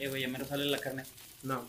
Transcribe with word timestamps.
Eh, 0.00 0.08
güey, 0.08 0.22
ya 0.22 0.28
me 0.28 0.44
sale 0.44 0.64
la 0.64 0.78
carne. 0.78 1.04
No, 1.44 1.64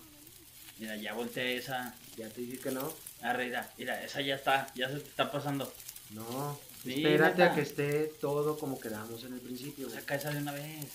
Mira, 0.80 0.96
ya 0.96 1.14
volteé 1.14 1.58
esa. 1.58 1.94
ya 2.18 2.28
te 2.30 2.42
dije 2.42 2.57
que 2.57 2.71
no. 2.71 2.92
Arre, 3.21 3.46
mira, 3.46 3.70
mira, 3.78 4.04
esa 4.04 4.20
ya 4.21 4.34
está, 4.36 4.71
ya 4.73 4.88
se 4.89 4.96
te 5.00 5.10
está 5.10 5.32
pasando. 5.32 5.71
No, 6.12 6.59
Sí, 6.84 6.94
espérate 7.05 7.38
neta. 7.38 7.52
a 7.52 7.55
que 7.55 7.62
esté 7.62 8.12
todo 8.20 8.57
como 8.57 8.80
quedamos 8.80 9.23
en 9.23 9.34
el 9.34 9.39
principio. 9.39 9.86
güey. 9.88 10.00
Saca 10.00 10.16
esa 10.16 10.32
de 10.32 10.39
una 10.39 10.52
vez. 10.54 10.88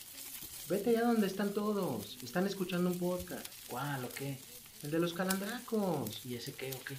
Vete 0.69 0.93
ya 0.93 1.03
donde 1.03 1.29
están 1.29 1.55
todos. 1.55 2.19
Están 2.25 2.45
escuchando 2.49 2.91
un 2.91 2.99
podcast. 2.99 3.46
¿Cuál 3.68 4.05
o 4.05 4.09
qué? 4.09 4.37
El 4.82 4.91
de 4.91 4.98
los 4.98 5.12
calandracos. 5.14 6.27
¿Y 6.27 6.34
ese 6.34 6.53
qué 6.55 6.73
o 6.73 6.80
qué? 6.84 6.96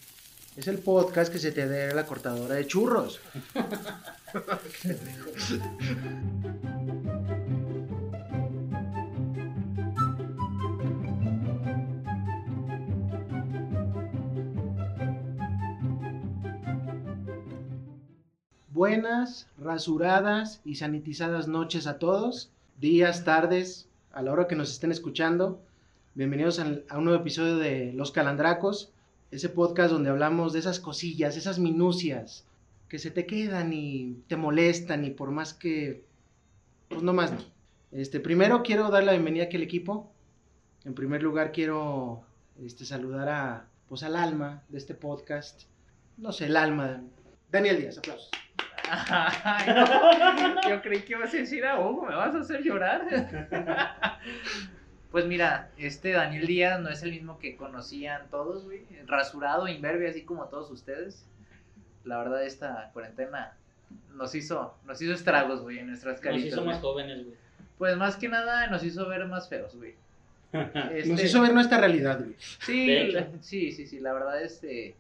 Es 0.56 0.68
el 0.70 0.80
podcast 0.80 1.32
que 1.34 1.40
se 1.40 1.52
te 1.52 1.68
dé 1.68 1.94
la 1.94 2.06
cortadora 2.06 2.56
de 2.56 2.66
churros. 2.66 3.20
Buenas, 19.00 19.48
rasuradas 19.60 20.60
y 20.66 20.74
sanitizadas 20.74 21.48
noches 21.48 21.86
a 21.86 22.00
todos, 22.00 22.50
días, 22.80 23.24
tardes, 23.24 23.88
a 24.12 24.24
la 24.24 24.32
hora 24.32 24.48
que 24.48 24.56
nos 24.56 24.72
estén 24.72 24.92
escuchando. 24.92 25.62
Bienvenidos 26.16 26.60
a 26.60 26.98
un 26.98 27.04
nuevo 27.04 27.22
episodio 27.22 27.58
de 27.58 27.94
Los 27.94 28.12
Calandracos, 28.12 28.92
ese 29.30 29.50
podcast 29.50 29.92
donde 29.92 30.10
hablamos 30.10 30.52
de 30.52 30.58
esas 30.58 30.80
cosillas, 30.80 31.38
esas 31.38 31.60
minucias 31.60 32.48
que 32.90 32.98
se 32.98 33.12
te 33.12 33.28
quedan 33.28 33.72
y 33.72 34.24
te 34.28 34.36
molestan 34.36 35.06
y 35.06 35.12
por 35.12 35.30
más 35.30 35.54
que, 35.54 36.04
pues 36.90 37.04
no 37.04 37.14
más. 37.14 37.32
Este, 37.92 38.20
primero 38.20 38.64
quiero 38.64 38.90
dar 38.90 39.04
la 39.04 39.12
bienvenida 39.12 39.44
aquí 39.44 39.58
al 39.58 39.64
equipo. 39.64 40.12
En 40.86 40.96
primer 40.96 41.22
lugar 41.22 41.52
quiero 41.52 42.24
este, 42.60 42.84
saludar 42.84 43.30
a, 43.30 43.68
pues 43.90 44.02
al 44.02 44.16
alma 44.16 44.64
de 44.70 44.80
este 44.80 44.96
podcast. 44.96 45.66
No 46.18 46.32
sé, 46.32 46.48
el 46.48 46.58
alma. 46.58 47.04
Daniel 47.52 47.78
Díaz, 47.78 48.00
aplausos. 48.00 48.32
Ay, 48.90 49.74
no. 49.74 50.70
Yo 50.70 50.82
creí 50.82 51.02
que 51.02 51.14
ibas 51.14 51.34
a 51.34 51.38
decir 51.38 51.66
a 51.66 51.80
Hugo, 51.80 52.06
me 52.06 52.16
vas 52.16 52.34
a 52.36 52.40
hacer 52.40 52.62
llorar. 52.64 53.02
Pues 55.12 55.26
mira, 55.26 55.70
este 55.78 56.12
Daniel 56.12 56.46
Díaz 56.46 56.80
no 56.82 56.90
es 56.90 57.02
el 57.02 57.12
mismo 57.12 57.40
que 57.40 57.56
conocían 57.56 58.24
todos, 58.30 58.66
güey. 58.66 58.84
Rasurado, 59.06 59.68
imberbe, 59.68 60.10
así 60.10 60.24
como 60.24 60.46
todos 60.46 60.70
ustedes. 60.70 61.26
La 62.04 62.18
verdad, 62.20 62.44
esta 62.44 62.90
cuarentena 62.94 63.54
nos 64.14 64.36
hizo, 64.36 64.76
nos 64.86 65.02
hizo 65.02 65.14
estragos, 65.14 65.62
güey, 65.62 65.80
en 65.80 65.88
nuestras 65.88 66.16
Nos 66.16 66.22
caritas. 66.22 66.48
hizo 66.50 66.58
güey. 66.64 66.68
más 66.74 66.82
jóvenes, 66.82 67.24
güey. 67.24 67.36
Pues 67.78 67.96
más 67.96 68.16
que 68.18 68.28
nada 68.28 68.68
nos 68.68 68.84
hizo 68.84 69.08
ver 69.08 69.26
más 69.28 69.48
feos, 69.50 69.76
güey. 69.76 69.96
Nos 70.54 70.76
Este- 70.92 71.26
hizo 71.26 71.42
ver 71.42 71.54
nuestra 71.54 71.78
realidad, 71.78 72.20
güey. 72.20 72.36
Sí, 72.40 73.12
la- 73.12 73.28
sí, 73.42 73.72
sí, 73.72 73.86
sí, 73.86 74.00
la 74.00 74.14
verdad, 74.14 74.42
este, 74.42 74.96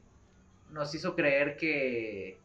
nos 0.72 0.94
hizo 0.94 1.16
creer 1.16 1.56
que 1.58 2.38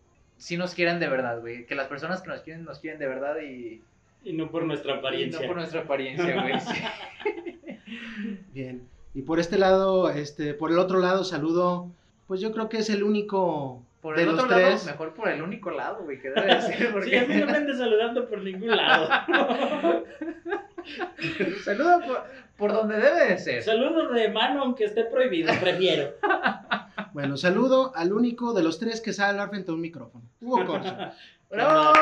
sí 0.43 0.57
nos 0.57 0.75
quieren 0.75 0.99
de 0.99 1.09
verdad, 1.09 1.41
güey, 1.41 1.67
que 1.67 1.75
las 1.77 1.87
personas 1.87 2.21
que 2.21 2.29
nos 2.29 2.41
quieren, 2.41 2.65
nos 2.65 2.81
quieren 2.81 2.99
de 2.99 3.07
verdad 3.07 3.37
y, 3.41 3.81
Y 4.25 4.33
no 4.33 4.51
por 4.51 4.65
nuestra 4.65 4.95
y 4.95 4.99
apariencia. 4.99 5.41
no 5.41 5.47
por 5.47 5.57
nuestra 5.57 5.81
apariencia, 5.83 6.43
güey. 6.43 6.61
sí. 6.61 6.83
Bien. 8.53 8.83
Y 9.15 9.23
por 9.23 9.39
este 9.39 9.59
lado, 9.59 10.11
este, 10.11 10.55
por 10.55 10.71
el 10.73 10.79
otro 10.79 10.99
lado, 10.99 11.23
saludo, 11.25 11.89
pues 12.27 12.41
yo 12.41 12.51
creo 12.53 12.69
que 12.69 12.79
es 12.79 12.89
el 12.91 13.03
único 13.03 13.83
Por 14.01 14.17
de 14.17 14.23
el 14.23 14.31
los 14.31 14.39
otro 14.41 14.49
lado, 14.51 14.69
tres. 14.69 14.87
mejor 14.87 15.15
por 15.15 15.29
el 15.29 15.43
único 15.43 15.71
lado, 15.71 16.03
güey, 16.03 16.19
que 16.21 16.31
debe 16.31 16.55
de 16.55 16.61
ser, 16.63 17.03
Sí, 17.05 17.17
a 17.17 17.21
mí 17.27 17.27
no 17.29 17.35
me 17.35 17.41
porque... 17.43 17.57
andes 17.57 17.79
saludando 17.79 18.29
por 18.29 18.39
ningún 18.43 18.75
lado. 18.77 19.09
Saluda 21.65 22.01
por, 22.07 22.25
por 22.57 22.73
donde 22.73 22.97
debe 22.97 23.27
de 23.29 23.39
ser. 23.39 23.63
Saludos 23.63 24.13
de 24.15 24.29
mano, 24.31 24.63
aunque 24.63 24.85
esté 24.85 25.05
prohibido, 25.05 25.53
prefiero. 25.61 26.11
Bueno, 27.13 27.37
saludo 27.37 27.93
al 27.95 28.13
único 28.13 28.53
de 28.55 28.63
los 28.63 28.79
tres 28.79 29.01
que 29.01 29.13
sabe 29.13 29.31
hablar 29.31 29.51
frente 29.51 29.71
a 29.71 29.75
un 29.75 29.81
micrófono. 29.81 30.25
Hugo 30.41 30.65
Corso. 30.67 30.97
¡Bravo! 31.51 31.93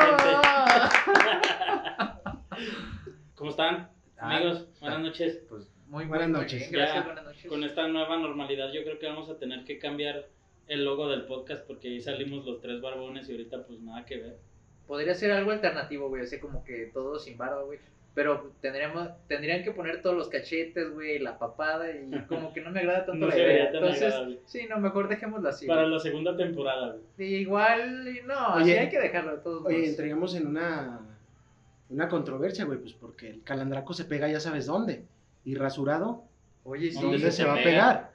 ¿Cómo 3.35 3.49
están, 3.51 3.89
Ah, 4.17 4.37
amigos? 4.37 4.67
Buenas 4.79 4.99
noches. 5.01 5.39
Pues 5.49 5.67
muy, 5.87 6.05
Buenas 6.05 6.29
muy 6.29 6.39
noches. 6.41 6.59
bien, 6.59 6.71
gracias, 6.71 6.95
Ya, 6.97 7.03
buenas 7.03 7.23
noches. 7.25 7.45
Con 7.49 7.63
esta 7.63 7.87
nueva 7.87 8.17
normalidad, 8.17 8.71
yo 8.71 8.83
creo 8.83 8.99
que 8.99 9.07
vamos 9.07 9.29
a 9.29 9.37
tener 9.37 9.65
que 9.65 9.79
cambiar 9.79 10.27
el 10.67 10.85
logo 10.85 11.09
del 11.09 11.25
podcast 11.25 11.65
porque 11.67 11.89
ahí 11.89 11.99
salimos 11.99 12.45
los 12.45 12.61
tres 12.61 12.79
barbones 12.81 13.27
y 13.27 13.31
ahorita, 13.33 13.63
pues 13.65 13.79
nada 13.81 14.05
que 14.05 14.17
ver. 14.17 14.39
Podría 14.87 15.15
ser 15.15 15.31
algo 15.31 15.51
alternativo, 15.51 16.07
güey, 16.09 16.21
así 16.23 16.39
como 16.39 16.63
que 16.63 16.91
todo 16.93 17.17
sin 17.19 17.35
barba, 17.37 17.63
güey. 17.63 17.79
Pero 18.13 18.51
tendríamos, 18.59 19.09
tendrían 19.27 19.63
que 19.63 19.71
poner 19.71 20.01
todos 20.01 20.17
los 20.17 20.27
cachetes, 20.27 20.91
güey, 20.93 21.19
la 21.19 21.39
papada 21.39 21.89
y 21.91 22.09
como 22.27 22.51
que 22.53 22.59
no 22.61 22.69
me 22.71 22.79
agrada 22.81 23.05
tanto 23.05 23.25
No 23.25 23.27
la 23.27 23.37
idea. 23.37 23.65
Entonces, 23.71 24.03
agradable. 24.03 24.39
sí, 24.45 24.67
no, 24.69 24.79
mejor 24.79 25.07
dejémoslo 25.07 25.47
así. 25.47 25.65
Para 25.65 25.83
güey. 25.83 25.93
la 25.93 25.99
segunda 25.99 26.35
temporada, 26.35 26.95
güey. 27.15 27.33
Igual, 27.35 28.07
y 28.09 28.27
no, 28.27 28.55
Oye, 28.55 28.65
sí 28.65 28.71
hay 28.79 28.89
que 28.89 28.99
dejarlo 28.99 29.37
de 29.37 29.41
todos 29.43 29.65
Oye, 29.65 29.75
modos. 29.77 29.89
entraríamos 29.89 30.35
en 30.35 30.47
una, 30.47 30.99
una 31.89 32.09
controversia, 32.09 32.65
güey, 32.65 32.79
pues 32.79 32.93
porque 32.93 33.29
el 33.29 33.43
calandraco 33.43 33.93
se 33.93 34.03
pega 34.05 34.27
ya 34.27 34.39
sabes 34.41 34.65
dónde. 34.65 35.05
Y 35.45 35.55
rasurado, 35.55 36.23
Oye, 36.63 36.91
sí, 36.91 36.95
¿Dónde 36.95 37.17
¿dónde 37.17 37.31
se 37.31 37.37
se 37.37 37.45
va 37.45 37.53
a 37.53 37.55
pega? 37.55 37.65
pegar? 37.65 38.10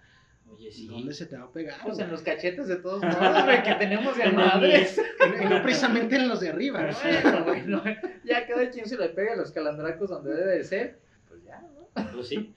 Oye, 0.67 0.75
sí. 0.75 0.87
¿Dónde 0.87 1.15
se 1.15 1.27
te 1.27 1.37
va 1.37 1.45
a 1.45 1.53
pegar? 1.53 1.77
pues 1.83 1.95
güey? 1.95 2.07
en 2.07 2.13
los 2.13 2.23
cachetes 2.23 2.67
de 2.67 2.77
todos 2.77 3.03
modos, 3.03 3.45
güey, 3.45 3.63
que 3.63 3.75
tenemos 3.75 4.17
de 4.17 4.31
madres. 4.33 5.01
Y 5.41 5.45
no 5.45 5.63
precisamente 5.63 6.17
en 6.17 6.29
los 6.29 6.41
de 6.41 6.49
arriba. 6.49 6.83
¿no? 6.83 7.23
bueno, 7.23 7.45
güey, 7.45 7.67
no, 7.67 7.83
ya 8.25 8.47
cada 8.47 8.71
quien 8.71 8.87
se 8.87 8.99
le 8.99 9.09
pega 9.11 9.35
a 9.35 9.37
los 9.37 9.53
calandracos 9.53 10.11
donde 10.11 10.35
debe 10.35 10.59
de 10.59 10.65
ser. 10.65 10.99
Pues 11.29 11.45
ya, 11.45 11.61
¿no? 11.61 12.13
Pues 12.13 12.29
sí. 12.29 12.53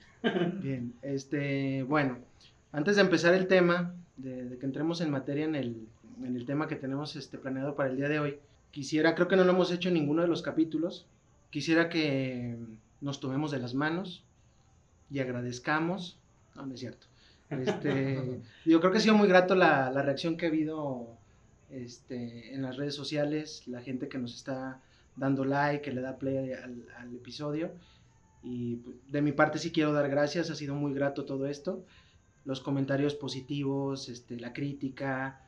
Bien, 0.62 0.94
este, 1.02 1.84
bueno, 1.84 2.18
antes 2.72 2.96
de 2.96 3.02
empezar 3.02 3.34
el 3.34 3.46
tema, 3.46 3.94
de, 4.16 4.44
de 4.44 4.58
que 4.58 4.66
entremos 4.66 5.00
en 5.00 5.10
materia 5.10 5.44
en 5.44 5.54
el, 5.54 5.86
en 6.22 6.36
el 6.36 6.44
tema 6.44 6.68
que 6.68 6.76
tenemos 6.76 7.16
este, 7.16 7.38
planeado 7.38 7.74
para 7.74 7.90
el 7.90 7.96
día 7.96 8.08
de 8.08 8.18
hoy, 8.18 8.38
quisiera, 8.70 9.14
creo 9.14 9.28
que 9.28 9.36
no 9.36 9.44
lo 9.44 9.52
hemos 9.52 9.72
hecho 9.72 9.88
en 9.88 9.94
ninguno 9.94 10.22
de 10.22 10.28
los 10.28 10.42
capítulos, 10.42 11.06
quisiera 11.50 11.88
que 11.88 12.56
nos 13.00 13.20
tomemos 13.20 13.50
de 13.50 13.58
las 13.58 13.74
manos 13.74 14.24
y 15.10 15.20
agradezcamos, 15.20 16.18
no, 16.54 16.66
no 16.66 16.74
es 16.74 16.80
cierto, 16.80 17.06
este, 17.50 18.40
yo 18.64 18.80
creo 18.80 18.92
que 18.92 18.98
ha 18.98 19.00
sido 19.00 19.14
muy 19.14 19.28
grato 19.28 19.54
la, 19.54 19.90
la 19.90 20.02
reacción 20.02 20.36
que 20.36 20.46
ha 20.46 20.48
habido 20.48 21.16
este, 21.70 22.54
en 22.54 22.62
las 22.62 22.76
redes 22.76 22.94
sociales, 22.94 23.66
la 23.66 23.80
gente 23.80 24.08
que 24.08 24.18
nos 24.18 24.34
está 24.34 24.80
dando 25.16 25.44
like, 25.44 25.82
que 25.82 25.92
le 25.92 26.00
da 26.00 26.18
play 26.18 26.52
al, 26.52 26.86
al 26.96 27.14
episodio. 27.14 27.70
Y 28.42 28.76
pues, 28.76 28.96
de 29.10 29.22
mi 29.22 29.32
parte 29.32 29.58
sí 29.58 29.70
quiero 29.70 29.92
dar 29.92 30.08
gracias, 30.08 30.50
ha 30.50 30.54
sido 30.54 30.74
muy 30.74 30.94
grato 30.94 31.24
todo 31.24 31.46
esto. 31.46 31.84
Los 32.44 32.60
comentarios 32.60 33.14
positivos, 33.14 34.08
este, 34.08 34.38
la 34.40 34.52
crítica. 34.52 35.42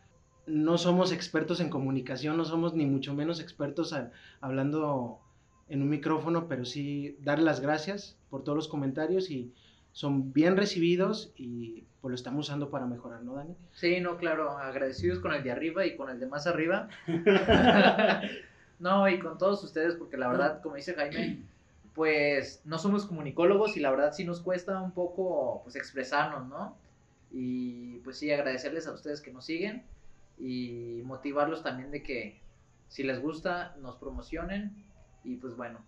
No 0.46 0.76
somos 0.76 1.12
expertos 1.12 1.60
en 1.60 1.70
comunicación, 1.70 2.36
no 2.36 2.44
somos 2.44 2.74
ni 2.74 2.84
mucho 2.84 3.14
menos 3.14 3.40
expertos 3.40 3.92
a- 3.92 4.10
hablando 4.40 5.20
en 5.68 5.80
un 5.82 5.88
micrófono, 5.88 6.48
pero 6.48 6.64
sí 6.64 7.16
dar 7.22 7.38
las 7.38 7.60
gracias 7.60 8.16
por 8.28 8.42
todos 8.44 8.56
los 8.56 8.68
comentarios 8.68 9.30
y 9.30 9.52
son 9.92 10.32
bien 10.32 10.56
recibidos 10.56 11.32
y 11.36 11.84
pues 12.00 12.10
lo 12.10 12.14
estamos 12.16 12.48
usando 12.48 12.70
para 12.70 12.86
mejorar, 12.86 13.22
¿no, 13.22 13.34
Dani? 13.34 13.54
Sí, 13.72 14.00
no, 14.00 14.16
claro, 14.16 14.58
agradecidos 14.58 15.20
con 15.20 15.32
el 15.32 15.42
de 15.42 15.52
arriba 15.52 15.86
y 15.86 15.96
con 15.96 16.10
el 16.10 16.18
de 16.18 16.26
más 16.26 16.46
arriba. 16.46 16.88
no, 18.80 19.08
y 19.08 19.18
con 19.20 19.38
todos 19.38 19.62
ustedes, 19.62 19.94
porque 19.94 20.16
la 20.16 20.28
verdad, 20.28 20.60
como 20.62 20.76
dice 20.76 20.94
Jaime, 20.94 21.42
pues 21.94 22.62
no 22.64 22.78
somos 22.78 23.06
comunicólogos 23.06 23.76
y 23.76 23.80
la 23.80 23.90
verdad 23.90 24.12
sí 24.12 24.24
nos 24.24 24.40
cuesta 24.40 24.80
un 24.80 24.92
poco 24.92 25.60
pues 25.62 25.76
expresarnos, 25.76 26.48
¿no? 26.48 26.76
Y 27.30 27.98
pues 27.98 28.18
sí, 28.18 28.32
agradecerles 28.32 28.86
a 28.86 28.92
ustedes 28.92 29.20
que 29.20 29.32
nos 29.32 29.44
siguen 29.44 29.84
y 30.38 31.02
motivarlos 31.04 31.62
también 31.62 31.90
de 31.90 32.02
que 32.02 32.40
si 32.88 33.02
les 33.02 33.20
gusta, 33.20 33.76
nos 33.80 33.96
promocionen 33.96 34.84
y 35.24 35.36
pues 35.36 35.56
bueno. 35.56 35.78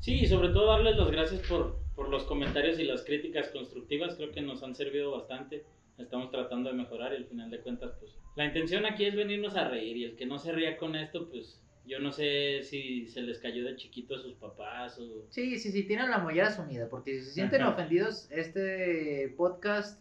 Sí, 0.00 0.14
y 0.14 0.26
sobre 0.26 0.48
todo 0.48 0.66
darles 0.66 0.96
las 0.96 1.10
gracias 1.10 1.40
por, 1.46 1.76
por 1.94 2.08
los 2.08 2.24
comentarios 2.24 2.78
y 2.78 2.84
las 2.84 3.04
críticas 3.04 3.48
constructivas, 3.48 4.14
creo 4.16 4.32
que 4.32 4.40
nos 4.40 4.62
han 4.62 4.74
servido 4.74 5.10
bastante. 5.10 5.64
Estamos 5.98 6.30
tratando 6.30 6.70
de 6.70 6.76
mejorar 6.76 7.12
y 7.12 7.16
al 7.16 7.26
final 7.26 7.50
de 7.50 7.60
cuentas, 7.60 7.92
pues 8.00 8.12
la 8.34 8.46
intención 8.46 8.86
aquí 8.86 9.04
es 9.04 9.14
venirnos 9.14 9.56
a 9.56 9.68
reír 9.68 9.96
y 9.98 10.04
el 10.04 10.16
que 10.16 10.24
no 10.24 10.38
se 10.38 10.52
ría 10.52 10.78
con 10.78 10.96
esto, 10.96 11.28
pues 11.28 11.60
yo 11.86 11.98
no 11.98 12.12
sé 12.12 12.62
si 12.62 13.06
se 13.08 13.20
les 13.20 13.38
cayó 13.38 13.64
de 13.64 13.76
chiquito 13.76 14.14
a 14.14 14.18
sus 14.18 14.34
papás 14.34 14.98
o... 14.98 15.26
Sí, 15.28 15.58
sí, 15.58 15.70
sí, 15.70 15.82
tienen 15.82 16.10
la 16.10 16.18
mollera 16.18 16.50
sumida, 16.50 16.88
porque 16.88 17.18
si 17.18 17.24
se 17.26 17.32
sienten 17.32 17.62
Ajá. 17.62 17.72
ofendidos, 17.72 18.30
este 18.30 19.34
podcast 19.36 20.00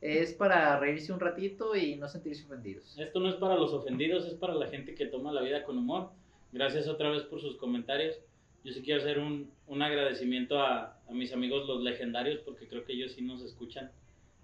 es 0.00 0.34
para 0.34 0.78
reírse 0.78 1.12
un 1.12 1.20
ratito 1.20 1.74
y 1.74 1.96
no 1.96 2.08
sentirse 2.08 2.44
ofendidos. 2.44 2.98
Esto 2.98 3.20
no 3.20 3.28
es 3.28 3.36
para 3.36 3.56
los 3.56 3.72
ofendidos, 3.72 4.26
es 4.26 4.34
para 4.34 4.54
la 4.54 4.66
gente 4.66 4.94
que 4.94 5.06
toma 5.06 5.32
la 5.32 5.40
vida 5.40 5.64
con 5.64 5.78
humor. 5.78 6.10
Gracias 6.52 6.88
otra 6.88 7.10
vez 7.10 7.22
por 7.22 7.40
sus 7.40 7.56
comentarios. 7.56 8.20
Yo 8.64 8.72
sí 8.72 8.82
quiero 8.82 9.00
hacer 9.00 9.18
un, 9.18 9.50
un 9.66 9.82
agradecimiento 9.82 10.60
a, 10.60 10.98
a 11.08 11.12
mis 11.12 11.32
amigos 11.32 11.66
los 11.66 11.82
legendarios 11.82 12.40
porque 12.40 12.66
creo 12.66 12.84
que 12.84 12.92
ellos 12.92 13.12
sí 13.12 13.22
nos 13.22 13.42
escuchan 13.42 13.90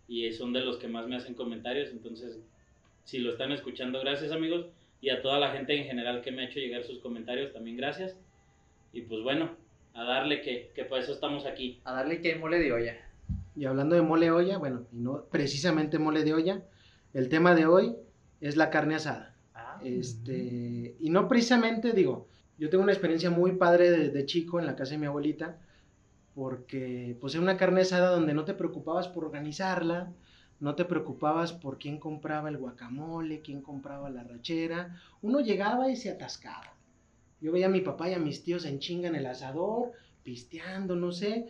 y 0.09 0.31
son 0.33 0.53
de 0.53 0.61
los 0.61 0.77
que 0.79 0.89
más 0.89 1.07
me 1.09 1.17
hacen 1.17 1.35
comentarios. 1.35 1.91
Entonces, 1.91 2.39
si 3.05 3.19
lo 3.19 3.33
están 3.33 3.53
escuchando, 3.53 4.01
gracias 4.01 4.33
amigos. 4.33 4.67
Y 5.01 5.11
a 5.11 5.21
toda 5.21 5.39
la 5.39 5.51
gente 5.51 5.77
en 5.77 5.85
general 5.85 6.23
que 6.23 6.31
me 6.33 6.43
ha 6.43 6.49
hecho 6.49 6.61
llegar 6.61 6.85
sus 6.85 6.99
comentarios, 7.01 7.53
también 7.53 7.77
gracias. 7.77 8.17
Y 8.93 9.03
pues 9.03 9.23
bueno, 9.23 9.51
a 9.93 10.05
darle 10.05 10.41
que, 10.41 10.71
que 10.75 10.85
por 10.85 10.99
eso 10.99 11.13
estamos 11.13 11.45
aquí. 11.45 11.81
A 11.85 11.93
darle 11.93 12.21
que 12.21 12.33
hay 12.33 12.39
mole 12.39 12.59
de 12.59 12.73
olla. 12.73 12.97
Y 13.57 13.67
hablando 13.67 13.95
de 13.95 14.03
mole 14.03 14.27
de 14.27 14.33
olla, 14.33 14.59
bueno, 14.59 14.87
y 14.93 14.97
no 14.97 15.25
precisamente 15.31 15.99
mole 15.99 16.25
de 16.25 16.33
olla, 16.35 16.63
el 17.13 17.29
tema 17.29 17.55
de 17.55 17.67
hoy 17.67 17.95
es 18.41 18.57
la 18.57 18.71
carne 18.71 18.95
asada. 18.95 19.35
Ah, 19.55 19.79
Este, 19.85 20.97
y 20.99 21.11
no 21.11 21.29
precisamente, 21.29 21.93
digo, 21.93 22.29
yo 22.59 22.71
tengo 22.71 22.83
una 22.83 22.93
experiencia 22.93 23.31
muy 23.31 23.53
padre 23.53 23.91
de, 23.91 24.27
chico 24.27 24.61
en 24.61 24.67
la 24.67 24.77
casa 24.77 24.93
de 24.93 24.99
mi 24.99 25.07
abuelita, 25.07 25.59
porque 26.35 27.17
pues 27.21 27.35
era 27.35 27.43
una 27.43 27.57
carne 27.57 27.83
asada 27.83 28.11
donde 28.11 28.35
no 28.35 28.45
te 28.45 28.55
preocupabas 28.55 29.09
por 29.09 29.25
organizarla, 29.25 30.13
no 30.61 30.75
te 30.75 30.85
preocupabas 30.85 31.53
por 31.53 31.79
quién 31.79 31.99
compraba 31.99 32.49
el 32.49 32.59
guacamole, 32.59 33.41
quién 33.41 33.61
compraba 33.61 34.11
la 34.11 34.25
rachera, 34.25 35.01
uno 35.23 35.41
llegaba 35.41 35.91
y 35.91 35.97
se 35.97 36.11
atascaba. 36.11 36.75
Yo 37.41 37.53
veía 37.53 37.67
a 37.67 37.71
mi 37.71 37.81
papá 37.81 38.09
y 38.09 38.15
a 38.15 38.19
mis 38.19 38.43
tíos 38.43 38.65
en 38.65 38.79
chinga 38.79 39.09
en 39.09 39.17
el 39.17 39.27
asador, 39.27 39.93
pisteando, 40.23 40.97
no 40.97 41.13
sé, 41.13 41.47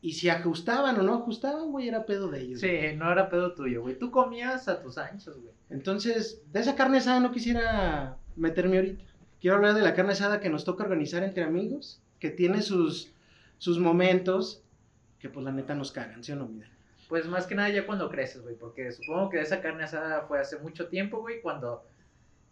y 0.00 0.12
si 0.12 0.28
ajustaban 0.28 0.98
o 0.98 1.02
no 1.02 1.14
ajustaban, 1.14 1.70
güey, 1.70 1.88
era 1.88 2.06
pedo 2.06 2.28
de 2.28 2.42
ellos. 2.42 2.60
Sí, 2.60 2.96
no 2.96 3.10
era 3.10 3.28
pedo 3.28 3.54
tuyo, 3.54 3.82
güey. 3.82 3.98
Tú 3.98 4.10
comías 4.10 4.68
a 4.68 4.80
tus 4.80 4.96
anchos, 4.96 5.40
güey. 5.40 5.54
Entonces, 5.70 6.42
de 6.52 6.60
esa 6.60 6.76
carne 6.76 6.98
asada 6.98 7.20
no 7.20 7.32
quisiera 7.32 8.16
meterme 8.36 8.76
ahorita. 8.76 9.04
Quiero 9.40 9.56
hablar 9.56 9.74
de 9.74 9.82
la 9.82 9.94
carne 9.94 10.12
asada 10.12 10.40
que 10.40 10.50
nos 10.50 10.64
toca 10.64 10.84
organizar 10.84 11.22
entre 11.22 11.44
amigos, 11.44 12.00
que 12.18 12.30
tiene 12.30 12.62
sus, 12.62 13.12
sus 13.58 13.78
momentos 13.78 14.62
que 15.20 15.28
pues 15.28 15.44
la 15.44 15.52
neta 15.52 15.74
nos 15.74 15.92
cagan, 15.92 16.22
¿sí 16.22 16.32
o 16.32 16.36
no, 16.36 16.46
mira? 16.46 16.68
Pues 17.08 17.26
más 17.26 17.46
que 17.46 17.54
nada 17.54 17.70
ya 17.70 17.86
cuando 17.86 18.10
creces, 18.10 18.42
güey, 18.42 18.54
porque 18.54 18.92
supongo 18.92 19.30
que 19.30 19.40
esa 19.40 19.60
carne 19.60 19.84
asada 19.84 20.22
fue 20.22 20.40
hace 20.40 20.58
mucho 20.58 20.88
tiempo, 20.88 21.20
güey, 21.20 21.40
cuando 21.40 21.84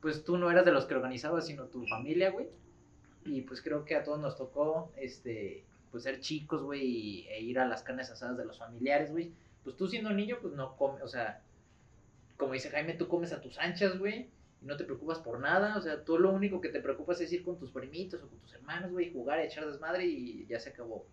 pues 0.01 0.25
tú 0.25 0.39
no 0.39 0.51
eras 0.51 0.65
de 0.65 0.73
los 0.73 0.87
que 0.87 0.95
organizabas, 0.95 1.47
sino 1.47 1.65
tu 1.65 1.87
familia, 1.87 2.31
güey. 2.31 2.47
Y 3.25 3.43
pues 3.43 3.61
creo 3.61 3.85
que 3.85 3.97
a 3.97 4.05
todos 4.05 4.21
nos 4.21 4.37
tocó, 4.37 4.91
este, 4.97 5.65
pues 5.91 6.05
ser 6.05 6.21
chicos, 6.21 6.63
güey, 6.63 7.27
e 7.29 7.41
ir 7.41 7.59
a 7.59 7.67
las 7.67 7.83
carnes 7.83 8.11
asadas 8.11 8.37
de 8.37 8.45
los 8.45 8.59
familiares, 8.59 9.11
güey. 9.11 9.33
Pues 9.65 9.77
tú 9.77 9.89
siendo 9.89 10.11
niño, 10.11 10.39
pues 10.41 10.55
no 10.55 10.77
comes, 10.77 11.03
o 11.03 11.09
sea, 11.09 11.41
como 12.37 12.53
dice 12.53 12.71
Jaime, 12.71 12.95
tú 12.95 13.09
comes 13.09 13.33
a 13.33 13.41
tus 13.41 13.59
anchas, 13.59 13.99
güey, 13.99 14.29
y 14.63 14.67
no 14.67 14.77
te 14.77 14.85
preocupas 14.85 15.19
por 15.19 15.41
nada, 15.41 15.77
o 15.77 15.81
sea, 15.81 16.05
tú 16.05 16.19
lo 16.19 16.31
único 16.31 16.61
que 16.61 16.69
te 16.69 16.81
preocupas 16.81 17.21
es 17.21 17.33
ir 17.33 17.43
con 17.43 17.59
tus 17.59 17.71
primitos 17.71 18.23
o 18.23 18.29
con 18.29 18.39
tus 18.39 18.55
hermanos, 18.55 18.91
güey, 18.93 19.13
jugar, 19.13 19.41
echar 19.41 19.67
desmadre 19.67 20.07
y 20.07 20.47
ya 20.49 20.59
se 20.59 20.71
acabó. 20.71 21.05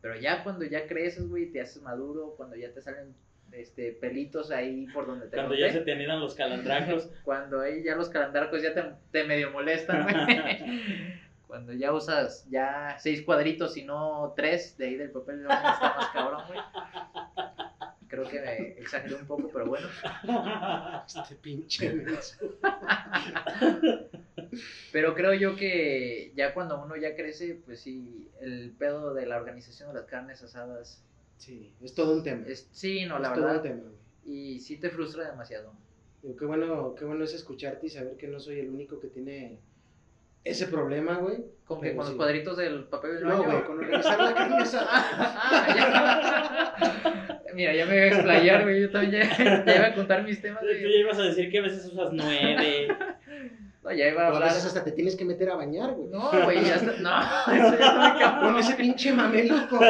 Pero 0.00 0.16
ya 0.16 0.42
cuando 0.42 0.64
ya 0.64 0.86
creces, 0.86 1.28
güey, 1.28 1.46
te 1.46 1.60
haces 1.60 1.82
maduro, 1.82 2.34
cuando 2.36 2.56
ya 2.56 2.72
te 2.72 2.80
salen 2.80 3.14
este 3.52 3.92
pelitos 3.92 4.50
ahí 4.50 4.86
por 4.94 5.06
donde 5.06 5.26
te 5.26 5.36
Cuando 5.36 5.50
conté, 5.50 5.66
ya 5.66 5.72
se 5.72 5.80
te 5.80 5.92
anidan 5.92 6.20
los 6.20 6.34
calandracos. 6.34 7.10
cuando 7.24 7.60
ahí 7.60 7.82
ya 7.82 7.96
los 7.96 8.08
calendarcos 8.08 8.62
ya 8.62 8.74
te, 8.74 8.84
te 9.10 9.24
medio 9.24 9.50
molestan, 9.50 10.04
güey. 10.04 10.14
cuando 11.46 11.72
ya 11.72 11.92
usas 11.92 12.48
ya 12.48 12.96
seis 12.98 13.22
cuadritos 13.22 13.76
y 13.76 13.84
no 13.84 14.32
tres 14.36 14.78
de 14.78 14.86
ahí 14.86 14.94
del 14.94 15.10
papel 15.10 15.40
de 15.40 15.46
baño, 15.46 15.68
está 15.68 15.96
más 15.96 16.08
cabrón, 16.10 16.42
güey. 16.46 16.60
Creo 18.10 18.28
que 18.28 18.40
me 18.40 18.68
exageré 18.80 19.14
un 19.14 19.26
poco, 19.26 19.48
pero 19.52 19.66
bueno. 19.66 19.86
Este 21.06 21.36
pinche. 21.36 22.04
Pero 24.92 25.14
creo 25.14 25.32
yo 25.34 25.54
que 25.54 26.32
ya 26.34 26.52
cuando 26.52 26.82
uno 26.82 26.96
ya 26.96 27.14
crece, 27.14 27.62
pues 27.64 27.80
sí, 27.80 28.28
el 28.40 28.74
pedo 28.76 29.14
de 29.14 29.26
la 29.26 29.36
organización 29.36 29.88
de 29.90 30.00
las 30.00 30.06
carnes 30.06 30.42
asadas 30.42 31.04
Sí, 31.40 31.72
es 31.80 31.94
todo 31.94 32.12
un 32.12 32.22
tema. 32.22 32.44
es, 32.46 32.68
sí, 32.70 33.06
no, 33.06 33.18
la 33.18 33.28
es 33.28 33.34
todo 33.34 33.50
un 33.50 33.62
tema. 33.62 33.82
Y 34.26 34.60
sí 34.60 34.76
te 34.76 34.90
frustra 34.90 35.30
demasiado. 35.30 35.72
Digo, 36.22 36.36
qué 36.36 36.44
bueno, 36.44 36.94
qué 36.94 37.06
bueno 37.06 37.24
es 37.24 37.32
escucharte 37.32 37.86
y 37.86 37.90
saber 37.90 38.18
que 38.18 38.28
no 38.28 38.38
soy 38.40 38.58
el 38.58 38.68
único 38.68 39.00
que 39.00 39.08
tiene 39.08 39.58
ese 40.44 40.66
problema, 40.66 41.14
güey. 41.16 41.38
Con 41.66 41.80
que 41.80 41.94
con 41.94 42.04
sí. 42.04 42.10
los 42.10 42.16
cuadritos 42.18 42.56
del 42.56 42.84
papel 42.84 43.14
del 43.16 43.24
No, 43.24 43.38
baño. 43.38 43.44
güey, 43.52 43.64
con 43.64 43.78
organizar 43.78 44.18
la 44.20 44.34
carne 44.34 44.56
asada. 44.56 44.88
Ah, 45.42 45.66
ya. 45.76 47.54
Mira, 47.54 47.74
ya 47.74 47.84
me 47.86 47.92
voy 47.92 48.00
a 48.00 48.06
explayar, 48.06 48.62
güey. 48.62 48.80
Yo 48.82 48.90
también 48.90 49.22
ya, 49.28 49.64
ya 49.64 49.76
iba 49.76 49.86
a 49.86 49.94
contar 49.94 50.22
mis 50.24 50.40
temas. 50.40 50.60
Tú 50.60 50.66
ya 50.68 50.88
ibas 50.98 51.18
a 51.18 51.22
decir 51.22 51.50
que 51.50 51.58
a 51.58 51.62
veces 51.62 51.86
usas 51.86 52.10
nueve. 52.12 52.88
No, 53.82 53.90
ya 53.92 54.08
iba 54.08 54.26
a 54.26 54.28
O 54.28 54.32
a 54.32 54.34
hablar. 54.34 54.50
veces 54.50 54.66
hasta 54.66 54.84
te 54.84 54.92
tienes 54.92 55.16
que 55.16 55.24
meter 55.24 55.48
a 55.48 55.54
bañar, 55.56 55.92
güey. 55.92 56.10
No, 56.10 56.30
güey, 56.44 56.62
ya 56.62 56.74
está. 56.74 56.92
No, 57.00 57.52
eso 57.54 57.78
ya 57.78 58.14
está. 58.18 58.38
Con 58.42 58.56
ese 58.58 58.74
pinche 58.74 59.10
mameluco. 59.10 59.80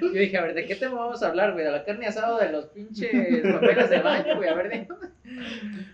Yo 0.00 0.08
dije, 0.12 0.38
a 0.38 0.42
ver, 0.42 0.54
¿de 0.54 0.64
qué 0.66 0.76
tema 0.76 0.94
vamos 1.00 1.22
a 1.24 1.28
hablar, 1.28 1.52
güey? 1.54 1.64
¿De 1.64 1.72
la 1.72 1.84
carne 1.84 2.06
asada 2.06 2.36
o 2.36 2.38
de 2.38 2.50
los 2.52 2.66
pinches 2.66 3.10
papeles 3.52 3.90
de 3.90 3.98
baño, 4.00 4.36
güey? 4.36 4.48
A 4.48 4.54
ver, 4.54 4.68
de... 4.68 4.88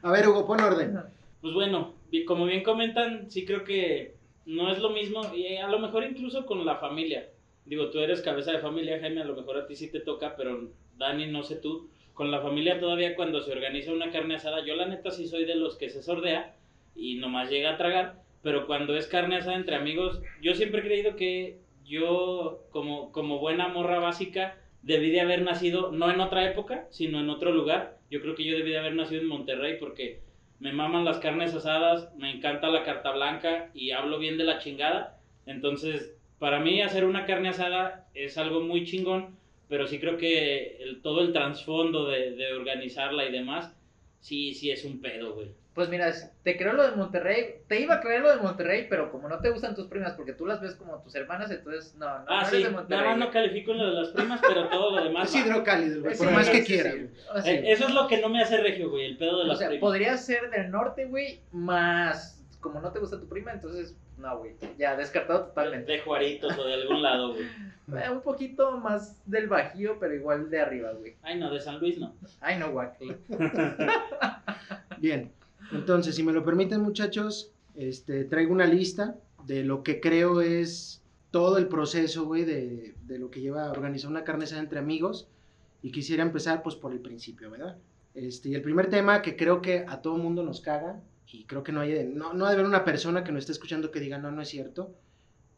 A 0.02 0.10
ver, 0.10 0.28
Hugo, 0.28 0.46
pon 0.46 0.60
orden. 0.60 1.00
Pues 1.40 1.54
bueno, 1.54 1.94
como 2.24 2.46
bien 2.46 2.62
comentan, 2.62 3.30
sí 3.30 3.44
creo 3.44 3.64
que 3.64 4.14
no 4.46 4.72
es 4.72 4.78
lo 4.78 4.90
mismo, 4.90 5.20
y 5.34 5.56
a 5.56 5.68
lo 5.68 5.78
mejor 5.78 6.04
incluso 6.04 6.46
con 6.46 6.64
la 6.64 6.76
familia. 6.76 7.28
Digo, 7.66 7.90
tú 7.90 8.00
eres 8.00 8.22
cabeza 8.22 8.52
de 8.52 8.60
familia, 8.60 8.98
Jaime, 8.98 9.20
a 9.20 9.26
lo 9.26 9.36
mejor 9.36 9.58
a 9.58 9.66
ti 9.66 9.76
sí 9.76 9.90
te 9.90 10.00
toca, 10.00 10.36
pero 10.36 10.70
Dani, 10.96 11.26
no 11.26 11.42
sé 11.42 11.56
tú. 11.56 11.90
Con 12.14 12.30
la 12.30 12.40
familia 12.40 12.80
todavía 12.80 13.14
cuando 13.14 13.40
se 13.42 13.52
organiza 13.52 13.92
una 13.92 14.10
carne 14.10 14.36
asada, 14.36 14.64
yo 14.64 14.74
la 14.74 14.86
neta 14.86 15.10
sí 15.10 15.28
soy 15.28 15.44
de 15.44 15.54
los 15.54 15.76
que 15.76 15.90
se 15.90 16.02
sordea 16.02 16.56
y 16.96 17.16
nomás 17.16 17.50
llega 17.50 17.74
a 17.74 17.76
tragar, 17.76 18.22
pero 18.42 18.66
cuando 18.66 18.96
es 18.96 19.06
carne 19.06 19.36
asada 19.36 19.56
entre 19.56 19.76
amigos, 19.76 20.20
yo 20.42 20.54
siempre 20.54 20.80
he 20.80 20.84
creído 20.84 21.14
que 21.14 21.58
yo, 21.84 22.64
como, 22.70 23.12
como 23.12 23.38
buena 23.38 23.68
morra 23.68 23.98
básica, 23.98 24.58
debí 24.82 25.10
de 25.10 25.20
haber 25.20 25.42
nacido, 25.42 25.92
no 25.92 26.10
en 26.10 26.20
otra 26.20 26.50
época, 26.50 26.86
sino 26.90 27.20
en 27.20 27.30
otro 27.30 27.52
lugar. 27.52 27.98
Yo 28.10 28.20
creo 28.20 28.34
que 28.34 28.44
yo 28.44 28.56
debí 28.56 28.70
de 28.70 28.78
haber 28.78 28.94
nacido 28.94 29.20
en 29.20 29.28
Monterrey 29.28 29.76
porque 29.78 30.20
me 30.60 30.72
maman 30.72 31.04
las 31.04 31.18
carnes 31.18 31.54
asadas, 31.54 32.14
me 32.16 32.30
encanta 32.30 32.68
la 32.68 32.84
carta 32.84 33.12
blanca 33.12 33.70
y 33.74 33.92
hablo 33.92 34.18
bien 34.18 34.38
de 34.38 34.44
la 34.44 34.58
chingada. 34.58 35.20
Entonces, 35.46 36.16
para 36.38 36.60
mí 36.60 36.80
hacer 36.82 37.04
una 37.04 37.24
carne 37.26 37.50
asada 37.50 38.08
es 38.14 38.38
algo 38.38 38.60
muy 38.60 38.84
chingón, 38.84 39.36
pero 39.68 39.86
sí 39.86 39.98
creo 39.98 40.16
que 40.16 40.78
todo 41.02 41.20
el 41.22 41.32
trasfondo 41.32 42.06
de, 42.06 42.32
de 42.32 42.52
organizarla 42.54 43.26
y 43.26 43.32
demás, 43.32 43.76
sí, 44.20 44.54
sí 44.54 44.70
es 44.70 44.84
un 44.84 45.00
pedo, 45.00 45.34
güey. 45.34 45.48
Pues 45.78 45.90
mira, 45.90 46.12
te 46.42 46.56
creo 46.56 46.72
lo 46.72 46.90
de 46.90 46.96
Monterrey. 46.96 47.60
Te 47.68 47.80
iba 47.80 47.94
a 47.94 48.00
creer 48.00 48.20
lo 48.20 48.34
de 48.34 48.42
Monterrey, 48.42 48.88
pero 48.90 49.12
como 49.12 49.28
no 49.28 49.38
te 49.38 49.50
gustan 49.50 49.76
tus 49.76 49.86
primas, 49.86 50.14
porque 50.14 50.32
tú 50.32 50.44
las 50.44 50.60
ves 50.60 50.74
como 50.74 51.00
tus 51.00 51.14
hermanas, 51.14 51.52
entonces 51.52 51.94
no, 51.94 52.18
no, 52.18 52.24
ah, 52.26 52.42
no 52.42 52.48
sí, 52.48 52.56
de 52.56 52.62
nada 52.64 52.76
Monterrey. 52.78 53.08
más 53.10 53.18
no 53.18 53.30
califico 53.30 53.70
en 53.70 53.78
lo 53.78 53.86
de 53.86 53.92
las 53.92 54.08
primas, 54.08 54.40
pero 54.42 54.68
todo 54.70 54.98
lo 54.98 55.04
demás. 55.04 55.32
Es 55.32 55.46
hidrocálido, 55.46 56.00
güey. 56.00 56.16
Sí, 56.16 56.24
Por 56.24 56.32
más 56.32 56.50
que 56.50 56.62
sí, 56.62 56.66
quiera, 56.66 56.90
sí. 56.90 56.98
güey. 56.98 57.42
Sí. 57.44 57.50
Eh, 57.50 57.62
eso 57.70 57.86
es 57.86 57.94
lo 57.94 58.08
que 58.08 58.20
no 58.20 58.28
me 58.28 58.42
hace 58.42 58.56
regio, 58.56 58.90
güey, 58.90 59.04
el 59.04 59.18
pedo 59.18 59.38
de 59.38 59.44
O 59.44 59.46
las 59.46 59.58
sea, 59.58 59.68
primas. 59.68 59.80
podría 59.82 60.16
ser 60.16 60.50
del 60.50 60.68
norte, 60.72 61.04
güey, 61.04 61.42
más 61.52 62.44
como 62.58 62.80
no 62.80 62.90
te 62.90 62.98
gusta 62.98 63.20
tu 63.20 63.28
prima, 63.28 63.52
entonces 63.52 63.96
no, 64.16 64.36
güey, 64.38 64.56
ya 64.78 64.96
descartado 64.96 65.44
totalmente. 65.44 65.92
De 65.92 66.00
Juaritos 66.00 66.58
o 66.58 66.64
de 66.64 66.74
algún 66.74 67.02
lado, 67.02 67.34
güey. 67.34 67.46
Eh, 67.88 68.10
un 68.10 68.20
poquito 68.20 68.76
más 68.76 69.18
del 69.24 69.48
bajío, 69.48 69.96
pero 69.98 70.14
igual 70.14 70.50
de 70.50 70.60
arriba, 70.60 70.92
güey. 70.92 71.16
Ay, 71.22 71.38
no, 71.38 71.50
de 71.50 71.58
San 71.58 71.78
Luis 71.78 71.98
no. 71.98 72.14
Ay, 72.38 72.58
no, 72.58 72.70
guac. 72.70 72.98
Bien, 74.98 75.32
entonces, 75.72 76.14
si 76.16 76.22
me 76.22 76.32
lo 76.32 76.44
permiten, 76.44 76.80
muchachos, 76.82 77.50
este, 77.76 78.24
traigo 78.24 78.52
una 78.52 78.66
lista 78.66 79.16
de 79.46 79.64
lo 79.64 79.82
que 79.82 80.00
creo 80.00 80.40
es 80.40 81.02
todo 81.30 81.58
el 81.58 81.68
proceso, 81.68 82.24
güey, 82.24 82.44
de, 82.44 82.94
de 83.06 83.18
lo 83.18 83.30
que 83.30 83.40
lleva 83.40 83.66
a 83.66 83.70
organizar 83.70 84.10
una 84.10 84.24
carne 84.24 84.44
asada 84.44 84.60
entre 84.62 84.78
amigos. 84.78 85.28
Y 85.82 85.92
quisiera 85.92 86.22
empezar, 86.22 86.62
pues, 86.62 86.74
por 86.74 86.92
el 86.92 86.98
principio, 87.00 87.50
¿verdad? 87.50 87.76
Este, 88.14 88.48
y 88.48 88.54
el 88.54 88.62
primer 88.62 88.90
tema 88.90 89.22
que 89.22 89.36
creo 89.36 89.62
que 89.62 89.84
a 89.86 90.02
todo 90.02 90.16
mundo 90.16 90.42
nos 90.42 90.60
caga, 90.60 91.00
y 91.30 91.44
creo 91.44 91.62
que 91.62 91.70
no 91.72 91.80
hay, 91.80 92.10
no, 92.12 92.32
no 92.32 92.46
ha 92.46 92.48
de 92.48 92.54
haber 92.54 92.66
una 92.66 92.84
persona 92.84 93.22
que 93.22 93.30
nos 93.30 93.40
esté 93.40 93.52
escuchando 93.52 93.90
que 93.90 94.00
diga, 94.00 94.18
no, 94.18 94.30
no 94.32 94.42
es 94.42 94.48
cierto, 94.48 94.90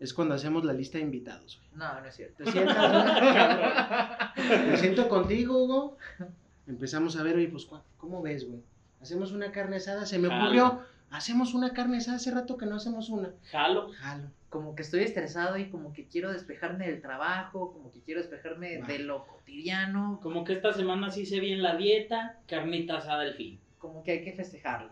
es 0.01 0.13
cuando 0.13 0.35
hacemos 0.35 0.65
la 0.65 0.73
lista 0.73 0.99
de 0.99 1.05
invitados, 1.05 1.59
güey. 1.59 1.71
No, 1.79 2.01
no 2.01 2.07
es 2.07 2.15
cierto. 2.17 2.45
¿Te 2.45 2.51
sientas. 2.53 4.31
Me 4.69 4.77
siento 4.77 5.09
contigo, 5.09 5.63
Hugo. 5.63 5.97
Empezamos 6.67 7.17
a 7.17 7.23
ver, 7.23 7.37
oye, 7.37 7.49
pues, 7.49 7.65
¿cu- 7.65 7.79
¿cómo 7.97 8.21
ves, 8.23 8.47
güey? 8.49 8.61
Hacemos 9.01 9.33
una 9.33 9.51
carne 9.53 9.77
asada. 9.77 10.07
Se 10.07 10.19
me 10.19 10.29
Jalo. 10.29 10.43
ocurrió, 10.45 10.81
hacemos 11.11 11.55
una 11.55 11.73
carne 11.73 11.99
asada. 11.99 12.17
Hace 12.17 12.31
rato 12.31 12.57
que 12.57 12.67
no 12.67 12.77
hacemos 12.77 13.09
una. 13.09 13.31
Jalo. 13.51 13.91
Jalo. 13.93 14.29
Como 14.49 14.75
que 14.75 14.83
estoy 14.83 15.03
estresado 15.05 15.57
y 15.59 15.71
como 15.71 15.93
que 15.93 16.07
quiero 16.09 16.33
despejarme 16.33 16.87
del 16.89 17.01
trabajo, 17.01 17.73
como 17.73 17.91
que 17.93 18.01
quiero 18.01 18.21
despejarme 18.21 18.79
Va. 18.79 18.87
de 18.89 18.99
lo 18.99 19.25
cotidiano, 19.27 20.19
Como 20.23 20.43
que 20.45 20.55
esta 20.55 20.73
semana 20.73 21.11
sí 21.11 21.21
hice 21.23 21.39
bien 21.41 21.63
la 21.63 21.77
dieta, 21.77 22.37
carnita 22.49 22.99
asada 22.99 23.23
al 23.23 23.35
fin. 23.35 23.59
como 23.79 24.03
que 24.03 24.11
hay 24.13 24.25
que 24.25 24.33
festejarlo. 24.33 24.91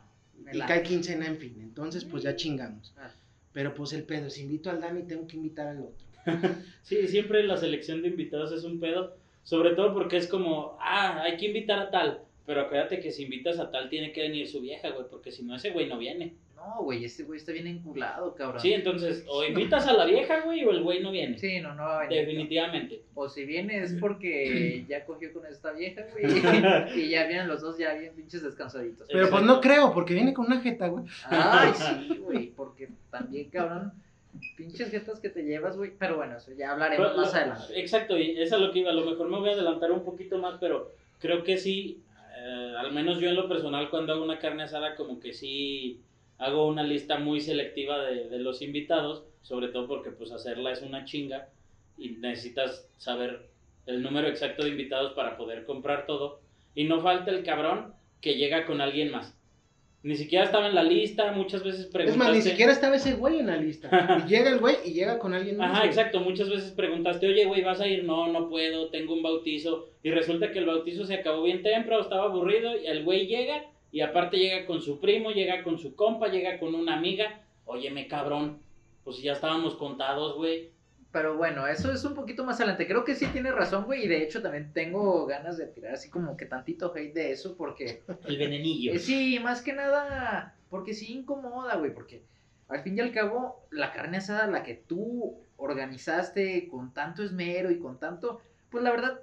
Y 0.53 0.59
cae 0.61 0.83
quincena, 0.85 1.27
en 1.27 1.37
fin. 1.39 1.57
Entonces, 1.61 2.05
pues 2.05 2.23
ya 2.23 2.37
chingamos. 2.37 2.95
Ah. 2.97 3.11
Pero 3.53 3.75
pues 3.75 3.93
el 3.93 4.05
pedo, 4.05 4.31
si 4.31 4.43
invito 4.43 4.71
al 4.71 4.81
Dani, 4.81 5.03
tengo 5.03 5.27
que 5.27 5.37
invitar 5.37 5.67
al 5.69 5.81
otro. 5.81 6.07
Sí, 6.83 7.07
siempre 7.09 7.43
la 7.43 7.57
selección 7.57 8.01
de 8.03 8.09
invitados 8.09 8.53
es 8.53 8.63
un 8.65 8.79
pedo, 8.81 9.17
sobre 9.43 9.75
todo 9.75 9.93
porque 9.93 10.17
es 10.17 10.27
como, 10.29 10.79
ah, 10.81 11.21
hay 11.23 11.37
que 11.37 11.47
invitar 11.47 11.79
a 11.81 11.91
tal, 11.91 12.23
pero 12.49 12.63
acuérdate 12.63 12.99
que 12.99 13.13
si 13.13 13.25
invitas 13.25 13.59
a 13.59 13.71
tal 13.71 13.91
tiene 13.91 14.11
que 14.11 14.23
venir 14.23 14.49
su 14.49 14.63
vieja, 14.63 14.89
güey, 14.89 15.05
porque 15.11 15.31
si 15.31 15.45
no 15.45 15.57
ese 15.57 15.69
güey 15.69 15.87
no 15.87 15.99
viene. 15.99 16.33
No, 16.57 16.83
güey, 16.83 17.05
este 17.05 17.25
güey 17.25 17.39
está 17.39 17.53
bien 17.53 17.67
enculado, 17.67 18.35
cabrón. 18.35 18.59
Sí, 18.59 18.73
entonces, 18.73 19.23
o 19.29 19.45
invitas 19.45 19.87
a 19.87 19.93
la 19.93 20.07
vieja, 20.07 20.41
güey, 20.41 20.65
o 20.65 20.71
el 20.71 20.83
güey 20.83 21.03
no 21.03 21.11
viene. 21.11 21.37
Sí, 21.37 21.61
no, 21.61 21.75
no 21.75 21.83
va 21.83 21.99
a 21.99 22.03
venir. 22.05 22.21
Definitivamente. 22.21 23.03
O 23.13 23.29
si 23.29 23.45
viene 23.45 23.83
es 23.83 23.93
porque 24.01 24.83
ya 24.89 25.05
cogió 25.05 25.31
con 25.35 25.45
esta 25.45 25.73
vieja, 25.73 26.07
güey. 26.11 26.25
y 26.97 27.11
ya 27.11 27.27
vienen 27.27 27.49
los 27.49 27.61
dos 27.61 27.77
ya 27.77 27.93
bien 27.93 28.15
pinches 28.15 28.43
descansaditos. 28.43 29.07
Pero 29.13 29.29
pues 29.29 29.43
no 29.43 29.61
creo, 29.61 29.93
porque 29.93 30.15
viene 30.15 30.33
con 30.33 30.47
una 30.47 30.63
jeta, 30.63 30.89
güey. 30.89 31.05
Ay, 31.27 31.73
sí, 31.75 32.17
güey, 32.17 32.47
porque 32.47 32.89
también, 33.11 33.51
cabrón, 33.51 33.93
Pinches 34.57 34.91
jetas 34.91 35.21
que 35.21 35.29
te 35.29 35.43
llevas, 35.43 35.77
güey. 35.77 35.93
Pero 35.99 36.17
bueno, 36.17 36.39
eso 36.39 36.51
ya 36.53 36.73
hablaremos 36.73 37.09
Pero 37.09 37.21
más 37.21 37.35
adelante. 37.35 37.79
Exacto, 37.79 38.17
y 38.17 38.41
eso 38.41 38.57
es 38.57 38.63
lo 38.63 38.73
que 38.73 38.79
iba. 38.79 38.91
A 38.91 38.95
lo 38.95 39.05
mejor 39.05 39.29
me 39.29 39.39
voy 39.39 39.51
a 39.51 39.53
adelantar 39.53 39.93
un 39.93 40.03
poquito 40.03 40.39
más, 40.39 40.57
pero 40.59 40.93
creo 41.19 41.43
que 41.43 41.59
sí, 41.59 42.03
eh, 42.39 42.75
al 42.79 42.93
menos 42.93 43.21
yo 43.21 43.29
en 43.29 43.37
lo 43.37 43.49
personal, 43.49 43.91
cuando 43.91 44.13
hago 44.13 44.25
una 44.25 44.39
carne 44.39 44.65
asada, 44.65 44.95
como 44.95 45.21
que 45.21 45.33
sí 45.33 46.03
hago 46.39 46.67
una 46.67 46.83
lista 46.83 47.19
muy 47.19 47.41
selectiva 47.41 47.99
de, 48.05 48.29
de 48.29 48.39
los 48.39 48.63
invitados, 48.63 49.25
sobre 49.43 49.69
todo 49.69 49.89
porque 49.89 50.11
pues 50.11 50.31
hacerla 50.31 50.73
es 50.73 50.83
una 50.83 51.05
chinga 51.05 51.49
y 51.97 52.11
necesitas 52.11 52.89
saber 52.97 53.49
el 53.87 54.03
número 54.03 54.29
exacto 54.29 54.63
de 54.63 54.71
invitados 54.71 55.13
para 55.15 55.37
poder 55.37 55.65
comprar 55.65 56.07
todo. 56.07 56.41
Y 56.75 56.85
no 56.85 57.01
falta 57.01 57.31
el 57.31 57.43
cabrón 57.43 57.95
que 58.21 58.35
llega 58.35 58.67
con 58.67 58.81
alguien 58.81 59.11
más. 59.11 59.38
Ni 60.03 60.15
siquiera 60.15 60.45
estaba 60.45 60.69
en 60.69 60.77
la 60.77 60.85
lista, 60.85 61.33
muchas 61.33 61.65
veces 61.65 61.81
Es 61.81 61.87
preguntaste... 61.87 62.25
más, 62.25 62.33
ni 62.37 62.43
siquiera 62.43 62.71
estaba 62.71 62.97
ese 62.97 63.15
güey 63.15 63.41
en 63.41 63.49
la 63.49 63.57
lista. 63.57 63.89
Y 64.27 64.29
llega 64.29 64.51
el 64.51 64.59
güey 64.61 64.77
y 64.85 64.93
llega 64.93 65.19
con 65.19 65.35
alguien 65.35 65.57
más. 65.57 65.71
Ajá, 65.71 65.79
güey. 65.81 65.89
exacto. 65.89 66.21
Muchas 66.21 66.49
veces 66.49 66.71
preguntaste, 66.71 67.27
oye, 67.27 67.45
güey, 67.47 67.63
¿vas 67.63 67.81
a 67.81 67.89
ir? 67.89 68.05
No, 68.05 68.29
no 68.29 68.49
puedo, 68.49 68.91
tengo 68.91 69.15
un 69.15 69.23
bautizo. 69.23 69.89
Y 70.03 70.11
resulta 70.13 70.53
que 70.53 70.61
el 70.61 70.67
bautizo 70.67 71.05
se 71.05 71.15
acabó 71.15 71.43
bien 71.43 71.63
temprano, 71.63 72.03
estaba 72.03 72.25
aburrido. 72.25 72.81
Y 72.81 72.87
el 72.87 73.03
güey 73.05 73.27
llega 73.27 73.65
y 73.91 74.01
aparte 74.01 74.37
llega 74.39 74.67
con 74.67 74.83
su 74.83 75.01
primo, 75.01 75.33
llega 75.33 75.65
con 75.65 75.79
su 75.79 75.97
compa, 75.97 76.29
llega 76.29 76.59
con 76.61 76.75
una 76.77 76.97
amiga. 76.97 77.43
Óyeme, 77.65 78.07
cabrón, 78.07 78.61
pues 79.03 79.21
ya 79.21 79.33
estábamos 79.33 79.75
contados, 79.75 80.37
güey. 80.37 80.71
Pero 81.19 81.37
bueno, 81.37 81.67
eso 81.67 81.91
es 81.91 82.05
un 82.05 82.15
poquito 82.15 82.45
más 82.45 82.61
adelante. 82.61 82.87
Creo 82.87 83.05
que 83.05 83.17
sí 83.17 83.27
tiene 83.27 83.51
razón, 83.51 83.87
güey. 83.87 84.05
Y 84.05 84.09
de 84.09 84.23
hecho 84.23 84.41
también 84.41 84.73
tengo 84.73 85.27
ganas 85.27 85.59
de 85.59 85.67
tirar 85.67 85.95
así 85.95 86.09
como 86.09 86.37
que 86.37 86.47
tantito 86.47 86.95
hate 86.95 87.13
de 87.13 87.33
eso. 87.33 87.57
Porque 87.57 88.05
El 88.25 88.39
venenillo. 88.39 88.93
Eh, 88.93 89.01
sí, 89.01 89.41
más 89.43 89.61
que 89.61 89.73
nada, 89.73 90.55
porque 90.71 90.95
sí 90.95 91.13
incomoda, 91.13 91.75
güey, 91.75 91.93
porque 91.93 92.23
al 92.69 92.83
fin 92.83 92.97
y 92.97 93.01
al 93.01 93.11
cabo, 93.11 93.67
la 93.73 93.93
carne 93.93 94.19
asada, 94.19 94.47
la 94.47 94.63
que 94.63 94.75
tú 94.75 95.41
organizaste 95.57 96.69
con 96.69 96.95
tanto 96.95 97.25
esmero 97.25 97.73
y 97.73 97.81
con 97.81 97.99
tanto, 97.99 98.41
pues 98.71 98.85
la 98.85 98.93
verdad, 98.93 99.21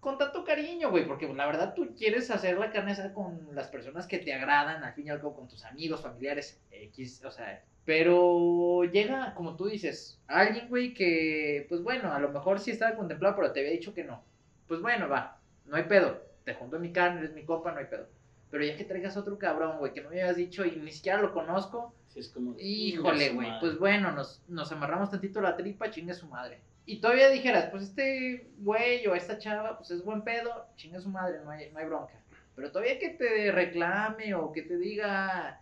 con 0.00 0.18
tanto 0.18 0.44
cariño, 0.44 0.90
güey, 0.90 1.06
porque 1.06 1.32
la 1.32 1.46
verdad 1.46 1.74
tú 1.74 1.94
quieres 1.96 2.30
hacer 2.30 2.58
la 2.58 2.70
carne 2.72 2.92
asada 2.92 3.12
con 3.12 3.48
las 3.52 3.68
personas 3.68 4.06
que 4.06 4.18
te 4.18 4.32
agradan, 4.32 4.82
al 4.82 4.94
fin 4.94 5.06
y 5.06 5.10
al 5.10 5.18
cabo, 5.18 5.34
con 5.34 5.46
tus 5.46 5.64
amigos, 5.64 6.02
familiares, 6.02 6.60
X, 6.70 7.22
o 7.24 7.30
sea, 7.30 7.62
pero 7.84 8.84
llega, 8.84 9.34
como 9.34 9.56
tú 9.56 9.66
dices, 9.66 10.20
alguien, 10.26 10.68
güey, 10.68 10.94
que, 10.94 11.66
pues 11.68 11.82
bueno, 11.82 12.12
a 12.12 12.18
lo 12.18 12.30
mejor 12.30 12.60
sí 12.60 12.70
estaba 12.70 12.96
contemplado, 12.96 13.36
pero 13.36 13.52
te 13.52 13.60
había 13.60 13.72
dicho 13.72 13.94
que 13.94 14.04
no. 14.04 14.22
Pues 14.68 14.80
bueno, 14.80 15.08
va, 15.08 15.38
no 15.66 15.76
hay 15.76 15.84
pedo, 15.84 16.22
te 16.44 16.54
junto 16.54 16.78
mi 16.78 16.92
carne, 16.92 17.20
eres 17.20 17.34
mi 17.34 17.44
copa, 17.44 17.72
no 17.72 17.78
hay 17.78 17.86
pedo. 17.86 18.06
Pero 18.50 18.64
ya 18.64 18.76
que 18.76 18.84
traigas 18.84 19.16
otro 19.16 19.38
cabrón, 19.38 19.78
güey, 19.78 19.92
que 19.92 20.00
no 20.00 20.10
me 20.10 20.20
habías 20.20 20.36
dicho 20.36 20.64
y 20.64 20.76
ni 20.76 20.92
siquiera 20.92 21.20
lo 21.20 21.32
conozco, 21.32 21.94
Sí, 22.10 22.18
es 22.18 22.28
como, 22.30 22.56
híjole, 22.58 23.30
güey, 23.30 23.48
pues 23.60 23.78
bueno, 23.78 24.10
nos, 24.10 24.42
nos 24.48 24.72
amarramos 24.72 25.10
tantito 25.10 25.40
la 25.40 25.56
tripa, 25.56 25.90
chingue 25.90 26.12
su 26.12 26.26
madre. 26.26 26.60
Y 26.90 27.00
todavía 27.00 27.30
dijeras, 27.30 27.66
pues 27.70 27.84
este 27.84 28.48
güey 28.58 29.06
o 29.06 29.14
esta 29.14 29.38
chava, 29.38 29.78
pues 29.78 29.90
es 29.92 30.04
buen 30.04 30.22
pedo, 30.22 30.66
chingue 30.76 30.98
su 31.00 31.08
madre, 31.08 31.38
no 31.44 31.50
hay, 31.50 31.70
no 31.70 31.78
hay 31.78 31.86
bronca. 31.86 32.14
Pero 32.56 32.72
todavía 32.72 32.98
que 32.98 33.10
te 33.10 33.52
reclame 33.52 34.34
o 34.34 34.50
que 34.50 34.62
te 34.62 34.76
diga, 34.76 35.60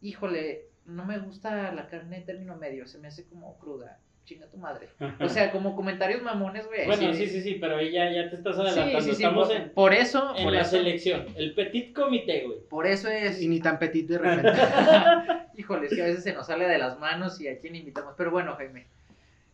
híjole, 0.00 0.66
no 0.86 1.04
me 1.04 1.18
gusta 1.18 1.72
la 1.72 1.88
carne 1.88 2.20
de 2.20 2.22
término 2.24 2.56
medio, 2.56 2.86
se 2.86 2.98
me 2.98 3.08
hace 3.08 3.24
como 3.26 3.58
cruda, 3.58 3.98
chinga 4.24 4.46
tu 4.46 4.58
madre. 4.58 4.88
O 5.18 5.28
sea, 5.28 5.50
como 5.50 5.74
comentarios 5.74 6.22
mamones, 6.22 6.66
güey. 6.66 6.86
Bueno, 6.86 7.14
sí, 7.14 7.26
sí, 7.26 7.42
sí, 7.42 7.58
pero 7.60 7.76
ahí 7.76 7.90
ya, 7.90 8.08
ya 8.12 8.30
te 8.30 8.36
estás 8.36 8.54
Sí, 8.54 8.60
adelantando. 8.62 9.00
sí, 9.00 9.06
sí, 9.06 9.10
Estamos 9.24 9.48
por, 9.48 9.56
en, 9.56 9.70
por 9.70 9.92
eso, 9.92 10.34
en 10.36 10.44
por 10.44 10.52
la 10.52 10.60
eso, 10.60 10.70
selección. 10.70 11.26
El 11.36 11.52
petit 11.54 11.92
comité, 11.92 12.44
güey. 12.46 12.60
por 12.68 12.86
eso 12.86 13.08
es... 13.08 13.42
Y 13.42 13.48
ni 13.48 13.58
tan 13.60 13.78
petit 13.80 14.08
de 14.08 14.18
repente. 14.18 14.52
Híjole, 15.56 15.88
es 15.88 15.94
que 15.94 16.02
a 16.02 16.06
veces 16.06 16.22
se 16.22 16.32
nos 16.32 16.46
sale 16.46 16.68
de 16.68 16.78
las 16.78 16.96
manos 17.00 17.40
y 17.40 17.48
a 17.48 17.58
quién 17.58 17.74
invitamos. 17.74 18.14
Pero 18.16 18.30
bueno, 18.30 18.54
Jaime. 18.54 18.86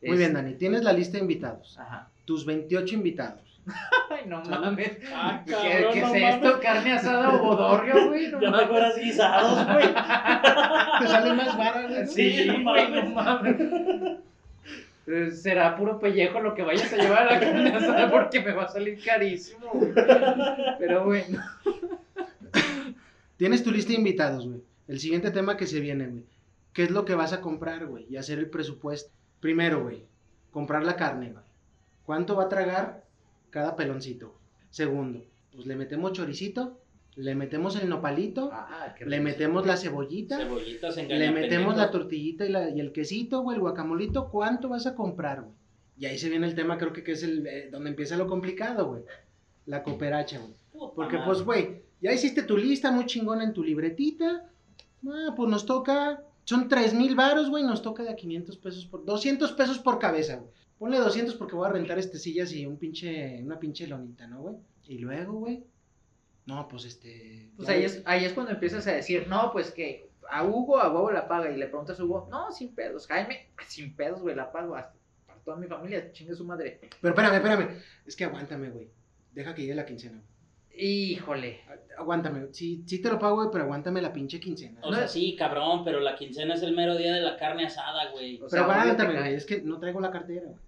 Muy 0.06 0.18
bien, 0.18 0.32
Dani. 0.34 0.54
Tienes 0.54 0.82
la 0.82 0.92
lista 0.92 1.16
de 1.18 1.22
invitados. 1.22 1.78
Ajá. 1.78 2.08
Tus 2.24 2.44
28 2.46 2.94
invitados. 2.94 3.40
Ay, 4.10 4.22
no 4.26 4.42
mames. 4.44 4.92
Ah, 5.12 5.42
¿Qué, 5.44 5.52
cabrón, 5.52 5.92
qué 5.92 6.00
no 6.00 6.06
es 6.14 6.22
mames. 6.22 6.34
esto? 6.36 6.60
¿Carne 6.60 6.92
asada 6.92 7.34
o 7.34 7.38
bodorrio, 7.42 8.08
güey? 8.08 8.28
No 8.28 8.40
Ya 8.40 8.50
mejor 8.50 8.82
así 8.82 9.00
guisados, 9.02 9.66
güey. 9.66 9.86
Te 11.00 11.06
sale 11.08 11.34
más 11.34 11.56
barato. 11.58 11.88
güey. 11.88 12.06
Sí, 12.06 12.46
no 12.46 12.62
güey, 12.70 12.90
no 12.90 13.10
mames. 13.10 13.58
mames. 13.58 14.18
Eh, 15.08 15.30
Será 15.30 15.76
puro 15.76 15.98
pellejo 16.00 16.40
lo 16.40 16.54
que 16.54 16.62
vayas 16.62 16.92
a 16.92 16.96
llevar 16.96 17.28
a 17.28 17.32
la 17.34 17.40
carne 17.40 17.70
asada 17.70 18.10
porque 18.10 18.40
me 18.40 18.52
va 18.52 18.64
a 18.64 18.68
salir 18.68 18.98
carísimo, 19.04 19.70
güey. 19.72 19.92
Pero 20.78 21.04
bueno. 21.04 21.40
Tienes 23.36 23.62
tu 23.62 23.70
lista 23.70 23.90
de 23.92 23.98
invitados, 23.98 24.46
güey. 24.48 24.62
El 24.88 24.98
siguiente 24.98 25.30
tema 25.30 25.56
que 25.56 25.66
se 25.66 25.80
viene, 25.80 26.06
güey. 26.06 26.24
¿Qué 26.72 26.84
es 26.84 26.90
lo 26.90 27.04
que 27.04 27.14
vas 27.14 27.32
a 27.32 27.40
comprar, 27.40 27.86
güey? 27.86 28.06
Y 28.10 28.16
hacer 28.16 28.38
el 28.38 28.48
presupuesto. 28.50 29.10
Primero, 29.46 29.84
güey. 29.84 30.02
Comprar 30.50 30.84
la 30.84 30.96
carne, 30.96 31.30
güey. 31.30 31.44
¿Cuánto 32.04 32.34
va 32.34 32.44
a 32.44 32.48
tragar 32.48 33.04
cada 33.50 33.76
peloncito? 33.76 34.34
Segundo, 34.70 35.22
pues 35.54 35.66
le 35.68 35.76
metemos 35.76 36.10
choricito, 36.14 36.80
le 37.14 37.36
metemos 37.36 37.76
el 37.80 37.88
nopalito, 37.88 38.50
Ah, 38.52 38.92
qué 38.98 39.06
le 39.06 39.20
metemos 39.20 39.64
la 39.64 39.76
cebollita, 39.76 40.38
Cebollitas 40.38 40.96
le 40.96 41.30
metemos 41.30 41.76
la 41.76 41.90
tortillita 41.92 42.44
y, 42.44 42.48
la- 42.48 42.70
y 42.70 42.80
el 42.80 42.90
quesito, 42.90 43.42
güey, 43.42 43.54
el 43.54 43.60
guacamolito. 43.60 44.28
¿Cuánto 44.30 44.68
vas 44.68 44.84
a 44.88 44.96
comprar, 44.96 45.42
güey? 45.42 45.54
Y 45.96 46.06
ahí 46.06 46.18
se 46.18 46.28
viene 46.28 46.48
el 46.48 46.56
tema, 46.56 46.76
creo 46.76 46.92
que, 46.92 47.04
que 47.04 47.12
es 47.12 47.22
el 47.22 47.46
eh, 47.46 47.68
donde 47.70 47.90
empieza 47.90 48.16
lo 48.16 48.26
complicado, 48.26 48.88
güey. 48.88 49.02
La 49.66 49.84
cooperacha, 49.84 50.40
güey. 50.40 50.54
Porque, 50.96 51.18
pues, 51.24 51.42
güey, 51.42 51.82
ya 52.02 52.12
hiciste 52.12 52.42
tu 52.42 52.56
lista 52.56 52.90
muy 52.90 53.06
chingona 53.06 53.44
en 53.44 53.52
tu 53.54 53.62
libretita. 53.62 54.50
Ah, 55.06 55.34
pues 55.36 55.48
nos 55.48 55.64
toca. 55.64 56.24
Son 56.46 56.68
3 56.68 56.94
mil 56.94 57.14
varos, 57.16 57.50
güey. 57.50 57.64
Nos 57.64 57.82
toca 57.82 58.04
de 58.04 58.10
a 58.10 58.16
500 58.16 58.56
pesos 58.58 58.86
por. 58.86 59.04
200 59.04 59.52
pesos 59.52 59.78
por 59.80 59.98
cabeza, 59.98 60.36
güey. 60.36 60.50
Ponle 60.78 60.98
200 60.98 61.34
porque 61.34 61.56
voy 61.56 61.66
a 61.68 61.72
rentar 61.72 61.98
este 61.98 62.18
sillas 62.18 62.52
y 62.52 62.64
un 62.64 62.78
pinche. 62.78 63.42
Una 63.42 63.58
pinche 63.58 63.86
lonita, 63.86 64.26
¿no, 64.28 64.40
güey? 64.42 64.56
Y 64.84 64.98
luego, 64.98 65.40
güey. 65.40 65.64
No, 66.46 66.68
pues 66.68 66.84
este. 66.84 67.50
Pues 67.56 67.68
ahí 67.68 67.82
es, 67.84 68.00
ahí 68.06 68.24
es 68.24 68.32
cuando 68.32 68.52
empiezas 68.52 68.86
a 68.86 68.92
decir, 68.92 69.26
no, 69.26 69.50
pues 69.52 69.72
que 69.72 70.08
a 70.30 70.44
Hugo 70.44 70.78
a 70.78 70.92
huevo 70.92 71.10
la 71.10 71.26
paga 71.26 71.50
y 71.50 71.56
le 71.56 71.66
preguntas 71.66 71.98
a 71.98 72.04
Hugo, 72.04 72.28
no, 72.30 72.52
sin 72.52 72.74
pedos, 72.74 73.06
Jaime, 73.08 73.48
sin 73.68 73.96
pedos, 73.96 74.20
güey, 74.20 74.36
la 74.36 74.52
pago 74.52 74.76
hasta 74.76 74.94
para 75.26 75.40
toda 75.40 75.56
mi 75.56 75.66
familia, 75.66 76.12
chingue 76.12 76.34
su 76.34 76.44
madre. 76.44 76.78
Pero 77.00 77.14
espérame, 77.14 77.34
espérame. 77.34 77.82
Es 78.06 78.14
que 78.14 78.24
aguántame, 78.24 78.70
güey. 78.70 78.88
Deja 79.32 79.52
que 79.54 79.62
llegue 79.62 79.74
la 79.74 79.84
quincena. 79.84 80.18
güey. 80.18 80.35
Híjole. 80.76 81.60
Aguántame. 81.98 82.48
Sí, 82.52 82.82
sí 82.86 83.00
te 83.00 83.10
lo 83.10 83.18
pago, 83.18 83.36
güey, 83.36 83.48
pero 83.50 83.64
aguántame 83.64 84.02
la 84.02 84.12
pinche 84.12 84.38
quincena. 84.38 84.78
O 84.82 84.92
sea, 84.92 85.08
sí, 85.08 85.34
cabrón, 85.34 85.82
pero 85.84 86.00
la 86.00 86.14
quincena 86.14 86.54
es 86.54 86.62
el 86.62 86.74
mero 86.74 86.96
día 86.96 87.14
de 87.14 87.22
la 87.22 87.36
carne 87.36 87.66
asada, 87.66 88.10
güey. 88.10 88.40
O 88.42 88.48
Pero 88.50 88.64
aguántame, 88.64 89.18
güey. 89.18 89.34
Es 89.34 89.46
que 89.46 89.62
no 89.62 89.78
traigo 89.78 90.00
la 90.00 90.10
cartera, 90.10 90.42
güey. 90.44 90.58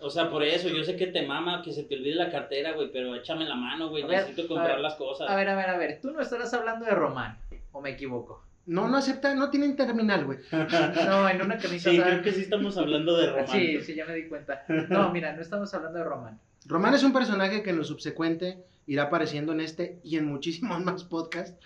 O 0.00 0.10
sea, 0.10 0.30
por 0.30 0.44
eso, 0.44 0.68
yo 0.68 0.84
sé 0.84 0.96
que 0.96 1.08
te 1.08 1.26
mama 1.26 1.60
que 1.62 1.72
se 1.72 1.82
te 1.82 1.96
olvide 1.96 2.14
la 2.14 2.30
cartera, 2.30 2.72
güey, 2.72 2.90
pero 2.92 3.16
échame 3.16 3.44
la 3.44 3.56
mano, 3.56 3.90
güey. 3.90 4.04
Ver, 4.04 4.20
Necesito 4.20 4.46
comprar 4.46 4.76
ver, 4.76 4.80
las 4.80 4.94
cosas. 4.94 5.28
A 5.28 5.34
ver, 5.34 5.48
a 5.48 5.56
ver, 5.56 5.68
a 5.68 5.76
ver, 5.76 6.00
tú 6.00 6.12
no 6.12 6.20
estarás 6.20 6.54
hablando 6.54 6.86
de 6.86 6.92
Román, 6.92 7.36
o 7.72 7.80
me 7.80 7.90
equivoco. 7.90 8.47
No, 8.68 8.86
no 8.86 8.98
acepta, 8.98 9.34
no 9.34 9.50
tienen 9.50 9.74
terminal, 9.76 10.24
güey. 10.26 10.38
No, 10.52 11.28
en 11.28 11.42
una 11.42 11.56
camisa. 11.58 11.90
Sí, 11.90 11.98
creo 11.98 12.22
que 12.22 12.32
sí 12.32 12.42
estamos 12.42 12.76
hablando 12.76 13.16
de 13.16 13.30
Román. 13.30 13.48
Sí, 13.48 13.80
sí, 13.80 13.94
ya 13.94 14.04
me 14.04 14.14
di 14.14 14.28
cuenta. 14.28 14.64
No, 14.90 15.10
mira, 15.10 15.32
no 15.34 15.40
estamos 15.42 15.72
hablando 15.74 15.98
de 15.98 16.04
Román. 16.04 16.38
Román 16.66 16.94
es 16.94 17.02
un 17.02 17.12
personaje 17.14 17.62
que 17.62 17.70
en 17.70 17.78
lo 17.78 17.84
subsecuente 17.84 18.58
irá 18.86 19.04
apareciendo 19.04 19.52
en 19.52 19.60
este 19.60 19.98
y 20.04 20.16
en 20.18 20.26
muchísimos 20.26 20.84
más 20.84 21.04
podcasts. 21.04 21.58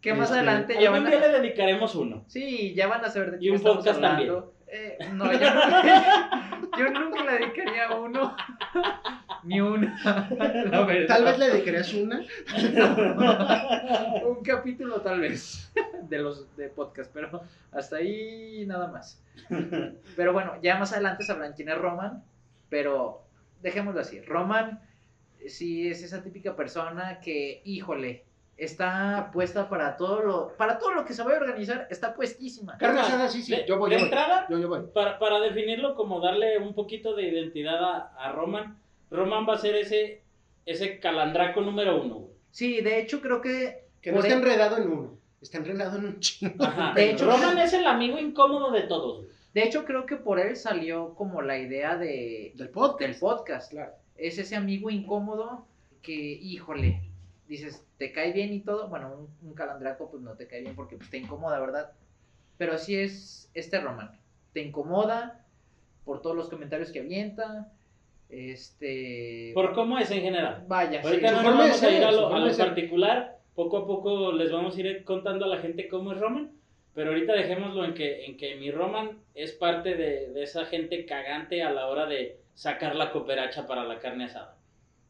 Que 0.00 0.12
más 0.14 0.28
Este, 0.28 0.38
adelante 0.38 0.74
ya 0.74 0.90
Algún 0.90 1.04
van 1.04 1.10
día 1.10 1.18
a... 1.20 1.26
le 1.32 1.38
dedicaremos 1.40 1.94
uno. 1.94 2.24
Sí, 2.28 2.72
ya 2.74 2.86
van 2.86 3.04
a 3.04 3.08
saber 3.10 3.32
de 3.32 3.36
Y 3.38 3.40
qué 3.40 3.50
un 3.50 3.56
estamos 3.56 3.76
podcast 3.78 3.96
hablando. 3.96 4.53
Eh, 4.76 4.98
no, 5.12 5.32
yo 5.32 5.54
nunca, 5.54 6.60
yo 6.78 6.90
nunca 6.90 7.24
le 7.24 7.32
dedicaría 7.38 7.94
uno. 7.94 8.36
Ni 9.44 9.60
una. 9.60 9.96
Tal 11.06 11.24
vez 11.24 11.38
le 11.38 11.48
dedicarías 11.48 11.94
una. 11.94 12.20
un 14.26 14.42
capítulo 14.42 15.00
tal 15.00 15.20
vez 15.20 15.70
de 16.08 16.18
los 16.18 16.56
de 16.56 16.70
podcast, 16.70 17.12
pero 17.14 17.42
hasta 17.70 17.98
ahí 17.98 18.64
nada 18.66 18.88
más. 18.88 19.22
Pero 20.16 20.32
bueno, 20.32 20.60
ya 20.60 20.76
más 20.76 20.92
adelante 20.92 21.22
sabrán 21.22 21.52
quién 21.52 21.68
es 21.68 21.78
Roman, 21.78 22.24
pero 22.68 23.22
dejémoslo 23.62 24.00
así. 24.00 24.22
Roman 24.22 24.80
eh, 25.38 25.50
sí 25.50 25.88
es 25.88 26.02
esa 26.02 26.20
típica 26.20 26.56
persona 26.56 27.20
que, 27.20 27.62
híjole, 27.64 28.24
está 28.56 29.30
puesta 29.32 29.68
para 29.68 29.96
todo 29.96 30.20
lo 30.22 30.48
para 30.56 30.78
todo 30.78 30.92
lo 30.92 31.04
que 31.04 31.12
se 31.12 31.22
vaya 31.22 31.38
a 31.38 31.40
organizar, 31.40 31.86
está 31.90 32.14
puestísima. 32.14 32.76
Carne 32.78 33.00
asada, 33.00 33.28
sí, 33.28 33.42
sí. 33.42 33.52
de- 33.54 33.64
Yo 33.66 33.78
voy, 33.78 33.90
de 33.90 33.96
yo 33.96 34.00
voy. 34.00 34.08
entrada, 34.08 34.46
Yo, 34.48 34.58
yo 34.58 34.68
voy. 34.68 34.80
para, 34.94 35.18
para 35.18 35.40
definirlo 35.40 35.94
como 35.94 36.20
darle 36.20 36.58
un 36.58 36.74
poquito 36.74 37.14
de 37.14 37.28
identidad 37.28 37.82
a, 37.82 38.12
a 38.18 38.32
Roman, 38.32 38.78
Roman 39.10 39.46
va 39.48 39.54
a 39.54 39.58
ser 39.58 39.74
ese, 39.76 40.22
ese 40.66 40.98
calandraco 41.00 41.60
número 41.60 42.00
uno. 42.00 42.28
Sí, 42.50 42.80
de 42.80 43.00
hecho 43.00 43.20
creo 43.20 43.40
que 43.40 43.84
Que 44.00 44.12
no 44.12 44.18
está 44.20 44.30
e- 44.34 44.36
enredado 44.36 44.76
en 44.78 44.88
uno. 44.88 45.18
Está 45.40 45.58
enredado 45.58 45.98
en 45.98 46.04
un 46.06 46.20
chingo. 46.20 46.64
Ajá. 46.64 46.92
De 46.94 47.10
hecho- 47.10 47.26
Roman 47.26 47.58
es 47.58 47.72
el 47.74 47.86
amigo 47.86 48.18
incómodo 48.18 48.70
de 48.70 48.82
todos, 48.82 49.26
de 49.52 49.62
hecho 49.64 49.84
creo 49.84 50.06
que 50.06 50.16
por 50.16 50.38
él 50.40 50.56
salió 50.56 51.14
como 51.14 51.42
la 51.42 51.58
idea 51.58 51.96
de 51.96 52.52
Del 52.54 52.68
podcast. 52.70 53.00
del 53.00 53.18
podcast. 53.20 53.70
Claro. 53.72 53.92
Es 54.16 54.38
ese 54.38 54.54
amigo 54.56 54.90
incómodo 54.90 55.66
que, 56.02 56.12
híjole, 56.12 57.00
dices, 57.48 57.84
te 57.98 58.12
cae 58.12 58.32
bien 58.32 58.52
y 58.52 58.60
todo. 58.60 58.88
Bueno, 58.88 59.14
un, 59.14 59.48
un 59.48 59.54
calandraco 59.54 60.10
pues 60.10 60.22
no 60.22 60.32
te 60.32 60.46
cae 60.46 60.62
bien 60.62 60.74
porque 60.74 60.96
pues, 60.96 61.10
te 61.10 61.18
incomoda, 61.18 61.60
¿verdad? 61.60 61.92
Pero 62.56 62.72
así 62.74 62.96
es 62.96 63.50
este 63.54 63.80
Roman. 63.80 64.18
Te 64.52 64.62
incomoda, 64.62 65.44
por 66.04 66.22
todos 66.22 66.36
los 66.36 66.48
comentarios 66.48 66.90
que 66.92 67.00
avienta. 67.00 67.72
Este. 68.28 69.52
Por 69.54 69.74
cómo 69.74 69.98
es 69.98 70.10
en 70.10 70.22
general. 70.22 70.64
Vaya, 70.66 71.02
sí. 71.02 71.08
Ahorita 71.08 71.28
su 71.28 71.34
no 71.36 71.42
nos 71.42 71.58
vamos 71.58 71.82
a 71.82 71.90
ir 71.90 72.04
a 72.04 72.12
lo, 72.12 72.34
a 72.34 72.38
lo 72.38 72.56
particular. 72.56 73.38
Poco 73.54 73.78
a 73.78 73.86
poco 73.86 74.32
les 74.32 74.50
vamos 74.50 74.76
a 74.76 74.80
ir 74.80 75.04
contando 75.04 75.44
a 75.44 75.48
la 75.48 75.58
gente 75.58 75.88
cómo 75.88 76.12
es 76.12 76.18
Roman. 76.18 76.52
Pero 76.94 77.10
ahorita 77.10 77.32
dejémoslo 77.32 77.84
en 77.84 77.94
que, 77.94 78.24
en 78.26 78.36
que 78.36 78.54
mi 78.54 78.70
Roman 78.70 79.18
es 79.34 79.52
parte 79.52 79.96
de, 79.96 80.30
de 80.30 80.42
esa 80.44 80.64
gente 80.64 81.04
cagante 81.06 81.62
a 81.62 81.72
la 81.72 81.88
hora 81.88 82.06
de 82.06 82.38
sacar 82.54 82.94
la 82.94 83.10
cooperacha 83.10 83.66
para 83.66 83.84
la 83.84 83.98
carne 83.98 84.26
asada. 84.26 84.56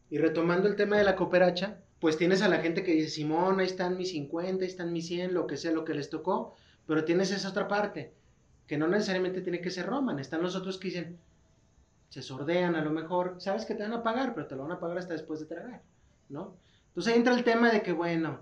Y 0.09 0.17
retomando 0.17 0.67
el 0.67 0.77
tema 0.77 0.97
de 0.97 1.05
la 1.05 1.15
cooperacha, 1.15 1.79
pues 2.05 2.19
tienes 2.19 2.43
a 2.43 2.51
la 2.51 2.59
gente 2.59 2.85
que 2.85 2.93
dice, 2.93 3.09
Simón, 3.09 3.61
ahí 3.61 3.67
están 3.67 3.97
mis 3.97 4.11
50, 4.11 4.63
ahí 4.63 4.71
están 4.71 4.93
mis 4.93 5.07
100, 5.07 5.33
lo 5.33 5.47
que 5.47 5.57
sea, 5.57 5.73
lo 5.73 5.87
que 5.87 5.95
les 5.95 6.11
tocó, 6.11 6.55
pero 6.87 7.07
tienes 7.07 7.31
esa 7.31 7.49
otra 7.49 7.67
parte, 7.67 8.13
que 8.67 8.77
no 8.77 8.89
necesariamente 8.89 9.41
tiene 9.41 9.63
que 9.63 9.71
ser 9.71 9.87
Roman, 9.87 10.19
están 10.19 10.43
los 10.43 10.55
otros 10.55 10.77
que 10.77 10.89
dicen, 10.89 11.19
se 12.11 12.21
sordean 12.21 12.75
a 12.75 12.85
lo 12.85 12.91
mejor, 12.91 13.37
sabes 13.39 13.65
que 13.65 13.75
te 13.75 13.85
van 13.85 13.95
a 13.95 14.03
pagar, 14.03 14.35
pero 14.35 14.47
te 14.47 14.55
lo 14.55 14.65
van 14.65 14.73
a 14.73 14.81
pagar 14.81 14.99
hasta 14.99 15.15
después 15.15 15.41
de 15.41 15.47
tragar, 15.47 15.81
¿no? 16.29 16.59
Entonces 16.89 17.11
ahí 17.11 17.19
entra 17.19 17.35
el 17.35 17.43
tema 17.43 17.73
de 17.73 17.81
que, 17.81 17.93
bueno, 17.93 18.41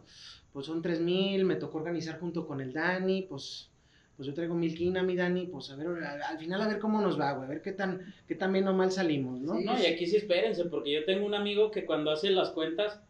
pues 0.53 0.67
son 0.67 0.83
3 0.83 1.01
mil, 1.01 1.45
me 1.45 1.55
tocó 1.55 1.79
organizar 1.79 2.19
junto 2.19 2.49
con 2.49 2.61
el 2.61 2.73
Dani, 2.73 3.29
pues, 3.29 3.71
pues 4.17 4.27
yo 4.27 4.35
traigo 4.35 4.57
mil 4.57 4.75
quina, 4.75 5.05
mi 5.05 5.15
Dani, 5.15 5.47
pues 5.47 5.71
a 5.71 5.77
ver, 5.77 5.87
al, 5.87 6.21
al 6.21 6.39
final 6.41 6.63
a 6.63 6.67
ver 6.67 6.81
cómo 6.81 7.01
nos 7.01 7.17
va, 7.17 7.35
güey, 7.35 7.45
a 7.45 7.49
ver 7.49 7.63
qué 7.63 7.71
tan, 7.71 8.13
qué 8.27 8.35
tan 8.35 8.53
bien 8.53 8.67
o 8.67 8.75
mal 8.75 8.91
salimos, 8.91 9.41
¿no? 9.41 9.57
Sí. 9.57 9.65
No, 9.67 9.79
y 9.79 9.87
aquí 9.87 10.09
sí 10.09 10.17
espérense, 10.17 10.65
porque 10.65 10.93
yo 10.95 11.05
tengo 11.05 11.25
un 11.25 11.35
amigo 11.37 11.71
que 11.71 11.87
cuando 11.87 12.11
hace 12.11 12.31
las 12.31 12.51
cuentas, 12.51 13.01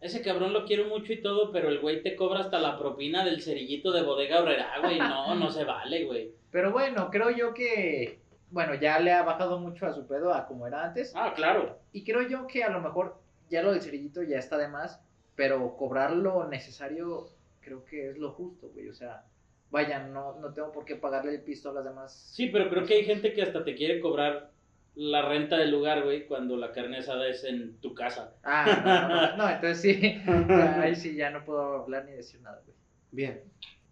ese 0.00 0.22
cabrón 0.22 0.52
lo 0.52 0.66
quiero 0.66 0.84
mucho 0.86 1.12
y 1.12 1.22
todo, 1.22 1.50
pero 1.52 1.68
el 1.68 1.80
güey 1.80 2.02
te 2.02 2.16
cobra 2.16 2.40
hasta 2.40 2.58
la 2.58 2.78
propina 2.78 3.24
del 3.24 3.42
cerillito 3.42 3.92
de 3.92 4.02
bodega 4.02 4.42
horrera, 4.42 4.78
güey. 4.80 4.98
No, 4.98 5.34
no 5.36 5.50
se 5.50 5.64
vale, 5.64 6.04
güey. 6.04 6.32
Pero 6.50 6.72
bueno, 6.72 7.10
creo 7.10 7.30
yo 7.30 7.54
que. 7.54 8.20
Bueno, 8.50 8.74
ya 8.74 9.00
le 9.00 9.12
ha 9.12 9.22
bajado 9.22 9.58
mucho 9.58 9.86
a 9.86 9.92
su 9.92 10.06
pedo 10.06 10.32
a 10.32 10.46
como 10.46 10.66
era 10.66 10.84
antes. 10.84 11.12
Ah, 11.16 11.32
claro. 11.34 11.78
Y 11.92 12.04
creo 12.04 12.22
yo 12.22 12.46
que 12.46 12.62
a 12.62 12.70
lo 12.70 12.80
mejor 12.80 13.20
ya 13.50 13.62
lo 13.62 13.72
del 13.72 13.82
cerillito 13.82 14.22
ya 14.22 14.38
está 14.38 14.56
de 14.56 14.68
más. 14.68 15.00
Pero 15.34 15.76
cobrar 15.76 16.12
lo 16.12 16.46
necesario 16.46 17.28
creo 17.60 17.84
que 17.84 18.10
es 18.10 18.18
lo 18.18 18.32
justo, 18.32 18.70
güey. 18.72 18.88
O 18.88 18.94
sea, 18.94 19.24
vaya, 19.70 19.98
no, 20.06 20.38
no 20.38 20.52
tengo 20.54 20.72
por 20.72 20.84
qué 20.84 20.96
pagarle 20.96 21.34
el 21.34 21.42
pisto 21.42 21.70
a 21.70 21.74
las 21.74 21.84
demás. 21.84 22.30
Sí, 22.32 22.46
pero 22.46 22.70
creo 22.70 22.86
que 22.86 22.94
hay 22.94 23.04
gente 23.04 23.32
que 23.32 23.42
hasta 23.42 23.64
te 23.64 23.74
quiere 23.74 24.00
cobrar 24.00 24.50
la 24.96 25.22
renta 25.22 25.56
del 25.58 25.70
lugar, 25.70 26.02
güey, 26.04 26.26
cuando 26.26 26.56
la 26.56 26.72
carne 26.72 26.98
asada 26.98 27.28
es 27.28 27.44
en 27.44 27.78
tu 27.80 27.94
casa. 27.94 28.34
Ah, 28.42 29.28
no, 29.36 29.36
no, 29.36 29.44
no, 29.44 29.50
entonces 29.54 29.80
sí. 29.80 30.22
ya, 30.48 30.80
ahí 30.80 30.96
sí 30.96 31.14
ya 31.14 31.30
no 31.30 31.44
puedo 31.44 31.82
hablar 31.82 32.06
ni 32.06 32.12
decir 32.12 32.40
nada, 32.40 32.60
güey. 32.64 32.76
Bien. 33.12 33.42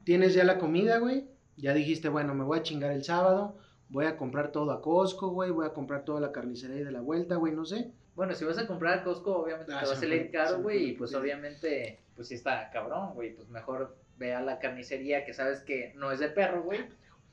Tienes 0.05 0.35
ya 0.35 0.45
la 0.45 0.59
comida, 0.59 0.99
güey. 0.99 1.27
Ya 1.57 1.73
dijiste, 1.73 2.09
bueno, 2.09 2.35
me 2.35 2.45
voy 2.45 2.59
a 2.59 2.63
chingar 2.63 2.91
el 2.91 3.05
sábado. 3.05 3.59
Voy 3.89 4.07
a 4.07 4.17
comprar 4.17 4.51
todo 4.51 4.73
a 4.73 4.81
Costco, 4.83 5.29
güey. 5.29 5.51
Voy 5.51 5.67
a 5.67 5.73
comprar 5.75 6.05
toda 6.05 6.21
la 6.21 6.33
carnicería 6.33 6.85
de 6.85 6.91
la 6.91 7.01
vuelta, 7.01 7.37
güey. 7.37 7.53
No 7.53 7.65
sé. 7.65 7.93
Bueno, 8.15 8.35
si 8.35 8.45
vas 8.45 8.59
a 8.59 8.67
comprar 8.67 8.99
a 8.99 9.05
Costco, 9.05 9.37
obviamente 9.43 9.73
Ah, 9.75 9.81
te 9.81 9.87
va 9.87 9.93
a 9.93 9.97
salir 9.97 10.31
caro, 10.31 10.63
güey, 10.63 10.91
y 10.91 10.93
pues 10.93 11.11
Bien. 11.11 11.23
obviamente, 11.23 12.01
pues 12.15 12.29
sí 12.29 12.35
está 12.35 12.71
cabrón, 12.71 13.13
güey, 13.15 13.35
pues 13.35 13.49
mejor 13.49 13.97
ve 14.17 14.33
a 14.35 14.41
la 14.41 14.59
carnicería 14.61 15.25
que 15.25 15.35
sabes 15.35 15.61
que 15.63 15.93
no 15.97 16.13
es 16.13 16.21
de 16.21 16.29
perro, 16.29 16.63
güey, 16.63 16.81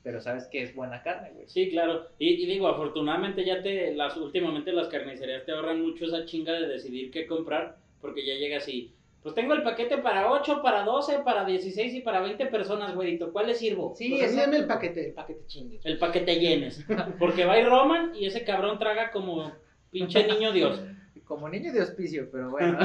pero 0.02 0.20
sabes 0.20 0.46
que 0.46 0.62
es 0.62 0.74
buena 0.74 1.02
carne, 1.02 1.30
güey. 1.32 1.48
Sí, 1.48 1.70
claro. 1.70 2.08
Y, 2.18 2.42
y 2.42 2.46
digo, 2.46 2.68
afortunadamente 2.68 3.44
ya 3.44 3.62
te, 3.62 3.94
las 3.94 4.16
últimamente 4.16 4.72
las 4.72 4.88
carnicerías 4.88 5.44
te 5.44 5.52
ahorran 5.52 5.80
mucho 5.80 6.06
esa 6.06 6.24
chinga 6.24 6.52
de 6.52 6.68
decidir 6.68 7.10
qué 7.10 7.26
comprar, 7.26 7.78
porque 8.00 8.26
ya 8.26 8.34
llegas 8.34 8.68
y, 8.68 8.92
pues 9.22 9.36
tengo 9.36 9.54
el 9.54 9.62
paquete 9.62 9.98
para 9.98 10.32
8, 10.32 10.62
para 10.62 10.82
12, 10.82 11.20
para 11.20 11.44
16 11.44 11.94
y 11.94 12.00
para 12.00 12.20
20 12.20 12.46
personas, 12.46 12.92
güeyito. 12.94 13.32
¿Cuál 13.32 13.46
le 13.46 13.54
sirvo? 13.54 13.94
Sí, 13.96 14.16
Pues 14.18 14.34
dame 14.34 14.56
el 14.56 14.66
paquete, 14.66 15.06
el 15.06 15.12
paquete 15.12 15.46
chingue. 15.46 15.80
El 15.84 15.98
paquete 15.98 16.40
llenes. 16.40 16.84
Porque 17.20 17.44
va 17.44 17.58
y 17.58 17.64
Roman 17.64 18.16
y 18.16 18.26
ese 18.26 18.44
cabrón 18.44 18.80
traga 18.80 19.12
como 19.12 19.52
pinche 19.92 20.26
niño 20.26 20.50
Dios. 20.52 20.82
Como 21.24 21.48
niño 21.48 21.72
de 21.72 21.82
hospicio, 21.82 22.28
pero 22.32 22.50
bueno. 22.50 22.76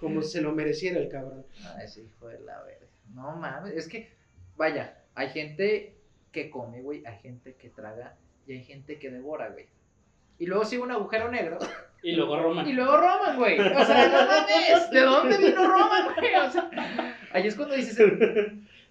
Como 0.00 0.22
se 0.22 0.40
lo 0.40 0.52
mereciera 0.52 0.98
el 0.98 1.10
cabrón. 1.10 1.44
Ay, 1.76 1.84
ese 1.84 2.04
hijo 2.04 2.26
de 2.26 2.40
la 2.40 2.62
verga. 2.62 2.86
No 3.12 3.36
mames, 3.36 3.74
es 3.74 3.86
que, 3.86 4.10
vaya, 4.56 5.02
hay 5.14 5.28
gente 5.28 5.97
que 6.38 6.50
come, 6.50 6.82
güey, 6.82 7.04
hay 7.04 7.18
gente 7.18 7.54
que 7.54 7.68
traga 7.68 8.14
y 8.46 8.52
hay 8.52 8.64
gente 8.64 8.98
que 8.98 9.10
devora, 9.10 9.48
güey. 9.48 9.66
Y 10.38 10.46
luego 10.46 10.64
sigue 10.64 10.82
un 10.82 10.92
agujero 10.92 11.30
negro 11.30 11.58
Y 12.02 12.12
luego 12.12 12.40
Roman. 12.40 12.68
Y 12.68 12.72
luego 12.72 12.96
Roman, 12.96 13.36
güey. 13.36 13.58
O 13.58 13.84
sea, 13.84 14.08
no 14.08 14.26
mames. 14.26 14.90
¿De 14.90 15.00
dónde 15.00 15.36
vino 15.38 15.66
Roman, 15.66 16.14
güey? 16.14 16.34
O 16.36 16.50
sea, 16.50 16.70
ahí 17.32 17.46
es 17.46 17.56
cuando 17.56 17.74
dices, 17.74 17.98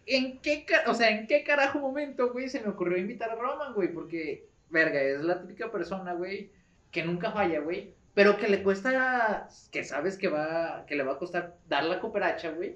¿en 0.06 0.40
qué, 0.40 0.66
o 0.88 0.94
sea, 0.94 1.10
¿en 1.12 1.26
qué 1.26 1.44
carajo 1.44 1.80
momento, 1.80 2.34
güey, 2.34 2.50
se 2.50 2.60
me 2.60 2.70
ocurrió 2.70 2.98
invitar 2.98 3.30
a 3.30 3.36
Roman, 3.36 3.74
güey? 3.74 3.94
Porque, 3.94 4.46
verga, 4.70 5.02
es 5.02 5.22
la 5.22 5.40
típica 5.40 5.72
persona, 5.72 6.14
güey, 6.14 6.50
que 6.92 7.06
nunca 7.06 7.32
falla, 7.32 7.62
güey. 7.62 7.94
Pero 8.14 8.38
que 8.38 8.50
le 8.50 8.62
cuesta, 8.62 9.48
que 9.72 9.84
sabes 9.86 10.18
que 10.18 10.28
va, 10.28 10.86
que 10.86 10.96
le 10.96 11.04
va 11.04 11.14
a 11.14 11.18
costar 11.18 11.56
dar 11.70 11.86
la 11.86 12.02
cooperacha, 12.02 12.52
güey. 12.52 12.76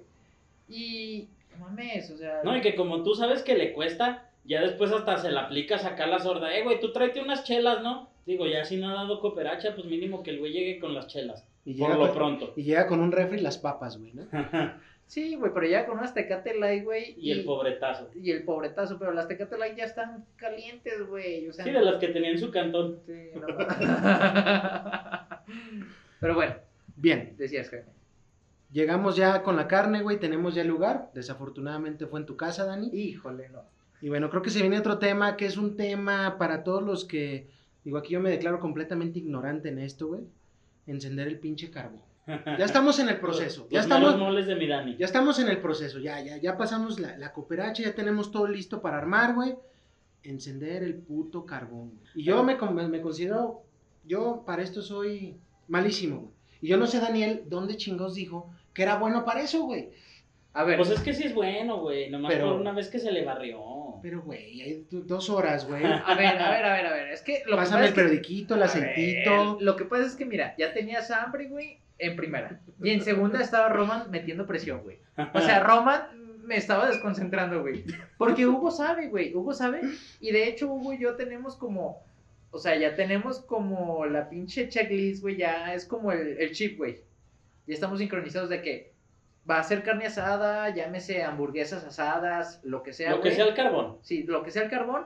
Y, 0.70 1.28
no 1.52 1.66
mames, 1.66 2.10
o 2.10 2.18
sea. 2.18 2.42
No, 2.46 2.56
y 2.56 2.62
que 2.62 2.76
como 2.76 3.04
tú 3.04 3.16
sabes 3.16 3.44
que 3.44 3.58
le 3.58 3.74
cuesta, 3.74 4.31
ya 4.46 4.62
después 4.62 4.92
hasta 4.92 5.18
se 5.18 5.32
la 5.32 5.42
aplica 5.46 5.78
sacar 5.78 6.10
la 6.10 6.20
sorda. 6.20 6.56
Eh, 6.56 6.64
güey, 6.64 6.80
tú 6.80 6.92
tráete 6.92 7.22
unas 7.22 7.44
chelas, 7.44 7.82
¿no? 7.84 8.10
Digo, 8.26 8.46
ya 8.48 8.64
si 8.66 8.78
no 8.78 8.90
ha 8.90 8.94
dado 8.94 9.20
cooperacha, 9.20 9.74
pues 9.76 9.86
mínimo 9.88 10.24
que 10.24 10.32
el 10.32 10.40
güey 10.40 10.52
llegue 10.54 10.80
con 10.80 10.94
las 10.94 11.08
chelas. 11.08 11.46
Y 11.66 11.74
Por 11.76 11.90
llega, 11.90 12.00
lo 12.00 12.08
con, 12.08 12.16
pronto. 12.16 12.54
y 12.56 12.64
llega 12.64 12.88
con 12.88 13.00
un 13.02 13.12
refri 13.12 13.38
y 13.40 13.42
las 13.42 13.58
papas, 13.58 13.98
güey, 14.00 14.14
¿no? 14.14 14.24
Sí, 15.06 15.36
güey, 15.36 15.52
pero 15.54 15.68
ya 15.68 15.86
con 15.86 15.98
unas 15.98 16.14
Tecate 16.14 16.58
Light, 16.58 16.84
güey. 16.86 17.16
y 17.18 17.32
el 17.32 17.44
pobretazo. 17.44 18.10
Y 18.16 18.32
el 18.32 18.44
pobretazo, 18.44 18.98
pero 18.98 19.12
las 19.12 19.28
Tecate 19.28 19.58
Light 19.58 19.76
ya 19.76 19.84
están 19.84 20.26
calientes, 20.38 21.06
güey. 21.06 21.50
O 21.50 21.54
sea, 21.54 21.66
Sí, 21.66 21.72
de 21.72 21.82
las 21.82 21.96
que 22.00 22.08
tenía 22.08 22.30
en 22.32 22.40
su 22.40 22.50
cantón. 22.50 23.00
Sí, 23.06 23.30
no. 23.36 23.46
Pero 26.20 26.36
bueno, 26.36 26.56
Bien. 26.96 27.36
decías, 27.38 27.70
Jaime. 27.70 27.88
Llegamos 28.72 29.16
ya 29.18 29.44
con 29.44 29.56
la 29.58 29.68
carne, 29.68 30.02
güey. 30.02 30.18
Tenemos 30.20 30.56
ya 30.56 30.62
el 30.62 30.68
lugar. 30.70 31.10
Desafortunadamente 31.14 32.06
fue 32.08 32.20
en 32.22 32.26
tu 32.26 32.38
casa, 32.38 32.66
Dani. 32.66 32.90
Híjole, 32.94 33.50
no. 33.50 33.64
Y 34.02 34.10
bueno, 34.10 34.30
creo 34.30 34.42
que 34.42 34.50
se 34.50 34.62
viene 34.62 34.80
otro 34.80 34.98
tema 34.98 35.38
que 35.38 35.46
es 35.46 35.58
un 35.58 35.76
tema 35.78 36.38
para 36.38 36.64
todos 36.64 36.82
los 36.84 37.06
que. 37.06 37.48
Digo, 37.84 37.98
aquí 37.98 38.14
yo 38.14 38.20
me 38.20 38.30
declaro 38.30 38.60
completamente 38.60 39.20
ignorante 39.20 39.70
en 39.70 39.80
esto, 39.80 40.08
güey. 40.08 40.22
Encender 40.88 41.28
el 41.28 41.40
pinche 41.40 41.70
carbón. 41.72 42.02
Ya 42.28 42.66
estamos 42.66 43.00
en 43.00 43.10
el 43.10 43.20
proceso. 43.22 43.68
Ya 43.72 43.82
estamos, 43.82 44.18
moles 44.18 44.46
de 44.48 44.56
mi 44.56 44.68
Dani. 44.68 44.96
ya 44.98 45.06
estamos 45.06 45.40
en 45.40 45.50
el 45.50 45.60
proceso. 45.60 46.00
Ya, 46.00 46.22
ya, 46.22 46.38
ya 46.38 46.58
pasamos 46.58 47.00
la, 47.00 47.18
la 47.18 47.32
cooperacha, 47.34 47.84
ya 47.84 47.94
tenemos 47.96 48.32
todo 48.32 48.48
listo 48.48 48.82
para 48.82 48.98
armar, 48.98 49.34
güey. 49.36 49.56
Encender 50.24 50.84
el 50.84 50.96
puto 50.96 51.46
carbón. 51.46 51.90
güey. 51.90 52.12
Y 52.16 52.24
yo 52.24 52.44
me, 52.44 52.56
me 52.88 53.02
considero. 53.02 53.64
Yo 54.06 54.44
para 54.46 54.62
esto 54.64 54.82
soy 54.82 55.36
malísimo, 55.68 56.18
güey. 56.22 56.32
Y 56.62 56.68
yo 56.68 56.78
no 56.78 56.86
sé, 56.88 57.00
Daniel, 57.00 57.44
dónde 57.48 57.76
chingados 57.78 58.14
dijo 58.16 58.52
que 58.74 58.84
era 58.84 58.98
bueno 59.00 59.26
para 59.26 59.42
eso, 59.42 59.64
güey. 59.64 59.90
A 60.54 60.64
ver, 60.64 60.78
Pues 60.78 60.90
es 60.92 61.00
que 61.00 61.14
sí 61.14 61.24
es 61.24 61.34
bueno, 61.34 61.80
güey. 61.80 62.10
Nomás 62.12 62.32
Pero- 62.32 62.52
por 62.52 62.60
una 62.62 62.72
vez 62.74 62.90
que 62.90 63.00
se 63.00 63.12
le 63.12 63.26
barrió. 63.26 63.60
Pero, 64.02 64.22
güey, 64.22 64.62
hay 64.62 64.86
do- 64.90 65.02
dos 65.02 65.30
horas, 65.30 65.68
güey. 65.68 65.84
a 65.86 66.16
ver, 66.16 66.38
a 66.38 66.52
ver, 66.52 66.66
a 66.66 66.74
ver, 66.74 66.86
a 66.88 66.94
ver. 66.94 67.08
Es 67.10 67.22
que 67.22 67.44
lo 67.46 67.52
que 67.52 67.58
Pásame 67.58 67.64
pasa 67.64 67.80
el 67.80 67.84
es 67.86 67.90
que- 67.92 68.02
periodiquito, 68.02 68.56
el 68.56 68.64
aceitito. 68.64 69.56
ver, 69.58 69.64
lo 69.64 69.76
que 69.76 69.86
pasa 69.86 70.06
es 70.06 70.16
que, 70.16 70.26
mira, 70.26 70.56
ya 70.58 70.74
tenías 70.74 71.12
hambre, 71.12 71.48
güey, 71.48 71.78
en 72.00 72.16
primera. 72.16 72.60
Y 72.84 72.90
en 72.92 73.02
segunda 73.04 73.42
estaba 73.42 73.70
Roman 73.70 74.10
metiendo 74.12 74.46
presión, 74.48 74.82
güey. 74.84 74.98
O 75.34 75.40
sea, 75.42 75.60
Roman 75.64 76.02
me 76.44 76.58
estaba 76.58 76.88
desconcentrando, 76.88 77.62
güey. 77.62 77.84
Porque 78.18 78.48
Hugo 78.48 78.72
sabe, 78.72 79.08
güey. 79.08 79.34
Hugo 79.36 79.54
sabe. 79.54 79.82
Y 80.20 80.32
de 80.32 80.48
hecho, 80.48 80.68
Hugo 80.68 80.94
y 80.94 81.00
yo 81.00 81.16
tenemos 81.16 81.56
como. 81.56 82.04
O 82.54 82.58
sea, 82.60 82.76
ya 82.76 82.96
tenemos 82.96 83.40
como 83.40 84.06
la 84.08 84.28
pinche 84.30 84.68
checklist, 84.68 85.22
güey. 85.22 85.38
Ya 85.38 85.74
es 85.74 85.86
como 85.86 86.12
el, 86.12 86.38
el 86.40 86.52
chip, 86.52 86.78
güey. 86.78 86.98
Ya 87.68 87.76
estamos 87.76 88.00
sincronizados 88.00 88.50
de 88.50 88.62
que 88.62 88.92
va 89.50 89.60
a 89.60 89.64
ser 89.64 89.84
carne 89.84 90.06
asada, 90.06 90.74
llámese 90.74 91.24
hamburguesas 91.24 91.84
asadas, 91.84 92.60
lo 92.64 92.84
que 92.84 92.94
sea, 92.94 93.12
Lo 93.12 93.22
que 93.22 93.32
sea 93.32 93.46
el 93.46 93.54
carbón. 93.54 93.98
Sí, 94.02 94.24
lo 94.24 94.44
que 94.44 94.52
sea 94.52 94.64
el 94.64 94.70
carbón. 94.70 95.06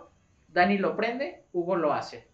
Dani 0.49 0.77
lo 0.77 0.95
prende, 0.95 1.41
Hugo 1.53 1.75
lo 1.75 1.93
hace. 1.93 2.27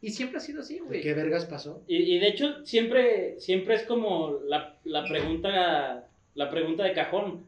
Y 0.00 0.10
siempre 0.10 0.38
ha 0.38 0.40
sido 0.40 0.60
así, 0.60 0.78
güey. 0.80 1.00
¿Qué 1.00 1.14
vergas 1.14 1.46
pasó? 1.46 1.82
Y, 1.86 1.96
y 2.14 2.18
de 2.18 2.28
hecho, 2.28 2.64
siempre, 2.66 3.40
siempre 3.40 3.74
es 3.74 3.84
como 3.84 4.38
la, 4.46 4.76
la 4.84 5.04
pregunta, 5.04 6.04
la 6.34 6.50
pregunta 6.50 6.84
de 6.84 6.92
cajón. 6.92 7.46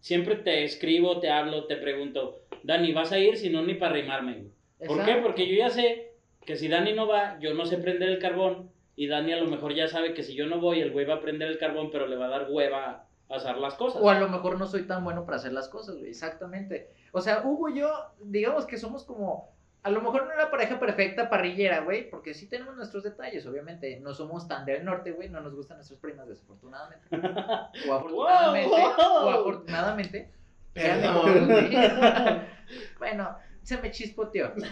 Siempre 0.00 0.34
te 0.34 0.64
escribo, 0.64 1.20
te 1.20 1.30
hablo, 1.30 1.66
te 1.66 1.76
pregunto, 1.76 2.40
Dani, 2.64 2.92
¿vas 2.92 3.12
a 3.12 3.18
ir? 3.18 3.36
Si 3.36 3.50
no, 3.50 3.62
ni 3.62 3.74
para 3.74 3.92
arrimarme. 3.92 4.34
güey. 4.34 4.88
¿Por 4.88 5.04
qué? 5.04 5.14
Porque 5.22 5.46
yo 5.46 5.54
ya 5.54 5.70
sé 5.70 6.10
que 6.44 6.56
si 6.56 6.66
Dani 6.66 6.92
no 6.92 7.06
va, 7.06 7.38
yo 7.38 7.54
no 7.54 7.66
sé 7.66 7.78
prender 7.78 8.08
el 8.08 8.18
carbón. 8.18 8.70
Y 8.96 9.06
Dani 9.06 9.32
a 9.32 9.36
lo 9.36 9.46
mejor 9.46 9.72
ya 9.74 9.86
sabe 9.86 10.12
que 10.12 10.24
si 10.24 10.34
yo 10.34 10.46
no 10.46 10.58
voy, 10.60 10.80
el 10.80 10.90
güey 10.90 11.06
va 11.06 11.14
a 11.14 11.20
prender 11.20 11.48
el 11.48 11.58
carbón, 11.58 11.90
pero 11.92 12.08
le 12.08 12.16
va 12.16 12.26
a 12.26 12.30
dar 12.30 12.46
hueva 12.50 13.06
hacer 13.36 13.56
las 13.56 13.74
cosas. 13.74 14.02
O 14.02 14.10
a 14.10 14.18
lo 14.18 14.28
mejor 14.28 14.58
no 14.58 14.66
soy 14.66 14.82
tan 14.82 15.04
bueno 15.04 15.24
para 15.24 15.36
hacer 15.36 15.52
las 15.52 15.68
cosas, 15.68 15.96
güey. 15.96 16.10
Exactamente. 16.10 16.90
O 17.12 17.20
sea, 17.20 17.42
Hugo 17.44 17.68
y 17.68 17.80
yo, 17.80 17.90
digamos 18.20 18.66
que 18.66 18.78
somos 18.78 19.04
como. 19.04 19.50
A 19.82 19.90
lo 19.90 20.00
mejor 20.00 20.28
no 20.28 20.36
la 20.36 20.48
pareja 20.50 20.78
perfecta 20.78 21.28
parrillera, 21.28 21.80
güey. 21.80 22.08
Porque 22.08 22.34
sí 22.34 22.46
tenemos 22.46 22.76
nuestros 22.76 23.02
detalles, 23.02 23.44
obviamente. 23.46 23.98
No 24.00 24.14
somos 24.14 24.46
tan 24.46 24.64
del 24.64 24.84
norte, 24.84 25.10
güey. 25.12 25.28
No 25.28 25.40
nos 25.40 25.54
gustan 25.54 25.78
nuestras 25.78 25.98
primas, 25.98 26.28
desafortunadamente. 26.28 27.06
O 27.88 27.94
afortunadamente. 27.94 28.68
Wow, 28.68 28.94
wow. 28.96 29.26
O 29.26 29.30
afortunadamente. 29.30 30.30
Perdón. 30.72 31.46
Güey. 31.46 31.70
bueno, 32.98 33.36
se 33.62 33.78
me 33.78 33.90
chispoteó. 33.90 34.52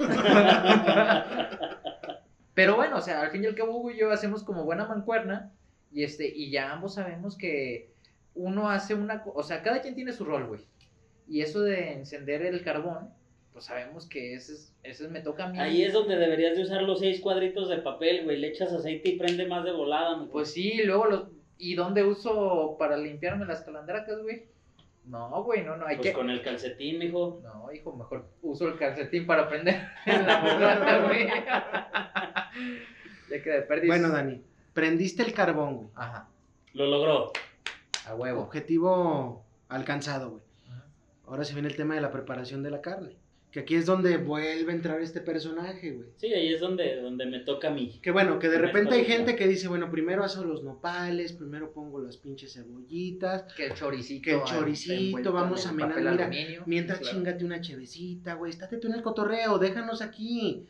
Pero 2.54 2.76
bueno, 2.76 2.96
o 2.98 3.00
sea, 3.00 3.22
al 3.22 3.30
fin 3.30 3.44
y 3.44 3.46
al 3.46 3.54
cabo 3.54 3.76
Hugo 3.76 3.90
y 3.90 3.98
yo 3.98 4.10
hacemos 4.10 4.42
como 4.44 4.64
buena 4.64 4.86
mancuerna 4.86 5.52
y 5.92 6.04
este 6.04 6.28
y 6.28 6.50
ya 6.50 6.72
ambos 6.72 6.94
sabemos 6.94 7.36
que 7.36 7.90
uno 8.34 8.70
hace 8.70 8.94
una, 8.94 9.22
o 9.34 9.42
sea, 9.42 9.62
cada 9.62 9.80
quien 9.80 9.94
tiene 9.94 10.12
su 10.12 10.24
rol, 10.24 10.46
güey. 10.46 10.60
Y 11.28 11.42
eso 11.42 11.60
de 11.60 11.92
encender 11.92 12.42
el 12.42 12.62
carbón, 12.62 13.10
pues 13.52 13.66
sabemos 13.66 14.06
que 14.08 14.34
ese 14.34 14.54
es, 14.54 14.74
ese 14.82 15.08
me 15.08 15.20
toca 15.20 15.44
a 15.44 15.48
mí. 15.48 15.58
Ahí 15.58 15.82
es 15.82 15.92
donde 15.92 16.16
deberías 16.16 16.56
de 16.56 16.62
usar 16.62 16.82
los 16.82 17.00
seis 17.00 17.20
cuadritos 17.20 17.68
de 17.68 17.78
papel, 17.78 18.24
güey. 18.24 18.38
Le 18.38 18.48
echas 18.48 18.72
aceite 18.72 19.10
y 19.10 19.18
prende 19.18 19.46
más 19.46 19.64
de 19.64 19.72
volada, 19.72 20.16
mi 20.16 20.26
Pues 20.26 20.52
sí, 20.52 20.82
luego 20.84 21.06
los 21.06 21.28
¿y 21.60 21.74
dónde 21.74 22.02
uso 22.02 22.76
para 22.78 22.96
limpiarme 22.96 23.44
las 23.44 23.60
calandracas, 23.62 24.20
güey? 24.22 24.46
No, 25.04 25.42
güey, 25.44 25.62
no, 25.64 25.76
no, 25.76 25.86
hay 25.86 25.96
Pues 25.96 26.08
que 26.08 26.14
con 26.14 26.30
el 26.30 26.42
calcetín, 26.42 26.98
mijo. 26.98 27.40
No, 27.42 27.72
hijo, 27.72 27.94
mejor 27.94 28.28
uso 28.42 28.68
el 28.68 28.78
calcetín 28.78 29.26
para 29.26 29.48
prender 29.48 29.88
la 30.06 30.40
fogata, 30.42 30.98
güey. 31.06 31.26
ya 33.30 33.42
que 33.42 33.50
de 33.50 33.62
perdiz. 33.62 33.88
Bueno, 33.88 34.08
Dani, 34.10 34.42
prendiste 34.72 35.22
el 35.22 35.32
carbón, 35.32 35.76
güey. 35.76 35.88
Ajá, 35.94 36.28
Lo 36.72 36.86
logró. 36.86 37.32
A 38.10 38.14
huevo. 38.14 38.42
Objetivo 38.42 39.44
alcanzado, 39.68 40.30
güey. 40.30 40.42
Ahora 41.26 41.44
se 41.44 41.54
viene 41.54 41.68
el 41.68 41.76
tema 41.76 41.94
de 41.94 42.00
la 42.00 42.10
preparación 42.10 42.62
de 42.62 42.70
la 42.70 42.80
carne. 42.80 43.16
Que 43.52 43.60
aquí 43.60 43.74
es 43.74 43.84
donde 43.84 44.16
vuelve 44.16 44.70
a 44.70 44.74
entrar 44.74 45.00
este 45.00 45.20
personaje, 45.20 45.90
güey. 45.90 46.08
Sí, 46.18 46.32
ahí 46.32 46.54
es 46.54 46.60
donde, 46.60 47.00
donde 47.00 47.26
me 47.26 47.40
toca 47.40 47.66
a 47.68 47.70
mí. 47.72 47.98
Que 48.00 48.12
bueno, 48.12 48.38
que 48.38 48.48
de 48.48 48.58
Me 48.58 48.66
repente 48.66 48.94
hay 48.94 49.04
gente 49.04 49.34
que 49.34 49.48
dice, 49.48 49.66
bueno, 49.66 49.90
primero 49.90 50.22
hago 50.22 50.44
los 50.44 50.62
nopales, 50.62 51.32
primero 51.32 51.72
pongo 51.72 52.00
las 52.00 52.16
pinches 52.16 52.52
cebollitas, 52.52 53.52
Que 53.54 53.66
el 53.66 53.74
choricito. 53.74 54.22
Que 54.24 54.34
el 54.36 54.44
choricito, 54.44 55.32
vamos 55.32 55.66
a 55.66 55.72
menar, 55.72 55.98
mira, 55.98 56.10
aluminio. 56.26 56.62
mientras 56.66 57.00
Claro. 57.00 57.16
chingate 57.16 57.44
una 57.44 57.60
chevecita, 57.60 58.34
güey, 58.34 58.50
estate 58.50 58.76
tú 58.76 58.86
en 58.86 58.94
el 58.94 59.02
cotorreo, 59.02 59.58
déjanos 59.58 60.00
aquí. 60.00 60.68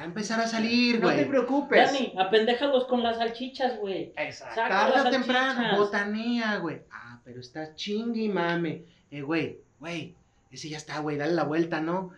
Va 0.00 0.04
a 0.04 0.06
empezar 0.06 0.40
a 0.40 0.46
salir, 0.46 0.98
No 0.98 1.08
te 1.10 1.14
güey. 1.16 1.28
preocupes. 1.28 1.92
Dani, 1.92 2.14
apendéjalos 2.18 2.86
con 2.86 3.02
las 3.02 3.18
salchichas, 3.18 3.76
güey. 3.78 4.14
Exacto. 4.16 4.54
Tarde 4.54 4.98
o 5.08 5.10
temprano, 5.10 5.76
botanea, 5.76 6.56
güey. 6.56 6.80
Ah, 6.90 7.20
pero 7.22 7.40
está 7.40 7.74
chingue 7.74 8.22
y 8.22 8.28
mame. 8.30 8.84
Eh, 9.10 9.20
güey, 9.20 9.58
güey, 9.78 10.14
ese 10.50 10.70
ya 10.70 10.78
está, 10.78 11.00
güey, 11.00 11.18
dale 11.18 11.34
la 11.34 11.44
vuelta, 11.44 11.82
¿no? 11.82 12.12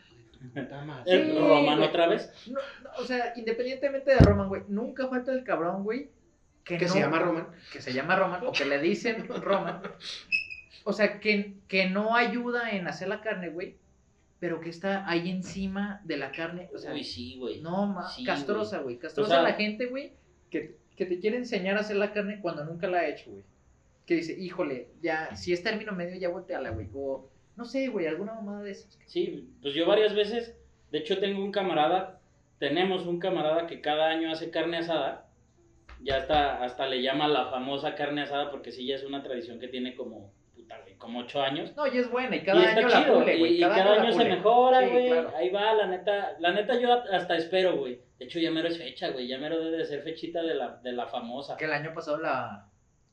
El 0.54 1.26
Sí, 1.32 1.38
Roman 1.38 1.78
güey. 1.78 1.88
otra 1.88 2.06
vez. 2.06 2.30
No, 2.46 2.60
no, 2.84 2.90
o 2.98 3.04
sea, 3.04 3.32
independientemente 3.34 4.12
de 4.12 4.18
Roman, 4.20 4.48
güey, 4.48 4.62
nunca 4.68 5.08
falta 5.08 5.32
el 5.32 5.42
cabrón, 5.42 5.82
güey. 5.82 6.08
Que, 6.62 6.78
Que 6.78 6.86
no- 6.86 6.92
se 6.92 7.00
llama 7.00 7.18
Roman. 7.18 7.48
que 7.72 7.82
se 7.82 7.92
llama 7.92 8.14
Roman 8.14 8.46
o 8.46 8.52
que 8.52 8.64
le 8.64 8.78
dicen 8.80 9.26
Roman. 9.28 9.82
O 10.84 10.92
sea, 10.92 11.18
que, 11.18 11.54
que 11.66 11.90
no 11.90 12.14
ayuda 12.14 12.70
en 12.70 12.86
hacer 12.86 13.08
la 13.08 13.20
carne, 13.22 13.48
güey, 13.48 13.74
pero 14.42 14.58
que 14.60 14.70
está 14.70 15.08
ahí 15.08 15.30
encima 15.30 16.00
de 16.02 16.16
la 16.16 16.32
carne. 16.32 16.68
O 16.74 16.78
sea, 16.78 16.92
Uy, 16.92 17.04
sí, 17.04 17.36
güey. 17.38 17.60
no, 17.60 17.86
ma, 17.86 18.08
Sí, 18.08 18.24
castrosa, 18.24 18.80
güey. 18.80 18.98
Castrosa 18.98 19.28
O 19.28 19.40
sea- 19.40 19.42
la 19.48 19.52
gente, 19.54 19.86
güey, 19.86 20.14
que, 20.50 20.74
que 20.96 21.06
te 21.06 21.20
quiere 21.20 21.36
enseñar 21.36 21.76
a 21.76 21.80
hacer 21.82 21.94
la 21.94 22.12
carne 22.12 22.40
cuando 22.42 22.64
nunca 22.64 22.88
la 22.88 22.98
ha 22.98 23.08
hecho, 23.08 23.30
güey. 23.30 23.44
Que 24.04 24.16
dice, 24.16 24.36
híjole, 24.36 24.88
ya, 25.00 25.36
si 25.36 25.52
es 25.52 25.62
término 25.62 25.92
medio, 25.92 26.16
ya 26.18 26.28
volteala, 26.28 26.70
güey. 26.70 26.88
O, 26.92 27.28
no 27.56 27.64
sé, 27.64 27.86
güey, 27.86 28.08
alguna 28.08 28.34
mamada 28.34 28.64
de 28.64 28.72
esas. 28.72 28.98
Sí, 29.06 29.48
pues 29.62 29.74
yo 29.74 29.86
varias 29.86 30.12
veces, 30.12 30.56
de 30.90 30.98
hecho 30.98 31.20
tengo 31.20 31.40
un 31.40 31.52
camarada, 31.52 32.18
tenemos 32.58 33.06
un 33.06 33.20
camarada 33.20 33.68
que 33.68 33.80
cada 33.80 34.08
año 34.08 34.32
hace 34.32 34.50
carne 34.50 34.78
asada, 34.78 35.28
ya 36.02 36.16
hasta, 36.16 36.64
hasta 36.64 36.88
le 36.88 37.00
llama 37.00 37.28
la 37.28 37.48
famosa 37.48 37.94
carne 37.94 38.22
asada 38.22 38.50
porque 38.50 38.72
sí 38.72 38.86
ya 38.88 38.96
es 38.96 39.04
una 39.04 39.22
tradición 39.22 39.60
que 39.60 39.68
tiene 39.68 39.94
como, 39.94 40.32
como 41.02 41.18
ocho 41.20 41.42
años. 41.42 41.74
No, 41.76 41.86
y 41.86 41.98
es 41.98 42.10
buena, 42.10 42.36
y 42.36 42.38
y 42.38 42.42
cada 42.44 42.62
está 42.64 42.78
año 42.80 42.88
la 42.88 43.02
chido, 43.02 43.18
pule, 43.18 43.36
y, 43.36 43.38
güey. 43.40 43.56
y 43.56 43.60
cada, 43.60 43.92
año 44.02 44.12
se 44.12 44.24
mejora, 44.24 44.80
Sí, 44.80 44.90
güey, 44.90 45.08
claro. 45.10 45.32
ahí 45.36 45.50
va, 45.50 45.74
la 45.74 45.86
neta, 45.86 46.36
la 46.38 46.52
neta 46.52 46.80
yo 46.80 46.92
hasta 47.12 47.36
espero, 47.36 47.76
güey. 47.76 48.00
De 48.18 48.24
hecho 48.24 48.38
ya 48.38 48.50
mero 48.50 48.68
es 48.68 48.78
fecha, 48.78 49.10
güey, 49.10 49.26
ya 49.28 49.36
mero 49.38 49.62
debe 49.62 49.76
de 49.78 49.84
ser 49.84 50.02
fechita 50.02 50.40
de 50.42 50.54
la, 50.54 50.76
de 50.82 50.92
la 50.92 51.06
famosa. 51.06 51.56
Que 51.56 51.64
el 51.66 51.72
año 51.72 51.92
pasado 51.92 52.18
la, 52.18 52.68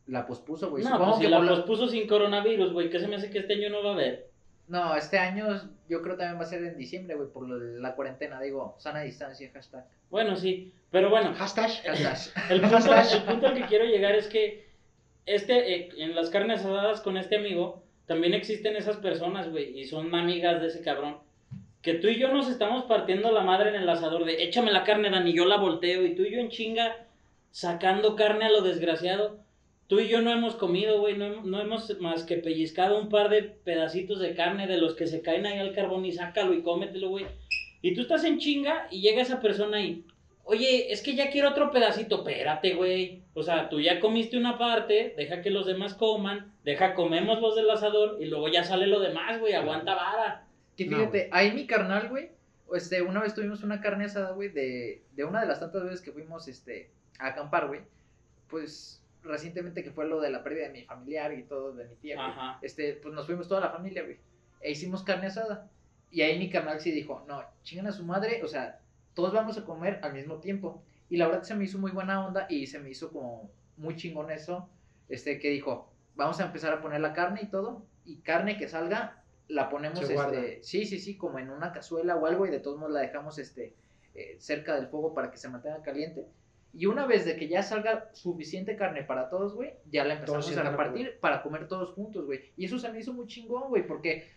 la 0.07 0.25
pospuso, 0.25 0.69
güey. 0.69 0.83
No, 0.83 0.91
Supongo 0.91 1.05
pues 1.11 1.17
si 1.17 1.23
que 1.25 1.29
la 1.31 1.37
por 1.37 1.45
la- 1.47 1.51
pospuso 1.55 1.87
sin 1.87 2.07
coronavirus, 2.07 2.71
güey, 2.71 2.89
¿qué 2.89 2.99
se 2.99 3.07
me 3.07 3.15
hace 3.17 3.29
que 3.31 3.39
este 3.39 3.55
año 3.55 3.69
no 3.69 3.83
va 3.83 3.89
a 3.89 3.93
haber? 3.93 4.29
No, 4.67 4.95
este 4.95 5.17
año 5.17 5.47
yo 5.89 6.03
creo 6.03 6.15
también 6.15 6.37
va 6.39 6.43
a 6.43 6.47
ser 6.47 6.63
en 6.63 6.77
diciembre, 6.77 7.15
güey, 7.15 7.27
por 7.29 7.47
lo 7.49 7.57
de 7.57 7.79
la 7.79 7.95
cuarentena, 7.95 8.39
digo, 8.39 8.75
sana 8.77 9.01
distancia, 9.01 9.49
hashtag. 9.51 9.83
Bueno, 10.11 10.35
sí, 10.35 10.71
pero 10.91 11.09
bueno, 11.09 11.33
Hashtag. 11.33 11.71
Hashtag. 11.83 12.17
El 12.51 12.61
punto, 12.61 12.77
el 12.77 13.23
punto 13.23 13.47
al 13.47 13.53
que 13.55 13.65
quiero 13.65 13.85
llegar 13.85 14.13
es 14.13 14.27
que 14.27 14.68
este, 15.35 15.75
eh, 15.75 15.89
en 15.97 16.15
las 16.15 16.29
carnes 16.29 16.61
asadas 16.61 17.01
con 17.01 17.17
este 17.17 17.37
amigo, 17.37 17.83
también 18.07 18.33
existen 18.33 18.75
esas 18.75 18.97
personas, 18.97 19.49
güey, 19.51 19.79
y 19.79 19.85
son 19.85 20.13
amigas 20.15 20.59
de 20.61 20.67
ese 20.67 20.81
cabrón. 20.81 21.17
Que 21.81 21.93
tú 21.93 22.07
y 22.07 22.17
yo 22.17 22.33
nos 22.33 22.49
estamos 22.49 22.85
partiendo 22.85 23.31
la 23.31 23.41
madre 23.41 23.69
en 23.69 23.75
el 23.75 23.87
asador 23.87 24.25
de 24.25 24.43
échame 24.43 24.71
la 24.71 24.83
carne, 24.83 25.09
Dani, 25.09 25.31
yo 25.31 25.45
la 25.45 25.57
volteo, 25.57 26.05
y 26.05 26.15
tú 26.15 26.23
y 26.23 26.31
yo 26.31 26.39
en 26.39 26.49
chinga 26.49 27.05
sacando 27.51 28.15
carne 28.15 28.45
a 28.45 28.49
lo 28.49 28.61
desgraciado. 28.61 29.39
Tú 29.87 29.99
y 29.99 30.07
yo 30.07 30.21
no 30.21 30.31
hemos 30.31 30.55
comido, 30.55 30.99
güey, 30.99 31.17
no, 31.17 31.43
no 31.43 31.61
hemos 31.61 31.99
más 31.99 32.23
que 32.23 32.37
pellizcado 32.37 32.99
un 32.99 33.09
par 33.09 33.29
de 33.29 33.43
pedacitos 33.43 34.19
de 34.19 34.35
carne 34.35 34.67
de 34.67 34.77
los 34.77 34.95
que 34.95 35.07
se 35.07 35.21
caen 35.21 35.45
ahí 35.45 35.59
al 35.59 35.73
carbón 35.73 36.05
y 36.05 36.11
sácalo 36.11 36.53
y 36.53 36.61
cómetelo, 36.61 37.09
güey. 37.09 37.25
Y 37.81 37.93
tú 37.93 38.01
estás 38.01 38.23
en 38.23 38.39
chinga 38.39 38.87
y 38.91 39.01
llega 39.01 39.21
esa 39.21 39.39
persona 39.39 39.77
ahí. 39.77 40.03
Oye, 40.43 40.91
es 40.91 41.03
que 41.03 41.13
ya 41.15 41.29
quiero 41.29 41.49
otro 41.49 41.69
pedacito. 41.69 42.17
Espérate, 42.17 42.73
güey. 42.73 43.21
O 43.39 43.43
sea, 43.43 43.69
tú 43.69 43.79
ya 43.79 43.99
comiste 43.99 44.37
una 44.37 44.57
parte, 44.57 45.13
deja 45.15 45.41
que 45.41 45.49
los 45.49 45.65
demás 45.65 45.93
coman, 45.93 46.53
deja 46.65 46.93
comemos 46.93 47.39
los 47.39 47.55
del 47.55 47.69
asador 47.69 48.17
y 48.19 48.25
luego 48.25 48.49
ya 48.49 48.65
sale 48.65 48.85
lo 48.85 48.99
demás, 48.99 49.39
güey. 49.39 49.53
Aguanta 49.53 49.95
vara. 49.95 50.45
Que 50.75 50.85
No, 50.85 50.97
fíjate, 50.97 51.29
ahí 51.31 51.53
mi 51.53 51.65
carnal, 51.65 52.09
güey, 52.09 52.31
este, 52.73 53.01
una 53.01 53.21
vez 53.21 53.33
tuvimos 53.33 53.63
una 53.63 53.81
carne 53.81 54.05
asada, 54.05 54.31
güey, 54.31 54.49
de, 54.49 55.03
de 55.13 55.23
una 55.23 55.41
de 55.41 55.47
las 55.47 55.59
tantas 55.59 55.83
veces 55.83 56.01
que 56.01 56.11
fuimos, 56.11 56.47
este, 56.47 56.89
a 57.17 57.27
acampar, 57.27 57.67
güey, 57.67 57.81
pues, 58.49 59.01
recientemente 59.23 59.83
que 59.83 59.91
fue 59.91 60.07
lo 60.07 60.21
de 60.21 60.31
la 60.31 60.43
pérdida 60.43 60.67
de 60.67 60.73
mi 60.73 60.83
familiar 60.83 61.33
y 61.33 61.43
todo, 61.43 61.73
de 61.73 61.85
mi 61.85 61.95
tía, 61.95 62.15
güey, 62.15 62.31
este, 62.61 62.93
pues 62.93 63.13
nos 63.13 63.25
fuimos 63.25 63.47
toda 63.47 63.61
la 63.61 63.69
familia, 63.69 64.03
güey, 64.03 64.17
e 64.61 64.71
hicimos 64.71 65.03
carne 65.03 65.27
asada, 65.27 65.69
y 66.11 66.21
ahí 66.21 66.37
mi 66.37 66.49
carnal 66.49 66.79
sí 66.79 66.91
dijo, 66.91 67.23
no, 67.27 67.43
chingan 67.63 67.87
a 67.87 67.91
su 67.91 68.03
madre, 68.03 68.41
o 68.43 68.47
sea, 68.47 68.79
todos 69.13 69.33
vamos 69.33 69.57
a 69.57 69.65
comer 69.65 69.99
al 70.03 70.13
mismo 70.13 70.35
tiempo, 70.39 70.83
y 71.09 71.17
la 71.17 71.27
verdad 71.27 71.43
se 71.43 71.55
me 71.55 71.65
hizo 71.65 71.77
muy 71.77 71.91
buena 71.91 72.25
onda, 72.25 72.45
y 72.49 72.67
se 72.67 72.79
me 72.79 72.89
hizo 72.89 73.11
como 73.11 73.49
muy 73.77 73.95
chingón 73.95 74.31
eso, 74.31 74.69
este, 75.07 75.39
que 75.39 75.49
dijo, 75.49 75.91
vamos 76.15 76.39
a 76.39 76.45
empezar 76.45 76.73
a 76.73 76.81
poner 76.81 77.01
la 77.01 77.13
carne 77.13 77.41
y 77.43 77.47
todo, 77.47 77.85
y 78.05 78.17
carne 78.17 78.57
que 78.57 78.67
salga, 78.67 79.23
la 79.47 79.69
ponemos, 79.69 80.01
este, 80.01 80.63
sí, 80.63 80.85
sí, 80.85 80.99
sí, 80.99 81.17
como 81.17 81.39
en 81.39 81.49
una 81.49 81.71
cazuela 81.71 82.15
o 82.15 82.25
algo, 82.25 82.45
y 82.45 82.51
de 82.51 82.59
todos 82.59 82.77
modos 82.77 82.93
la 82.93 83.01
dejamos, 83.01 83.39
este, 83.39 83.73
eh, 84.15 84.35
cerca 84.39 84.75
del 84.75 84.87
fuego 84.87 85.13
para 85.13 85.31
que 85.31 85.37
se 85.37 85.49
mantenga 85.49 85.81
caliente. 85.81 86.27
Y 86.73 86.85
una 86.85 87.07
vez 87.07 87.25
de 87.25 87.35
que 87.35 87.47
ya 87.47 87.63
salga 87.63 88.09
suficiente 88.13 88.75
carne 88.75 89.03
para 89.03 89.29
todos, 89.29 89.55
güey, 89.55 89.73
ya 89.89 90.03
la 90.03 90.15
empezamos 90.15 90.55
a 90.55 90.63
repartir 90.63 91.17
para 91.19 91.41
comer 91.41 91.67
todos 91.67 91.93
juntos, 91.93 92.25
güey. 92.25 92.51
Y 92.57 92.65
eso 92.65 92.77
se 92.77 92.91
me 92.91 92.99
hizo 92.99 93.13
muy 93.13 93.25
chingón, 93.25 93.69
güey, 93.69 93.87
porque, 93.87 94.29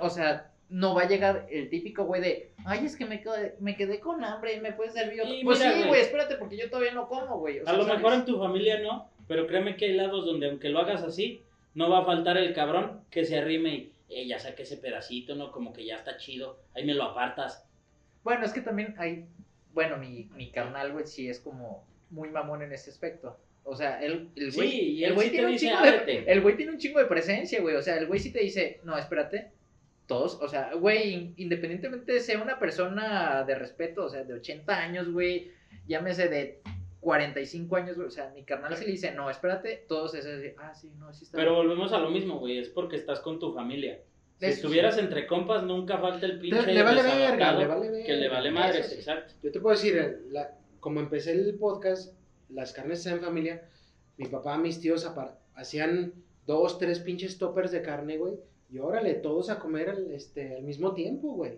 o 0.00 0.10
sea, 0.10 0.52
no 0.70 0.94
va 0.94 1.02
a 1.02 1.08
llegar 1.08 1.46
el 1.50 1.68
típico 1.68 2.04
güey 2.04 2.20
de, 2.20 2.50
ay, 2.64 2.84
es 2.86 2.96
que 2.96 3.04
me 3.04 3.20
quedé, 3.20 3.54
me 3.60 3.76
quedé 3.76 4.00
con 4.00 4.24
hambre, 4.24 4.60
¿me 4.60 4.72
puedes 4.72 4.94
servir 4.94 5.20
otro? 5.22 5.34
Y 5.34 5.44
Pues 5.44 5.58
mira, 5.60 5.72
sí, 5.72 5.88
güey. 5.88 6.00
espérate, 6.00 6.36
porque 6.36 6.56
yo 6.56 6.68
todavía 6.70 6.92
no 6.92 7.06
como, 7.08 7.38
güey. 7.38 7.60
o 7.60 7.68
A 7.68 7.72
lo 7.72 7.84
¿sabes? 7.84 7.96
mejor 7.98 8.14
en 8.14 8.24
tu 8.24 8.38
familia 8.38 8.80
no, 8.80 9.08
pero 9.28 9.46
créeme 9.46 9.76
que 9.76 9.86
hay 9.86 9.92
lados 9.92 10.24
donde 10.24 10.48
aunque 10.48 10.68
lo 10.70 10.80
hagas 10.80 11.02
así, 11.02 11.42
no 11.74 11.90
va 11.90 12.00
a 12.00 12.04
faltar 12.04 12.36
el 12.38 12.54
cabrón 12.54 13.02
que 13.10 13.24
se 13.24 13.38
arrime 13.38 13.74
y, 13.74 13.92
eh, 14.10 14.26
ya 14.26 14.38
saqué 14.38 14.62
ese 14.62 14.76
pedacito, 14.76 15.34
¿no? 15.34 15.50
Como 15.52 15.72
que 15.72 15.84
ya 15.84 15.96
está 15.96 16.16
chido, 16.16 16.58
ahí 16.74 16.84
me 16.84 16.94
lo 16.94 17.04
apartas. 17.04 17.66
Bueno, 18.22 18.44
es 18.44 18.52
que 18.52 18.60
también 18.60 18.94
hay, 18.98 19.26
bueno, 19.72 19.96
mi, 19.98 20.28
mi 20.34 20.50
carnal, 20.50 20.92
güey, 20.92 21.06
sí 21.06 21.28
es 21.28 21.40
como 21.40 21.86
muy 22.10 22.30
mamón 22.30 22.62
en 22.62 22.72
ese 22.72 22.90
aspecto. 22.90 23.36
O 23.64 23.74
sea, 23.76 24.02
el, 24.02 24.28
el 24.36 24.52
güey, 24.52 24.70
Sí, 24.70 24.80
y 24.92 25.04
el 25.04 25.14
güey 25.14 25.28
sí 25.28 25.32
tiene 25.32 25.46
un 25.46 25.52
dice, 25.52 25.68
chingo 25.68 25.82
de, 25.82 26.24
el 26.26 26.40
güey 26.42 26.56
tiene 26.56 26.72
un 26.72 26.78
chingo 26.78 26.98
de 26.98 27.06
presencia, 27.06 27.60
güey. 27.62 27.74
O 27.76 27.82
sea, 27.82 27.96
el 27.96 28.06
güey 28.06 28.20
sí 28.20 28.30
te 28.30 28.40
dice, 28.40 28.80
no, 28.84 28.96
espérate, 28.98 29.52
todos, 30.06 30.38
o 30.42 30.48
sea, 30.48 30.74
güey, 30.74 31.12
in- 31.14 31.34
independientemente 31.38 32.12
de 32.12 32.20
sea 32.20 32.42
una 32.42 32.58
persona 32.58 33.44
de 33.46 33.54
respeto, 33.54 34.04
o 34.04 34.08
sea, 34.08 34.24
de 34.24 34.34
80 34.34 34.76
años, 34.78 35.10
güey, 35.10 35.50
llámese 35.86 36.28
de 36.28 36.60
45 37.00 37.76
años, 37.76 37.96
güey, 37.96 38.08
o 38.08 38.10
sea, 38.10 38.30
mi 38.34 38.44
carnal 38.44 38.76
sí 38.76 38.84
le 38.86 38.92
dice, 38.92 39.12
no, 39.12 39.28
espérate, 39.30 39.84
todos 39.88 40.14
es 40.14 40.26
así, 40.26 40.48
ah, 40.58 40.74
sí, 40.74 40.90
no, 40.98 41.12
sí 41.12 41.24
está 41.24 41.36
Pero 41.36 41.52
bien". 41.54 41.66
volvemos 41.66 41.92
a 41.92 41.98
lo 41.98 42.10
mismo, 42.10 42.38
güey, 42.38 42.58
es 42.58 42.68
porque 42.68 42.96
estás 42.96 43.20
con 43.20 43.38
tu 43.38 43.52
familia. 43.52 44.00
Si 44.38 44.46
Eso 44.46 44.54
sí. 44.54 44.60
estuvieras 44.62 44.98
entre 44.98 45.26
compas, 45.26 45.62
nunca 45.62 45.98
falta 45.98 46.26
el 46.26 46.38
pinche 46.40 46.66
le 46.72 46.82
vale 46.82 47.02
verga, 47.02 47.52
le 47.52 47.66
vale 47.66 47.90
verga. 47.90 48.06
que 48.06 48.12
le 48.14 48.28
vale 48.28 48.50
madres, 48.50 48.86
sí. 48.88 48.94
exacto. 48.96 49.34
Yo 49.42 49.52
te 49.52 49.60
puedo 49.60 49.76
decir, 49.76 50.24
la- 50.30 50.56
como 50.80 51.00
empecé 51.00 51.32
el 51.32 51.54
podcast, 51.54 52.14
las 52.50 52.72
carnes 52.72 53.06
en 53.06 53.20
familia, 53.20 53.68
mi 54.16 54.26
papá, 54.26 54.58
mis 54.58 54.80
tíos 54.80 55.08
hacían 55.54 56.12
dos, 56.46 56.78
tres 56.78 56.98
pinches 57.00 57.38
toppers 57.38 57.70
de 57.70 57.82
carne, 57.82 58.16
güey. 58.18 58.34
Y 58.74 58.80
órale, 58.80 59.14
todos 59.14 59.50
a 59.50 59.60
comer 59.60 59.88
al, 59.88 60.10
este, 60.10 60.56
al 60.56 60.64
mismo 60.64 60.94
tiempo, 60.94 61.28
güey. 61.34 61.52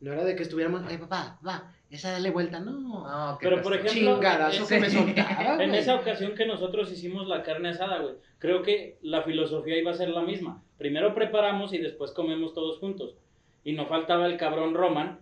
No 0.00 0.14
era 0.14 0.24
de 0.24 0.34
que 0.34 0.44
estuviéramos, 0.44 0.82
ay 0.88 0.96
papá, 0.96 1.38
va, 1.46 1.74
esa 1.90 2.10
dale 2.10 2.30
vuelta, 2.30 2.58
no. 2.58 2.72
No, 2.72 3.38
qué 3.38 3.48
Pero, 3.48 3.60
por 3.62 3.72
castroso. 3.74 3.94
ejemplo, 3.98 4.14
Chingadazo 4.14 4.66
que 4.66 4.80
me 4.80 4.88
soltaba, 4.88 5.52
En 5.62 5.68
güey. 5.68 5.78
esa 5.80 5.94
ocasión 5.94 6.34
que 6.34 6.46
nosotros 6.46 6.90
hicimos 6.90 7.28
la 7.28 7.42
carne 7.42 7.68
asada, 7.68 7.98
güey, 7.98 8.14
creo 8.38 8.62
que 8.62 8.96
la 9.02 9.22
filosofía 9.24 9.76
iba 9.78 9.90
a 9.90 9.94
ser 9.94 10.08
la 10.08 10.22
misma. 10.22 10.62
Primero 10.78 11.14
preparamos 11.14 11.74
y 11.74 11.78
después 11.78 12.12
comemos 12.12 12.54
todos 12.54 12.78
juntos. 12.78 13.14
Y 13.62 13.74
no 13.74 13.86
faltaba 13.86 14.24
el 14.24 14.38
cabrón 14.38 14.72
Roman, 14.74 15.20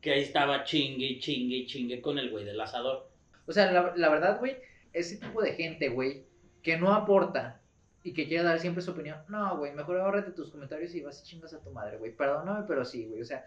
que 0.00 0.10
ahí 0.10 0.22
estaba 0.22 0.64
chingue 0.64 1.20
chingue 1.20 1.66
chingue 1.66 2.00
con 2.02 2.18
el 2.18 2.30
güey 2.30 2.44
del 2.44 2.60
asador. 2.60 3.08
O 3.46 3.52
sea, 3.52 3.70
la, 3.70 3.92
la 3.96 4.08
verdad, 4.10 4.40
güey, 4.40 4.56
ese 4.92 5.18
tipo 5.18 5.40
de 5.40 5.52
gente, 5.54 5.88
güey, 5.88 6.24
que 6.64 6.76
no 6.76 6.92
aporta 6.92 7.61
y 8.04 8.12
que 8.12 8.26
quiere 8.26 8.44
dar 8.44 8.58
siempre 8.58 8.82
su 8.82 8.90
opinión. 8.90 9.18
No, 9.28 9.56
güey, 9.58 9.72
mejor 9.72 9.98
ahórrate 10.00 10.32
tus 10.32 10.50
comentarios 10.50 10.94
y 10.94 11.00
vas 11.02 11.20
y 11.20 11.24
chingas 11.24 11.52
a 11.54 11.60
tu 11.60 11.70
madre, 11.70 11.98
güey. 11.98 12.10
Perdóname, 12.14 12.64
pero 12.66 12.84
sí, 12.84 13.06
güey. 13.06 13.22
O 13.22 13.24
sea, 13.24 13.44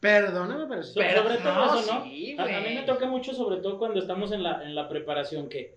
Perdóname, 0.00 0.66
pero 0.68 0.82
sí. 0.82 0.92
Pero 0.96 1.22
sobre 1.22 1.38
todo 1.38 1.54
no, 1.54 1.78
eso, 1.80 1.94
¿no? 1.94 2.04
sí, 2.04 2.36
A, 2.38 2.42
a 2.44 2.60
mí 2.60 2.74
me 2.74 2.82
toca 2.82 3.06
mucho, 3.06 3.34
sobre 3.34 3.56
todo 3.56 3.78
cuando 3.78 3.98
estamos 3.98 4.30
en 4.32 4.42
la, 4.44 4.62
en 4.64 4.74
la 4.76 4.88
preparación, 4.88 5.48
que 5.48 5.76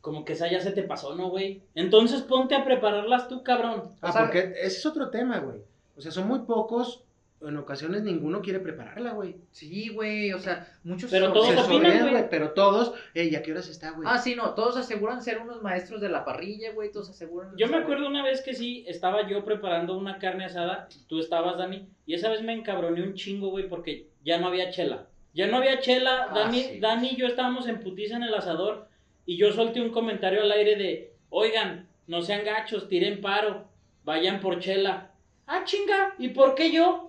como 0.00 0.24
que 0.24 0.32
esa 0.32 0.50
ya 0.50 0.60
se 0.60 0.70
te 0.72 0.82
pasó, 0.82 1.14
¿no, 1.14 1.28
güey? 1.28 1.60
Entonces 1.74 2.22
ponte 2.22 2.54
a 2.54 2.64
prepararlas 2.64 3.28
tú, 3.28 3.42
cabrón. 3.42 3.90
Ah, 4.00 4.08
O 4.08 4.12
sea- 4.12 4.22
porque 4.22 4.54
ese 4.62 4.78
es 4.78 4.86
otro 4.86 5.10
tema, 5.10 5.38
güey. 5.40 5.60
O 5.96 6.00
sea, 6.00 6.10
son 6.12 6.26
muy 6.28 6.40
pocos. 6.40 7.02
En 7.40 7.56
ocasiones 7.56 8.02
ninguno 8.02 8.42
quiere 8.42 8.58
prepararla, 8.58 9.12
güey. 9.12 9.36
sí, 9.52 9.90
güey. 9.90 10.32
O 10.32 10.40
sea, 10.40 10.66
muchos. 10.82 11.08
Pero 11.10 11.26
se 11.28 11.32
todos 11.32 11.48
Se 11.48 11.60
opinan, 11.60 12.10
güey. 12.10 12.28
Pero 12.28 12.50
todos, 12.50 12.94
ey, 13.14 13.34
¿a 13.36 13.42
qué 13.42 13.52
horas 13.52 13.68
está, 13.68 13.92
güey? 13.92 14.08
Ah, 14.10 14.18
sí, 14.18 14.34
no. 14.34 14.54
Todos 14.54 14.76
aseguran 14.76 15.22
ser 15.22 15.38
unos 15.38 15.62
maestros 15.62 16.00
de 16.00 16.08
la 16.08 16.24
parrilla, 16.24 16.72
güey. 16.72 16.90
Todos 16.90 17.10
aseguran. 17.10 17.56
Yo 17.56 17.68
me 17.68 17.76
acuerdo 17.76 18.08
una 18.08 18.24
vez 18.24 18.42
que 18.42 18.54
sí, 18.54 18.84
estaba 18.88 19.28
yo 19.28 19.44
preparando 19.44 19.96
una 19.96 20.18
carne 20.18 20.46
asada, 20.46 20.88
tú 21.06 21.20
estabas, 21.20 21.56
Dani, 21.58 21.88
y 22.06 22.14
esa 22.14 22.28
vez 22.28 22.42
me 22.42 22.52
encabroné 22.52 23.02
un 23.02 23.14
chingo, 23.14 23.50
güey, 23.50 23.68
porque 23.68 24.08
ya 24.24 24.38
no 24.38 24.48
había 24.48 24.70
chela. 24.70 25.06
Ya 25.32 25.46
no 25.46 25.58
había 25.58 25.78
chela, 25.78 26.28
Ah, 26.30 26.34
Dani, 26.34 26.60
sí. 26.62 26.80
Dani 26.80 27.10
y 27.10 27.16
yo 27.16 27.26
estábamos 27.28 27.68
en 27.68 27.78
putiza 27.80 28.16
en 28.16 28.24
el 28.24 28.34
asador, 28.34 28.88
y 29.26 29.36
yo 29.36 29.52
solté 29.52 29.80
un 29.80 29.90
comentario 29.90 30.42
al 30.42 30.50
aire 30.50 30.74
de, 30.74 31.12
oigan, 31.30 31.86
no 32.08 32.22
sean 32.22 32.44
gachos, 32.44 32.88
tiren 32.88 33.20
paro, 33.20 33.68
vayan 34.04 34.40
por 34.40 34.58
chela. 34.58 35.12
Ah, 35.46 35.62
chinga, 35.64 36.14
¿y 36.18 36.30
por 36.30 36.54
qué 36.54 36.72
yo? 36.72 37.07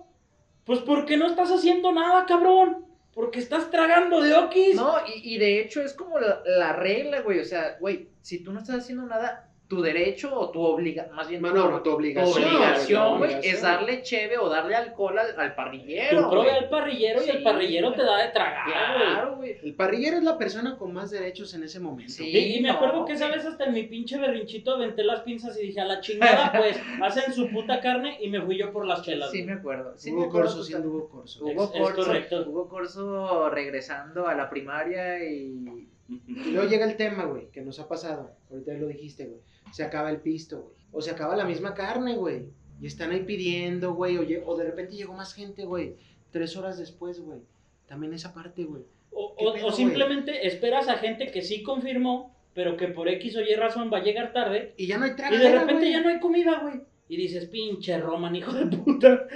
Pues 0.70 0.82
porque 0.82 1.16
no 1.16 1.26
estás 1.26 1.50
haciendo 1.50 1.90
nada, 1.90 2.26
cabrón. 2.26 2.86
Porque 3.12 3.40
estás 3.40 3.72
tragando 3.72 4.22
de 4.22 4.34
okis. 4.34 4.76
No, 4.76 4.98
y, 5.04 5.34
y 5.34 5.36
de 5.36 5.60
hecho 5.60 5.82
es 5.82 5.94
como 5.94 6.20
la, 6.20 6.42
la 6.46 6.72
regla, 6.72 7.22
güey. 7.22 7.40
O 7.40 7.44
sea, 7.44 7.76
güey, 7.80 8.10
si 8.22 8.44
tú 8.44 8.52
no 8.52 8.60
estás 8.60 8.76
haciendo 8.76 9.04
nada, 9.04 9.49
tu 9.70 9.80
derecho 9.80 10.36
o 10.36 10.50
tu 10.50 10.60
obligación, 10.60 11.14
más 11.14 11.28
bien 11.28 11.40
No, 11.40 11.50
tu, 11.50 11.54
no, 11.54 11.70
no, 11.70 11.76
tu 11.78 11.90
tu 11.90 11.90
obligación. 11.96 12.44
obligación, 12.44 13.18
güey, 13.18 13.34
es 13.44 13.62
darle 13.62 14.02
cheve 14.02 14.36
o 14.36 14.48
darle 14.48 14.74
alcohol 14.74 15.16
al, 15.16 15.38
al 15.38 15.54
parrillero. 15.54 16.24
Tú 16.24 16.30
provee 16.30 16.48
al 16.50 16.68
parrillero 16.68 17.24
y 17.24 17.30
el 17.30 17.42
parrillero 17.44 17.92
te 17.94 18.02
da 18.02 18.18
de 18.18 18.32
tragar, 18.32 18.64
güey. 18.66 19.06
Claro, 19.06 19.36
güey. 19.36 19.56
El 19.62 19.74
parrillero 19.76 20.16
es 20.16 20.24
la 20.24 20.36
persona 20.36 20.76
con 20.76 20.92
más 20.92 21.12
derechos 21.12 21.54
en 21.54 21.62
ese 21.62 21.78
momento. 21.78 22.12
Sí. 22.12 22.28
Y, 22.28 22.56
y 22.56 22.60
me 22.60 22.68
no, 22.68 22.74
acuerdo 22.74 23.04
que 23.04 23.12
esa 23.12 23.28
vez 23.28 23.46
hasta 23.46 23.66
en 23.66 23.74
mi 23.74 23.84
pinche 23.84 24.18
berrinchito 24.18 24.74
aventé 24.74 25.04
las 25.04 25.20
pinzas 25.20 25.56
y 25.56 25.68
dije, 25.68 25.80
a 25.80 25.84
la 25.84 26.00
chingada, 26.00 26.50
pues, 26.58 26.76
hacen 27.00 27.32
su 27.32 27.48
puta 27.50 27.80
carne 27.80 28.18
y 28.20 28.28
me 28.28 28.42
fui 28.42 28.58
yo 28.58 28.72
por 28.72 28.84
las 28.84 29.02
chelas. 29.02 29.30
Sí, 29.30 29.44
me 29.44 29.52
acuerdo. 29.52 29.92
Sí, 29.96 30.10
me 30.10 30.18
Hugo 30.18 30.26
acuerdo 30.30 30.48
Corso 30.48 30.64
siendo. 30.64 30.88
Hugo 30.88 31.08
Corso. 31.10 31.44
Hugo 31.44 31.70
Corso, 31.70 31.94
correcto. 31.94 32.44
Hugo 32.48 32.68
Corso 32.68 33.50
regresando 33.50 34.26
a 34.26 34.34
la 34.34 34.50
primaria 34.50 35.22
y. 35.24 35.86
Y 36.26 36.50
luego 36.50 36.68
llega 36.68 36.86
el 36.86 36.96
tema, 36.96 37.22
güey, 37.24 37.52
que 37.52 37.60
nos 37.60 37.78
ha 37.78 37.86
pasado. 37.86 38.32
Ahorita 38.50 38.72
lo 38.74 38.88
dijiste, 38.88 39.26
güey. 39.26 39.40
Se 39.72 39.82
acaba 39.82 40.10
el 40.10 40.18
pisto, 40.18 40.62
güey. 40.62 40.74
O 40.92 41.00
se 41.00 41.10
acaba 41.10 41.36
la 41.36 41.44
misma 41.44 41.74
carne, 41.74 42.16
güey. 42.16 42.46
Y 42.80 42.86
están 42.86 43.10
ahí 43.10 43.20
pidiendo, 43.24 43.94
güey. 43.94 44.16
O, 44.44 44.56
de 44.56 44.64
repente 44.64 44.96
llegó 44.96 45.12
más 45.14 45.34
gente, 45.34 45.64
güey. 45.64 45.96
Tres 46.30 46.56
horas 46.56 46.78
después, 46.78 47.20
güey. 47.20 47.40
También 47.86 48.12
esa 48.14 48.32
parte, 48.32 48.64
güey. 48.64 48.82
O, 49.10 49.34
¿Qué 49.36 49.46
o- 49.46 49.52
pedo, 49.52 49.66
o 49.66 49.70
güey? 49.70 49.76
simplemente 49.76 50.46
esperas 50.46 50.88
a 50.88 50.96
gente 50.96 51.30
que 51.30 51.42
sí 51.42 51.62
confirmó, 51.62 52.34
pero 52.54 52.76
que 52.76 52.88
por 52.88 53.08
X 53.08 53.36
o 53.36 53.40
Y 53.40 53.54
razón 53.54 53.90
va 53.92 53.98
a 53.98 54.02
llegar 54.02 54.32
tarde. 54.32 54.74
Y 54.76 54.86
ya 54.86 54.98
no 54.98 55.04
hay 55.04 55.12
Y 55.12 55.16
tragadera, 55.16 55.50
de 55.50 55.58
repente 55.60 55.90
ya 55.90 56.00
no 56.00 56.08
hay 56.08 56.20
comida, 56.20 56.60
güey. 56.60 56.80
Y 57.08 57.16
dices, 57.16 57.46
pinche 57.46 57.98
Roman, 57.98 58.34
hijo 58.36 58.52
de 58.52 58.66
puta. 58.76 59.26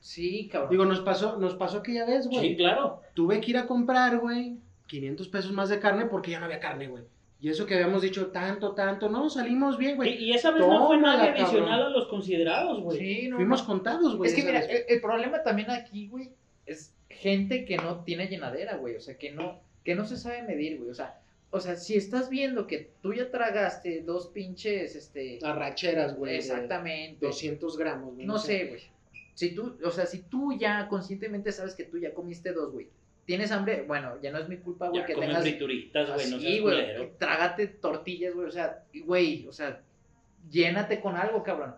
Sí, 0.00 0.48
cabrón. 0.50 0.70
Digo, 0.70 0.84
nos 0.84 1.00
pasó, 1.00 1.38
nos 1.38 1.54
pasó 1.54 1.78
aquella 1.78 2.04
vez, 2.04 2.26
güey. 2.26 2.40
Sí, 2.50 2.56
claro. 2.56 3.00
Tuve 3.14 3.40
que 3.40 3.52
ir 3.52 3.56
a 3.56 3.66
comprar, 3.66 4.18
güey, 4.18 4.56
500 4.88 5.28
pesos 5.28 5.52
más 5.52 5.68
de 5.68 5.78
carne 5.78 6.06
porque 6.06 6.32
ya 6.32 6.40
no 6.40 6.46
había 6.46 6.58
carne, 6.58 6.88
güey. 6.88 7.04
Y 7.42 7.50
eso 7.50 7.66
que 7.66 7.74
habíamos 7.74 8.02
dicho 8.02 8.28
tanto, 8.28 8.72
tanto, 8.72 9.08
no, 9.08 9.28
salimos 9.28 9.76
bien, 9.76 9.96
güey. 9.96 10.14
y 10.14 10.32
esa 10.32 10.52
vez 10.52 10.60
no 10.60 10.86
fue 10.86 10.96
nada 10.96 11.24
adicional 11.24 11.82
a 11.82 11.88
los 11.90 12.06
considerados, 12.06 12.80
güey. 12.80 12.98
Sí, 12.98 13.28
no, 13.28 13.36
Fuimos 13.36 13.62
no. 13.62 13.66
contados, 13.66 14.16
güey. 14.16 14.30
Es 14.30 14.36
que 14.36 14.44
mira, 14.44 14.60
el, 14.60 14.84
el 14.88 15.00
problema 15.00 15.42
también 15.42 15.68
aquí, 15.68 16.06
güey, 16.06 16.30
es 16.66 16.94
gente 17.08 17.64
que 17.64 17.76
no 17.78 18.04
tiene 18.04 18.28
llenadera, 18.28 18.76
güey. 18.76 18.94
O 18.94 19.00
sea, 19.00 19.18
que 19.18 19.32
no, 19.32 19.60
que 19.84 19.96
no 19.96 20.06
se 20.06 20.18
sabe 20.18 20.44
medir, 20.44 20.78
güey. 20.78 20.90
O 20.90 20.94
sea, 20.94 21.20
o 21.50 21.58
sea, 21.58 21.74
si 21.74 21.96
estás 21.96 22.30
viendo 22.30 22.68
que 22.68 22.92
tú 23.02 23.12
ya 23.12 23.28
tragaste 23.28 24.02
dos 24.02 24.28
pinches, 24.28 24.94
este. 24.94 25.40
Arracheras, 25.42 26.16
güey. 26.16 26.36
exactamente. 26.36 27.26
200 27.26 27.76
gramos, 27.76 28.14
güey. 28.14 28.24
No 28.24 28.38
sé, 28.38 28.66
güey. 28.66 28.82
Si 29.34 29.54
tú, 29.54 29.76
o 29.84 29.90
sea, 29.90 30.06
si 30.06 30.20
tú 30.22 30.56
ya 30.56 30.88
conscientemente 30.88 31.50
sabes 31.50 31.74
que 31.74 31.84
tú 31.84 31.98
ya 31.98 32.14
comiste 32.14 32.52
dos, 32.52 32.72
güey. 32.72 32.88
Tienes 33.24 33.52
hambre, 33.52 33.84
bueno, 33.86 34.20
ya 34.20 34.32
no 34.32 34.38
es 34.38 34.48
mi 34.48 34.56
culpa, 34.56 34.88
güey, 34.88 35.06
que 35.06 35.14
tengas. 35.14 35.42
frituritas, 35.42 36.12
güey, 36.12 36.30
no 36.30 36.40
seas 36.40 36.60
güey. 36.60 37.18
Trágate 37.18 37.68
tortillas, 37.68 38.34
güey. 38.34 38.48
O 38.48 38.50
sea, 38.50 38.84
güey, 39.04 39.46
o 39.46 39.52
sea, 39.52 39.80
llénate 40.50 41.00
con 41.00 41.16
algo, 41.16 41.42
cabrón. 41.42 41.76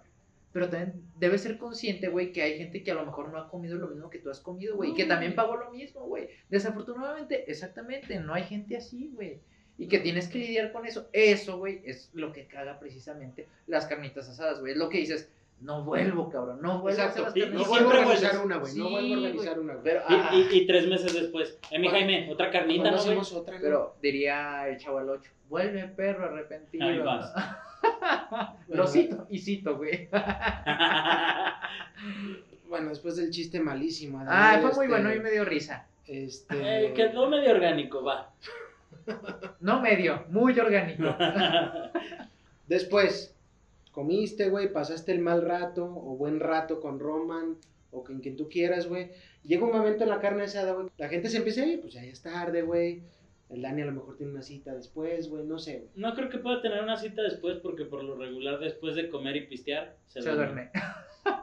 Pero 0.52 0.70
también 0.70 1.02
debes 1.18 1.42
ser 1.42 1.58
consciente, 1.58 2.08
güey, 2.08 2.32
que 2.32 2.42
hay 2.42 2.58
gente 2.58 2.82
que 2.82 2.92
a 2.92 2.94
lo 2.94 3.04
mejor 3.04 3.28
no 3.30 3.38
ha 3.38 3.48
comido 3.48 3.76
lo 3.76 3.88
mismo 3.88 4.08
que 4.08 4.20
tú 4.20 4.30
has 4.30 4.40
comido, 4.40 4.76
güey. 4.76 4.92
Y 4.92 4.94
que 4.94 5.04
también 5.04 5.34
pagó 5.34 5.56
lo 5.56 5.70
mismo, 5.72 6.06
güey. 6.06 6.28
Desafortunadamente, 6.48 7.50
exactamente, 7.50 8.20
no 8.20 8.32
hay 8.32 8.44
gente 8.44 8.76
así, 8.76 9.10
güey. 9.12 9.40
Y 9.76 9.88
que 9.88 9.98
tienes 9.98 10.28
que 10.28 10.38
lidiar 10.38 10.70
con 10.70 10.86
eso. 10.86 11.08
Eso, 11.12 11.58
güey, 11.58 11.82
es 11.84 12.08
lo 12.14 12.32
que 12.32 12.46
caga 12.46 12.78
precisamente 12.78 13.48
las 13.66 13.86
carnitas 13.86 14.28
asadas, 14.28 14.60
güey. 14.60 14.72
Es 14.72 14.78
lo 14.78 14.88
que 14.88 14.98
dices, 14.98 15.28
no 15.60 15.82
vuelvo, 15.84 16.28
cabrón, 16.30 16.60
no 16.60 16.80
vuelvo 16.80 17.00
a 17.02 17.06
hacer 17.06 17.22
Exacto. 17.22 17.40
las 17.40 17.48
Y- 17.48 17.54
No 17.54 17.64
vuelvo 17.64 17.90
a 17.90 17.98
organizar 18.00 18.44
una, 18.44 18.56
güey. 18.58 18.74
No 18.74 18.90
vuelvo 18.90 19.14
a 19.14 19.16
organizar 19.18 19.58
una, 19.58 19.72
güey. 19.74 19.84
Pero, 19.84 20.00
Y, 20.08 20.14
ah, 20.14 20.30
y- 20.34 20.56
y 20.58 20.66
tres 20.66 20.86
meses 20.88 21.14
después, 21.14 21.58
eh, 21.70 21.78
mi 21.78 21.88
¿Cuándo- 21.88 22.06
Jaime, 22.06 22.32
otra 22.32 22.50
carnita, 22.50 22.82
¿Cuándo 22.82 22.96
¿no, 22.98 23.02
güey? 23.04 23.18
hacemos 23.18 23.32
otra, 23.32 23.54
no? 23.54 23.60
Pero 23.62 23.96
diría 24.02 24.68
el 24.68 24.76
chaval 24.78 25.08
8, 25.08 25.30
vuelve 25.48 25.88
perro 25.88 26.26
arrepentido. 26.26 26.86
Ahí 26.86 26.98
vas. 26.98 27.32
Lo 28.68 28.86
cito 28.86 29.26
y 29.30 29.38
cito, 29.38 29.76
güey. 29.76 30.08
Bueno, 32.68 32.88
después 32.88 33.16
del 33.16 33.30
chiste 33.30 33.60
malísimo. 33.60 34.22
Ah, 34.26 34.58
fue 34.60 34.72
muy 34.72 34.86
este, 34.86 34.88
bueno 34.88 35.14
y 35.14 35.20
me 35.20 35.30
dio 35.30 35.44
risa. 35.44 35.86
Este... 36.06 36.86
Eh, 36.86 36.92
quedó 36.92 37.28
medio 37.28 37.52
orgánico, 37.52 38.02
va. 38.02 38.32
No 39.60 39.80
medio, 39.80 40.24
muy 40.28 40.58
orgánico. 40.58 41.14
Después, 42.66 43.33
comiste, 43.94 44.48
güey, 44.50 44.72
pasaste 44.72 45.12
el 45.12 45.20
mal 45.20 45.40
rato 45.42 45.84
o 45.84 46.16
buen 46.16 46.40
rato 46.40 46.80
con 46.80 46.98
Roman 46.98 47.56
o 47.92 48.02
con 48.02 48.18
quien 48.20 48.36
tú 48.36 48.48
quieras, 48.48 48.88
güey. 48.88 49.10
Llega 49.44 49.64
un 49.64 49.72
momento 49.72 50.02
en 50.02 50.10
la 50.10 50.20
carne 50.20 50.42
asada, 50.42 50.72
güey. 50.72 50.88
La 50.98 51.08
gente 51.08 51.28
se 51.30 51.36
empieza 51.38 51.62
a 51.62 51.66
ir, 51.66 51.80
pues 51.80 51.94
ya 51.94 52.02
es 52.02 52.20
tarde, 52.20 52.62
güey. 52.62 53.02
El 53.50 53.62
Dani 53.62 53.82
a 53.82 53.86
lo 53.86 53.92
mejor 53.92 54.16
tiene 54.16 54.32
una 54.32 54.42
cita 54.42 54.74
después, 54.74 55.28
güey, 55.28 55.44
no 55.44 55.58
sé. 55.58 55.76
güey. 55.78 55.90
No 55.94 56.14
creo 56.14 56.28
que 56.28 56.38
pueda 56.38 56.60
tener 56.60 56.82
una 56.82 56.96
cita 56.96 57.22
después 57.22 57.58
porque 57.58 57.84
por 57.84 58.02
lo 58.02 58.16
regular 58.16 58.58
después 58.58 58.96
de 58.96 59.08
comer 59.08 59.36
y 59.36 59.46
pistear 59.46 59.96
se, 60.08 60.22
Se 60.22 60.30
duerme. 60.30 60.70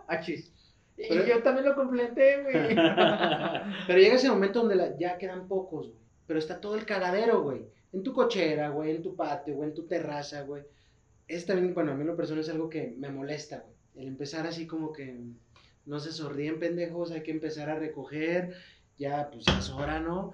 Achis. 0.08 0.52
Y 0.98 1.08
Pero- 1.08 1.26
yo 1.26 1.42
también 1.42 1.66
lo 1.68 1.74
completé, 1.74 2.44
güey. 2.44 2.76
Pero 3.88 4.00
llega 4.00 4.16
ese 4.16 4.30
momento 4.30 4.60
donde 4.60 4.76
la- 4.76 4.96
ya 4.98 5.18
quedan 5.18 5.48
pocos, 5.48 5.88
güey. 5.88 6.00
Pero 6.28 6.38
está 6.38 6.60
todo 6.62 6.76
el 6.76 6.86
cagadero, 6.86 7.42
güey. 7.42 7.62
En 7.94 8.04
tu 8.04 8.14
cochera, 8.14 8.70
güey, 8.70 8.92
en 8.92 9.02
tu 9.02 9.16
patio, 9.16 9.56
güey, 9.56 9.70
en 9.70 9.74
tu 9.76 9.88
terraza, 9.88 10.42
güey. 10.42 10.64
Es 11.36 11.46
también, 11.46 11.74
bueno, 11.74 11.92
a 11.92 11.96
mí 11.96 12.04
lo 12.04 12.16
personal 12.16 12.44
es 12.44 12.50
algo 12.50 12.70
que 12.70 12.94
me 12.98 13.10
molesta, 13.10 13.64
güey. 13.66 14.04
El 14.04 14.08
empezar 14.08 14.46
así 14.48 14.68
como 14.68 14.92
que 14.94 15.16
no 15.86 16.00
se 16.00 16.12
sorríen 16.12 16.60
pendejos, 16.60 17.12
hay 17.12 17.22
que 17.22 17.32
empezar 17.32 17.70
a 17.70 17.76
recoger. 17.80 18.54
Ya, 18.98 19.30
pues 19.32 19.46
ya 19.46 19.58
es 19.60 19.70
hora, 19.70 20.00
¿no? 20.00 20.34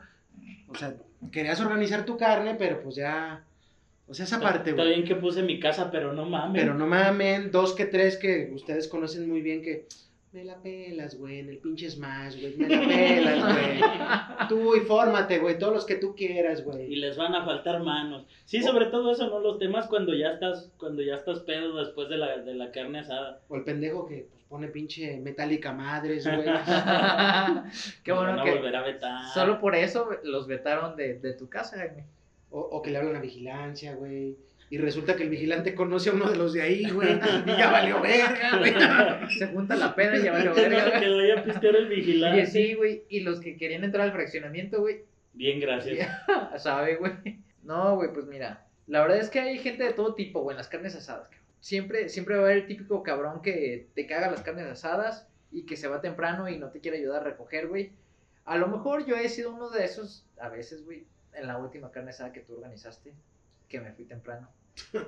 O 0.67 0.75
sea, 0.75 0.95
querías 1.31 1.59
organizar 1.61 2.05
tu 2.05 2.17
carne, 2.17 2.55
pero 2.57 2.81
pues 2.81 2.95
ya. 2.95 3.43
O 4.07 4.13
sea, 4.13 4.25
esa 4.25 4.39
parte, 4.39 4.71
Está 4.71 4.81
güey. 4.83 4.95
bien 4.95 5.07
que 5.07 5.15
puse 5.15 5.43
mi 5.43 5.59
casa, 5.59 5.91
pero 5.91 6.13
no 6.13 6.25
mames. 6.25 6.61
Pero 6.61 6.73
no 6.73 6.87
mamen, 6.87 7.51
dos 7.51 7.73
que 7.73 7.85
tres 7.85 8.17
que 8.17 8.51
ustedes 8.53 8.87
conocen 8.87 9.27
muy 9.29 9.41
bien 9.41 9.61
que 9.61 9.85
me 10.37 10.43
la 10.45 10.61
pelas, 10.61 11.17
güey, 11.17 11.39
en 11.39 11.49
el 11.49 11.57
pinche 11.57 11.89
Smash, 11.89 12.39
güey, 12.39 12.55
me 12.57 12.69
la 12.69 12.87
pelas, 12.87 13.53
güey. 13.53 13.79
Tú 14.49 14.75
infórmate, 14.75 15.39
güey, 15.39 15.57
todos 15.57 15.73
los 15.73 15.85
que 15.85 15.95
tú 15.95 16.13
quieras, 16.15 16.59
Y 16.59 16.63
güey. 16.63 16.95
les 16.95 17.17
van 17.17 17.33
a 17.33 17.43
faltar 17.43 17.81
manos. 17.81 18.27
Sí, 18.45 18.61
sobre 18.61 18.85
todo 18.85 19.11
eso, 19.11 19.27
¿no? 19.31 19.39
Los 19.39 19.57
temas 19.57 19.87
cuando 19.87 20.13
ya 20.13 20.33
estás, 20.33 20.71
cuando 20.77 21.01
ya 21.01 21.15
estás 21.15 21.39
pedo 21.39 21.75
después 21.77 22.07
de 22.09 22.17
la, 22.17 22.37
de 22.37 22.53
la 22.53 22.71
carne 22.71 22.99
asada. 22.99 23.41
O 23.49 23.55
el 23.55 23.63
pendejo 23.63 24.05
que 24.05 24.27
pues, 24.29 24.43
pone 24.47 24.67
pinche 24.67 25.17
metálica 25.17 25.73
madres, 25.73 26.27
güey. 26.27 26.37
Qué 28.03 28.11
bueno 28.11 28.29
van 28.33 28.39
a 28.39 28.43
que 28.43 28.53
volver 28.53 28.75
a 28.75 28.83
vetar. 28.83 29.25
solo 29.33 29.59
por 29.59 29.75
eso 29.75 30.07
los 30.23 30.45
vetaron 30.45 30.95
de, 30.95 31.15
de 31.15 31.33
tu 31.33 31.49
casa, 31.49 31.77
güey. 31.77 32.03
O, 32.51 32.59
o 32.59 32.81
que 32.83 32.91
le 32.91 32.99
hablan 32.99 33.15
a 33.15 33.21
vigilancia, 33.21 33.95
güey. 33.95 34.37
Y 34.69 34.77
resulta 34.79 35.15
que 35.15 35.23
el 35.23 35.29
vigilante 35.29 35.73
conoce 35.73 36.09
a 36.09 36.13
uno 36.13 36.29
de 36.29 36.35
los 36.35 36.51
de 36.53 36.61
ahí, 36.61 36.89
güey. 36.89 37.13
Y 37.45 37.57
ya 37.57 37.71
valió 37.71 38.01
verga, 38.01 38.57
güey. 38.57 38.73
Se 39.37 39.47
junta 39.47 39.75
la 39.75 39.95
peda 39.95 40.17
y 40.17 40.23
ya 40.23 40.33
valió 40.33 40.49
No 40.49 40.55
se 40.55 40.67
verga, 40.67 40.89
güey. 40.89 40.99
quedó 40.99 41.19
ahí 41.19 41.31
a 41.31 41.43
pistear 41.43 41.75
el 41.77 41.87
vigilante. 41.87 42.41
Y 42.41 42.45
sí, 42.47 42.73
güey. 42.73 43.03
Y 43.07 43.21
los 43.21 43.39
que 43.39 43.55
querían 43.55 43.83
entrar 43.85 44.03
al 44.05 44.11
fraccionamiento, 44.11 44.81
güey, 44.81 45.05
Bien, 45.33 45.59
gracias. 45.59 46.09
sabe, 46.57 46.95
güey. 46.95 47.13
No, 47.63 47.95
güey, 47.95 48.11
pues 48.11 48.25
mira. 48.25 48.65
La 48.87 49.01
verdad 49.01 49.17
es 49.17 49.29
que 49.29 49.39
hay 49.39 49.57
gente 49.59 49.83
de 49.83 49.93
todo 49.93 50.15
tipo, 50.15 50.41
güey, 50.41 50.53
en 50.55 50.57
las 50.57 50.67
carnes 50.67 50.95
asadas. 50.95 51.27
cabrón. 51.29 51.43
Siempre, 51.59 52.09
siempre 52.09 52.35
va 52.35 52.41
a 52.41 52.45
haber 52.45 52.57
el 52.57 52.67
típico 52.67 53.03
cabrón 53.03 53.41
que 53.41 53.87
te 53.93 54.07
caga 54.07 54.31
las 54.31 54.41
carnes 54.41 54.65
asadas 54.65 55.27
y 55.51 55.65
que 55.65 55.77
se 55.77 55.87
va 55.87 56.01
temprano 56.01 56.49
y 56.49 56.57
no 56.57 56.69
te 56.71 56.79
quiere 56.79 56.97
ayudar 56.97 57.21
a 57.21 57.25
recoger, 57.25 57.67
güey. 57.67 57.91
A 58.45 58.57
lo 58.57 58.67
mejor 58.67 59.05
yo 59.05 59.15
he 59.15 59.29
sido 59.29 59.53
uno 59.53 59.69
de 59.69 59.85
esos, 59.85 60.25
a 60.39 60.49
veces, 60.49 60.83
güey, 60.85 61.05
en 61.33 61.47
la 61.47 61.57
última 61.57 61.91
carne 61.91 62.09
asada 62.11 62.33
que 62.33 62.39
tú 62.39 62.55
organizaste, 62.55 63.13
que 63.67 63.79
me 63.79 63.91
fui 63.93 64.05
temprano. 64.05 64.49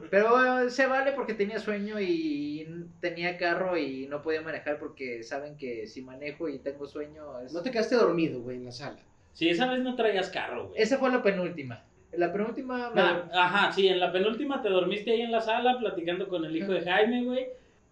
Pero 0.09 0.61
eh, 0.63 0.69
se 0.71 0.87
vale 0.87 1.11
porque 1.11 1.35
tenía 1.35 1.59
sueño 1.59 1.99
y 1.99 2.67
tenía 3.01 3.37
carro 3.37 3.77
y 3.77 4.07
no 4.07 4.21
podía 4.23 4.41
manejar 4.41 4.79
porque 4.79 5.21
saben 5.21 5.57
que 5.57 5.85
si 5.85 6.01
manejo 6.01 6.49
y 6.49 6.57
tengo 6.59 6.87
sueño... 6.87 7.39
es- 7.41 7.53
No 7.53 7.61
te 7.61 7.69
quedaste 7.71 7.95
dormido, 7.95 8.41
güey, 8.41 8.57
en 8.57 8.65
la 8.65 8.71
sala. 8.71 8.97
Sí, 9.33 9.47
esa 9.47 9.67
vez 9.71 9.81
no 9.81 9.95
traías 9.95 10.29
carro, 10.29 10.69
güey. 10.69 10.81
Esa 10.81 10.97
fue 10.97 11.11
la 11.11 11.21
penúltima. 11.21 11.83
La 12.13 12.31
penúltima... 12.33 12.89
me- 12.89 12.95
Nah, 12.95 13.29
ajá, 13.31 13.71
sí, 13.71 13.87
en 13.87 13.99
la 13.99 14.11
penúltima 14.11 14.61
te 14.63 14.69
dormiste 14.69 15.11
ahí 15.11 15.21
en 15.21 15.31
la 15.31 15.41
sala 15.41 15.77
platicando 15.77 16.27
con 16.27 16.43
el 16.45 16.55
hijo 16.57 16.71
de 16.71 16.81
Jaime, 16.81 17.23
güey. 17.25 17.47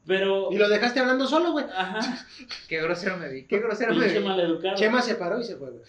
Pero. 0.07 0.49
Y 0.51 0.57
lo 0.57 0.69
dejaste 0.69 0.99
hablando 1.01 1.27
solo, 1.27 1.51
güey. 1.51 1.65
Ajá, 1.75 1.99
Qué 2.67 2.81
grosero 2.81 3.17
me 3.17 3.29
vi, 3.29 3.43
qué 3.45 3.59
grosero 3.59 3.93
me 3.93 4.07
vi. 4.07 4.13
Chema 4.79 5.01
se 5.01 5.15
paró 5.15 5.39
y 5.39 5.43
se 5.43 5.57
fue, 5.57 5.69
güey. 5.69 5.83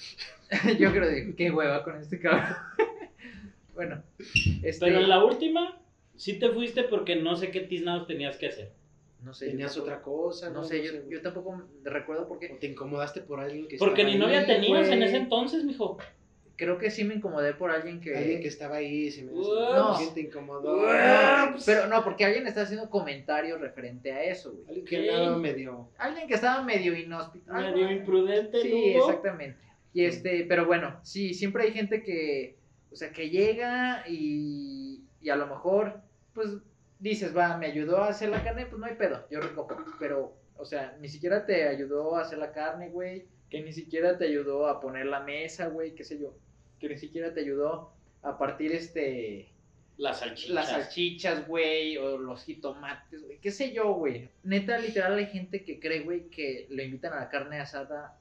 Yo 0.78 0.90
creo 0.90 1.08
que 1.08 1.34
qué 1.36 1.50
hueva 1.50 1.82
con 1.84 1.96
este 2.00 2.18
cabrón. 2.20 2.56
Bueno, 3.78 4.02
este, 4.64 4.86
Pero 4.86 4.98
en 4.98 5.08
la 5.08 5.24
última, 5.24 5.80
sí 6.16 6.36
te 6.40 6.50
fuiste 6.50 6.82
porque 6.82 7.14
no 7.14 7.36
sé 7.36 7.52
qué 7.52 7.60
tiznados 7.60 8.08
tenías 8.08 8.36
que 8.36 8.48
hacer. 8.48 8.72
no 9.22 9.32
sé, 9.32 9.50
Tenías 9.50 9.76
otra 9.78 10.02
cosa, 10.02 10.50
No 10.50 10.64
sé, 10.64 10.82
yo, 11.08 11.22
tampoco 11.22 11.62
recuerdo 11.84 12.24
O 12.24 12.28
porque 12.28 12.48
te 12.48 12.66
incomodaste 12.66 13.20
por 13.20 13.38
alguien 13.38 13.68
que 13.68 13.76
Porque 13.76 14.02
estaba 14.02 14.12
ni 14.14 14.18
novia 14.18 14.44
tenías 14.44 14.88
en 14.88 15.04
ese 15.04 15.18
entonces, 15.18 15.62
mijo. 15.62 15.96
creo 16.56 16.76
que 16.76 16.90
sí 16.90 17.04
me 17.04 17.14
incomodé 17.14 17.54
por 17.54 17.70
alguien 17.70 18.00
que... 18.00 18.16
Alguien 18.16 18.40
que 18.40 18.48
estaba 18.48 18.78
ahí, 18.78 19.12
se 19.12 19.22
me. 19.22 19.30
Ups. 19.30 19.48
¿Quién 19.98 20.12
te 20.12 20.20
incomodó? 20.22 20.82
No, 20.82 21.54
pero 21.64 21.86
no, 21.86 22.02
porque 22.02 22.24
alguien 22.24 22.48
está 22.48 22.62
haciendo 22.62 22.90
comentarios 22.90 23.60
referente 23.60 24.10
a 24.10 24.24
eso, 24.24 24.54
güey. 24.54 24.64
Alguien 24.66 24.86
que 24.86 25.08
andaba 25.08 25.38
medio. 25.38 25.88
Alguien 25.98 26.26
que 26.26 26.34
estaba 26.34 26.64
medio 26.64 26.98
inhóspito. 26.98 27.52
Medio 27.52 27.92
imprudente, 27.92 28.60
Sí, 28.60 28.94
exactamente. 28.96 29.68
Y 29.94 30.04
este, 30.04 30.44
pero 30.48 30.66
bueno, 30.66 30.98
sí, 31.04 31.32
siempre 31.32 31.62
hay 31.62 31.72
gente 31.72 32.02
que, 32.02 32.57
o 32.90 32.96
sea, 32.96 33.12
que 33.12 33.30
llega 33.30 34.04
y, 34.08 35.04
y 35.20 35.30
a 35.30 35.36
lo 35.36 35.46
mejor, 35.46 36.00
pues, 36.34 36.50
dices, 36.98 37.36
va, 37.36 37.56
me 37.56 37.66
ayudó 37.66 37.98
a 37.98 38.08
hacer 38.08 38.28
la 38.28 38.42
carne, 38.42 38.66
pues 38.66 38.78
no 38.78 38.86
hay 38.86 38.94
pedo, 38.96 39.26
yo 39.30 39.40
recojo. 39.40 39.76
Pero, 39.98 40.34
o 40.56 40.64
sea, 40.64 40.96
ni 41.00 41.08
siquiera 41.08 41.46
te 41.46 41.68
ayudó 41.68 42.16
a 42.16 42.22
hacer 42.22 42.38
la 42.38 42.52
carne, 42.52 42.88
güey, 42.90 43.26
que 43.50 43.62
ni 43.62 43.72
siquiera 43.72 44.18
te 44.18 44.26
ayudó 44.26 44.66
a 44.66 44.80
poner 44.80 45.06
la 45.06 45.20
mesa, 45.20 45.68
güey, 45.68 45.94
qué 45.94 46.04
sé 46.04 46.18
yo, 46.18 46.34
que 46.78 46.88
ni 46.88 46.98
siquiera 46.98 47.32
te 47.32 47.40
ayudó 47.40 47.92
a 48.22 48.36
partir, 48.38 48.72
este, 48.72 49.52
Las 49.96 50.20
salchichas. 50.20 50.54
las 50.54 50.68
salchichas, 50.70 51.46
güey, 51.46 51.96
o 51.98 52.18
los 52.18 52.44
jitomates, 52.44 53.22
güey, 53.22 53.38
qué 53.40 53.50
sé 53.50 53.72
yo, 53.72 53.92
güey. 53.94 54.30
Neta, 54.42 54.78
literal, 54.78 55.16
hay 55.18 55.26
gente 55.26 55.64
que 55.64 55.78
cree, 55.80 56.00
güey, 56.00 56.28
que 56.30 56.66
lo 56.70 56.82
invitan 56.82 57.12
a 57.12 57.20
la 57.20 57.28
carne 57.28 57.60
asada 57.60 58.18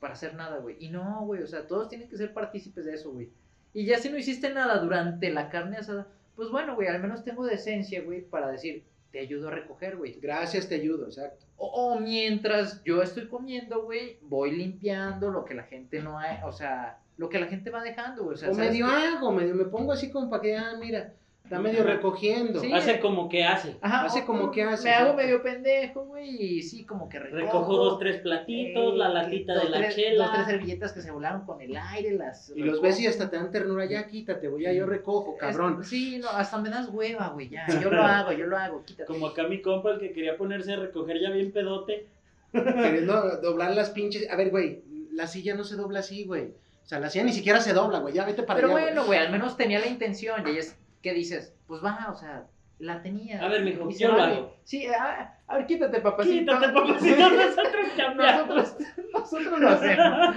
para 0.00 0.14
hacer 0.14 0.34
nada, 0.34 0.58
güey. 0.58 0.76
Y 0.80 0.90
no, 0.90 1.24
güey, 1.26 1.42
o 1.42 1.46
sea, 1.46 1.66
todos 1.66 1.88
tienen 1.88 2.08
que 2.08 2.16
ser 2.16 2.32
partícipes 2.32 2.84
de 2.84 2.94
eso, 2.94 3.10
güey. 3.10 3.30
Y 3.72 3.84
ya 3.84 3.98
si 3.98 4.08
no 4.08 4.18
hiciste 4.18 4.50
nada 4.50 4.78
durante 4.78 5.30
la 5.30 5.50
carne 5.50 5.76
asada, 5.76 6.06
pues 6.36 6.50
bueno, 6.50 6.74
güey, 6.74 6.88
al 6.88 7.00
menos 7.00 7.24
tengo 7.24 7.44
decencia, 7.46 8.02
güey, 8.02 8.22
para 8.22 8.48
decir, 8.50 8.84
te 9.10 9.20
ayudo 9.20 9.48
a 9.48 9.52
recoger, 9.52 9.96
güey. 9.96 10.18
Gracias, 10.20 10.68
te 10.68 10.76
ayudo, 10.76 11.06
exacto. 11.06 11.46
O, 11.56 11.66
o 11.66 12.00
mientras 12.00 12.82
yo 12.84 13.02
estoy 13.02 13.28
comiendo, 13.28 13.82
güey, 13.82 14.18
voy 14.22 14.52
limpiando 14.52 15.30
lo 15.30 15.44
que 15.44 15.54
la 15.54 15.64
gente 15.64 16.00
no 16.00 16.18
ha, 16.18 16.46
o 16.46 16.52
sea, 16.52 17.00
lo 17.16 17.28
que 17.28 17.40
la 17.40 17.46
gente 17.46 17.70
va 17.70 17.82
dejando, 17.82 18.24
güey. 18.24 18.34
O, 18.34 18.38
sea, 18.38 18.50
O 18.50 18.54
¿sabes 18.54 18.70
medio 18.70 18.86
hago, 18.86 19.32
medio 19.32 19.54
me 19.54 19.64
pongo 19.64 19.92
así 19.92 20.10
como 20.10 20.30
para 20.30 20.42
que, 20.42 20.56
ah, 20.56 20.76
mira, 20.78 21.14
está 21.48 21.58
medio 21.60 21.82
recogiendo. 21.82 22.60
Sí. 22.60 22.72
Hace 22.72 23.00
como 23.00 23.28
que 23.28 23.44
hace. 23.44 23.76
Ajá, 23.80 24.04
Hace 24.04 24.24
como 24.24 24.50
que 24.50 24.62
hace, 24.64 24.84
Me 24.88 24.94
hago 24.94 25.14
medio 25.14 25.42
pendejo, 25.42 26.04
güey, 26.04 26.58
y 26.58 26.62
sí, 26.62 26.84
como 26.84 27.08
que 27.08 27.18
recojo. 27.18 27.40
Recojo 27.40 27.76
dos, 27.76 27.98
tres 27.98 28.20
platitos, 28.20 28.94
eh, 28.94 28.96
la 28.98 29.08
latita 29.08 29.54
dos, 29.54 29.62
de 29.64 29.68
la 29.70 29.78
tres- 29.78 29.94
chela. 29.96 30.24
Dos, 30.26 30.34
tres 30.34 30.46
servilletas 30.46 30.92
que 30.92 31.00
se 31.00 31.10
volaron 31.10 31.46
con 31.46 31.60
el 31.60 31.74
aire, 31.76 32.12
las. 32.12 32.52
Y 32.54 32.60
los 32.60 32.80
ves 32.82 33.00
y 33.00 33.06
hasta 33.06 33.30
te 33.30 33.36
dan 33.36 33.50
ternura, 33.50 33.86
ya 33.86 34.06
quítate, 34.06 34.48
voy 34.48 34.62
ya 34.64 34.72
yo 34.72 34.84
recojo, 34.86 35.36
cabrón. 35.38 35.78
Es- 35.80 35.88
sí, 35.88 36.18
no, 36.18 36.28
hasta 36.28 36.58
me 36.58 36.68
das 36.68 36.88
hueva, 36.90 37.28
güey, 37.28 37.48
ya. 37.48 37.66
Yo 37.82 37.90
lo 37.90 38.02
hago, 38.02 38.32
yo 38.32 38.46
lo 38.46 38.58
hago, 38.58 38.84
quítate. 38.84 39.06
Como 39.06 39.26
acá 39.28 39.44
mi 39.44 39.62
compa, 39.62 39.92
el 39.92 39.98
que 40.00 40.12
quería 40.12 40.36
ponerse 40.36 40.74
a 40.74 40.76
recoger 40.76 41.18
ya 41.20 41.30
bien 41.30 41.50
pedote. 41.52 42.06
Queriendo 42.52 43.38
doblar 43.42 43.74
las 43.74 43.90
pinches. 43.90 44.30
A 44.30 44.36
ver, 44.36 44.50
güey, 44.50 44.82
la 45.12 45.26
silla 45.26 45.54
no 45.54 45.64
se 45.64 45.76
dobla 45.76 46.00
así, 46.00 46.24
güey. 46.24 46.44
O 46.84 46.88
sea, 46.88 46.98
la 47.00 47.10
silla 47.10 47.24
ni 47.24 47.32
siquiera 47.32 47.60
se 47.60 47.74
dobla, 47.74 47.98
güey. 47.98 48.14
Ya 48.14 48.24
vete 48.24 48.42
para 48.42 48.60
Pero 48.60 48.74
allá. 48.74 48.84
bueno, 48.86 49.04
güey, 49.04 49.18
al 49.18 49.30
menos 49.30 49.56
tenía 49.56 49.78
la 49.78 49.86
intención. 49.86 50.46
Y 50.46 50.50
ahí 50.50 50.56
es, 50.58 50.74
¿qué 51.02 51.12
dices? 51.14 51.54
Pues 51.66 51.82
va, 51.84 52.08
o 52.10 52.16
sea, 52.16 52.46
la 52.78 53.02
tenía. 53.02 53.42
A 53.44 53.48
ver, 53.48 53.64
mijo, 53.64 53.88
yo 53.90 54.12
lo 54.12 54.22
hago. 54.22 54.54
Sí, 54.64 54.86
a, 54.86 55.36
a 55.46 55.56
ver, 55.56 55.66
quítate, 55.66 56.00
papacito. 56.00 56.52
Quítate, 56.54 56.72
papacito, 56.72 57.30
nosotros 57.30 57.86
cambiamos. 57.96 58.48
nosotros, 58.56 58.88
nosotros 59.12 59.60
lo 59.60 59.68
hacemos. 59.70 60.36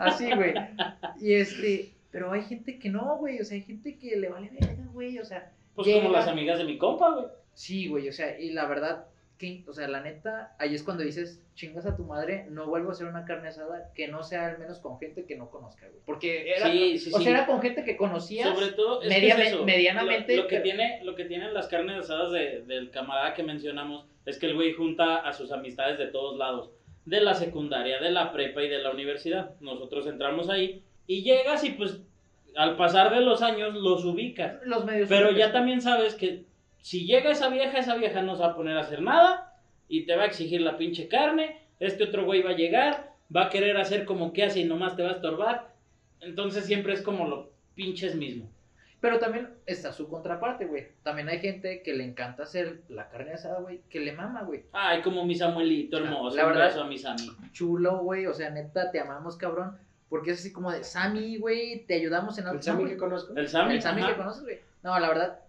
Así, 0.00 0.30
güey. 0.34 0.54
Y 1.20 1.34
este, 1.34 1.92
pero 2.10 2.32
hay 2.32 2.42
gente 2.42 2.78
que 2.78 2.88
no, 2.88 3.16
güey. 3.18 3.40
O 3.40 3.44
sea, 3.44 3.56
hay 3.56 3.62
gente 3.62 3.98
que 3.98 4.16
le 4.16 4.28
vale 4.28 4.50
verga, 4.58 4.84
güey. 4.92 5.18
O 5.18 5.24
sea, 5.24 5.50
Pues 5.74 5.86
Llega. 5.86 6.00
como 6.02 6.12
las 6.12 6.28
amigas 6.28 6.58
de 6.58 6.64
mi 6.64 6.78
compa, 6.78 7.10
güey. 7.14 7.26
sí, 7.54 7.88
güey. 7.88 8.08
O 8.08 8.12
sea, 8.12 8.38
y 8.38 8.50
la 8.50 8.66
verdad, 8.66 9.06
que, 9.42 9.64
o 9.68 9.72
sea, 9.72 9.88
la 9.88 10.00
neta, 10.00 10.54
ahí 10.58 10.74
es 10.74 10.82
cuando 10.84 11.02
dices, 11.02 11.42
chingas 11.54 11.84
a 11.86 11.96
tu 11.96 12.04
madre, 12.04 12.46
no 12.48 12.66
vuelvo 12.66 12.90
a 12.90 12.92
hacer 12.92 13.06
una 13.08 13.24
carne 13.24 13.48
asada 13.48 13.90
que 13.94 14.06
no 14.08 14.22
sea 14.22 14.46
al 14.46 14.58
menos 14.58 14.78
con 14.78 14.98
gente 15.00 15.24
que 15.26 15.36
no 15.36 15.50
conozca, 15.50 15.88
güey. 15.88 16.00
Porque 16.06 16.50
era, 16.54 16.70
Sí, 16.70 16.98
sí, 16.98 17.10
o 17.12 17.18
sí. 17.18 17.24
sea, 17.24 17.32
era 17.32 17.46
con 17.46 17.60
gente 17.60 17.84
que 17.84 17.96
conocías. 17.96 18.48
Sobre 18.54 18.72
todo, 18.72 19.02
es 19.02 19.08
que 19.08 19.14
media- 19.20 19.34
es 19.34 19.48
eso. 19.48 19.64
medianamente, 19.64 20.36
Lo, 20.36 20.42
lo 20.44 20.48
que 20.48 20.56
pero- 20.58 20.62
tiene, 20.64 21.00
lo 21.04 21.14
que 21.16 21.24
tienen 21.24 21.52
las 21.54 21.66
carnes 21.68 21.98
asadas 21.98 22.30
de- 22.32 22.62
del 22.62 22.90
camarada 22.90 23.34
que 23.34 23.42
mencionamos 23.42 24.06
es 24.24 24.38
que 24.38 24.46
el 24.46 24.54
güey 24.54 24.72
junta 24.74 25.16
a 25.16 25.32
sus 25.32 25.50
amistades 25.52 25.98
de 25.98 26.06
todos 26.06 26.38
lados. 26.38 26.70
De 27.04 27.20
la 27.20 27.34
secundaria, 27.34 27.98
de 28.00 28.10
la 28.10 28.32
prepa 28.32 28.62
y 28.62 28.68
de 28.68 28.78
la 28.78 28.92
universidad. 28.92 29.56
Nosotros 29.60 30.06
entramos 30.06 30.48
ahí 30.48 30.84
y 31.08 31.22
llegas 31.24 31.64
y 31.64 31.70
pues 31.70 32.00
al 32.54 32.76
pasar 32.76 33.12
de 33.12 33.22
los 33.22 33.42
años 33.42 33.74
los 33.74 34.04
ubicas. 34.04 34.54
los 34.64 34.84
medios. 34.84 35.08
Pero 35.08 35.32
ya 35.32 35.50
también 35.50 35.80
sabes 35.80 36.14
que 36.14 36.44
si 36.82 37.06
llega 37.06 37.30
esa 37.30 37.48
vieja, 37.48 37.78
esa 37.78 37.94
vieja 37.96 38.20
no 38.22 38.36
se 38.36 38.42
va 38.42 38.48
a 38.50 38.56
poner 38.56 38.76
a 38.76 38.80
hacer 38.82 39.00
nada 39.00 39.54
y 39.88 40.04
te 40.04 40.14
va 40.16 40.24
a 40.24 40.26
exigir 40.26 40.60
la 40.60 40.76
pinche 40.76 41.08
carne. 41.08 41.62
Este 41.80 42.04
otro 42.04 42.24
güey 42.24 42.42
va 42.42 42.50
a 42.50 42.56
llegar, 42.56 43.12
va 43.34 43.46
a 43.46 43.50
querer 43.50 43.76
hacer 43.78 44.04
como 44.04 44.32
que 44.34 44.44
hace 44.44 44.60
y 44.60 44.64
nomás 44.64 44.94
te 44.96 45.02
va 45.02 45.10
a 45.10 45.14
estorbar. 45.14 45.72
Entonces 46.20 46.66
siempre 46.66 46.92
es 46.92 47.02
como 47.02 47.26
lo 47.26 47.50
pinches 47.74 48.14
mismo. 48.14 48.50
Pero 49.00 49.18
también 49.18 49.48
está 49.66 49.92
su 49.92 50.08
contraparte, 50.08 50.66
güey. 50.66 50.86
También 51.02 51.28
hay 51.28 51.40
gente 51.40 51.82
que 51.82 51.92
le 51.92 52.04
encanta 52.04 52.44
hacer 52.44 52.82
la 52.88 53.08
carne 53.08 53.32
asada, 53.32 53.58
güey, 53.58 53.80
que 53.90 53.98
le 53.98 54.12
mama, 54.12 54.42
güey. 54.42 54.62
Ay, 54.70 55.02
como 55.02 55.24
mi 55.24 55.34
Samuelito 55.34 55.96
hermoso. 55.98 56.36
La 56.36 56.46
un 56.46 56.52
verdad- 56.52 56.66
beso 56.68 56.82
a 56.82 56.86
mi 56.86 56.98
Sammy. 56.98 57.28
Chulo, 57.52 57.98
güey. 57.98 58.26
O 58.26 58.34
sea, 58.34 58.50
neta, 58.50 58.92
te 58.92 59.00
amamos, 59.00 59.36
cabrón. 59.36 59.76
Porque 60.08 60.30
es 60.30 60.38
así 60.38 60.52
como 60.52 60.70
de, 60.70 60.84
Sammy, 60.84 61.38
güey, 61.38 61.84
te 61.86 61.94
ayudamos 61.94 62.38
en 62.38 62.44
algo. 62.46 62.58
El 62.58 62.62
Sammy 62.62 62.84
que 62.90 62.96
conozco. 62.96 63.34
El 63.34 63.48
Sammy. 63.48 63.74
El 63.74 63.82
Sammy 63.82 64.02
ajá. 64.02 64.10
que 64.12 64.16
conoces, 64.18 64.42
güey. 64.44 64.60
No, 64.84 64.96
la 65.00 65.08
verdad, 65.08 65.40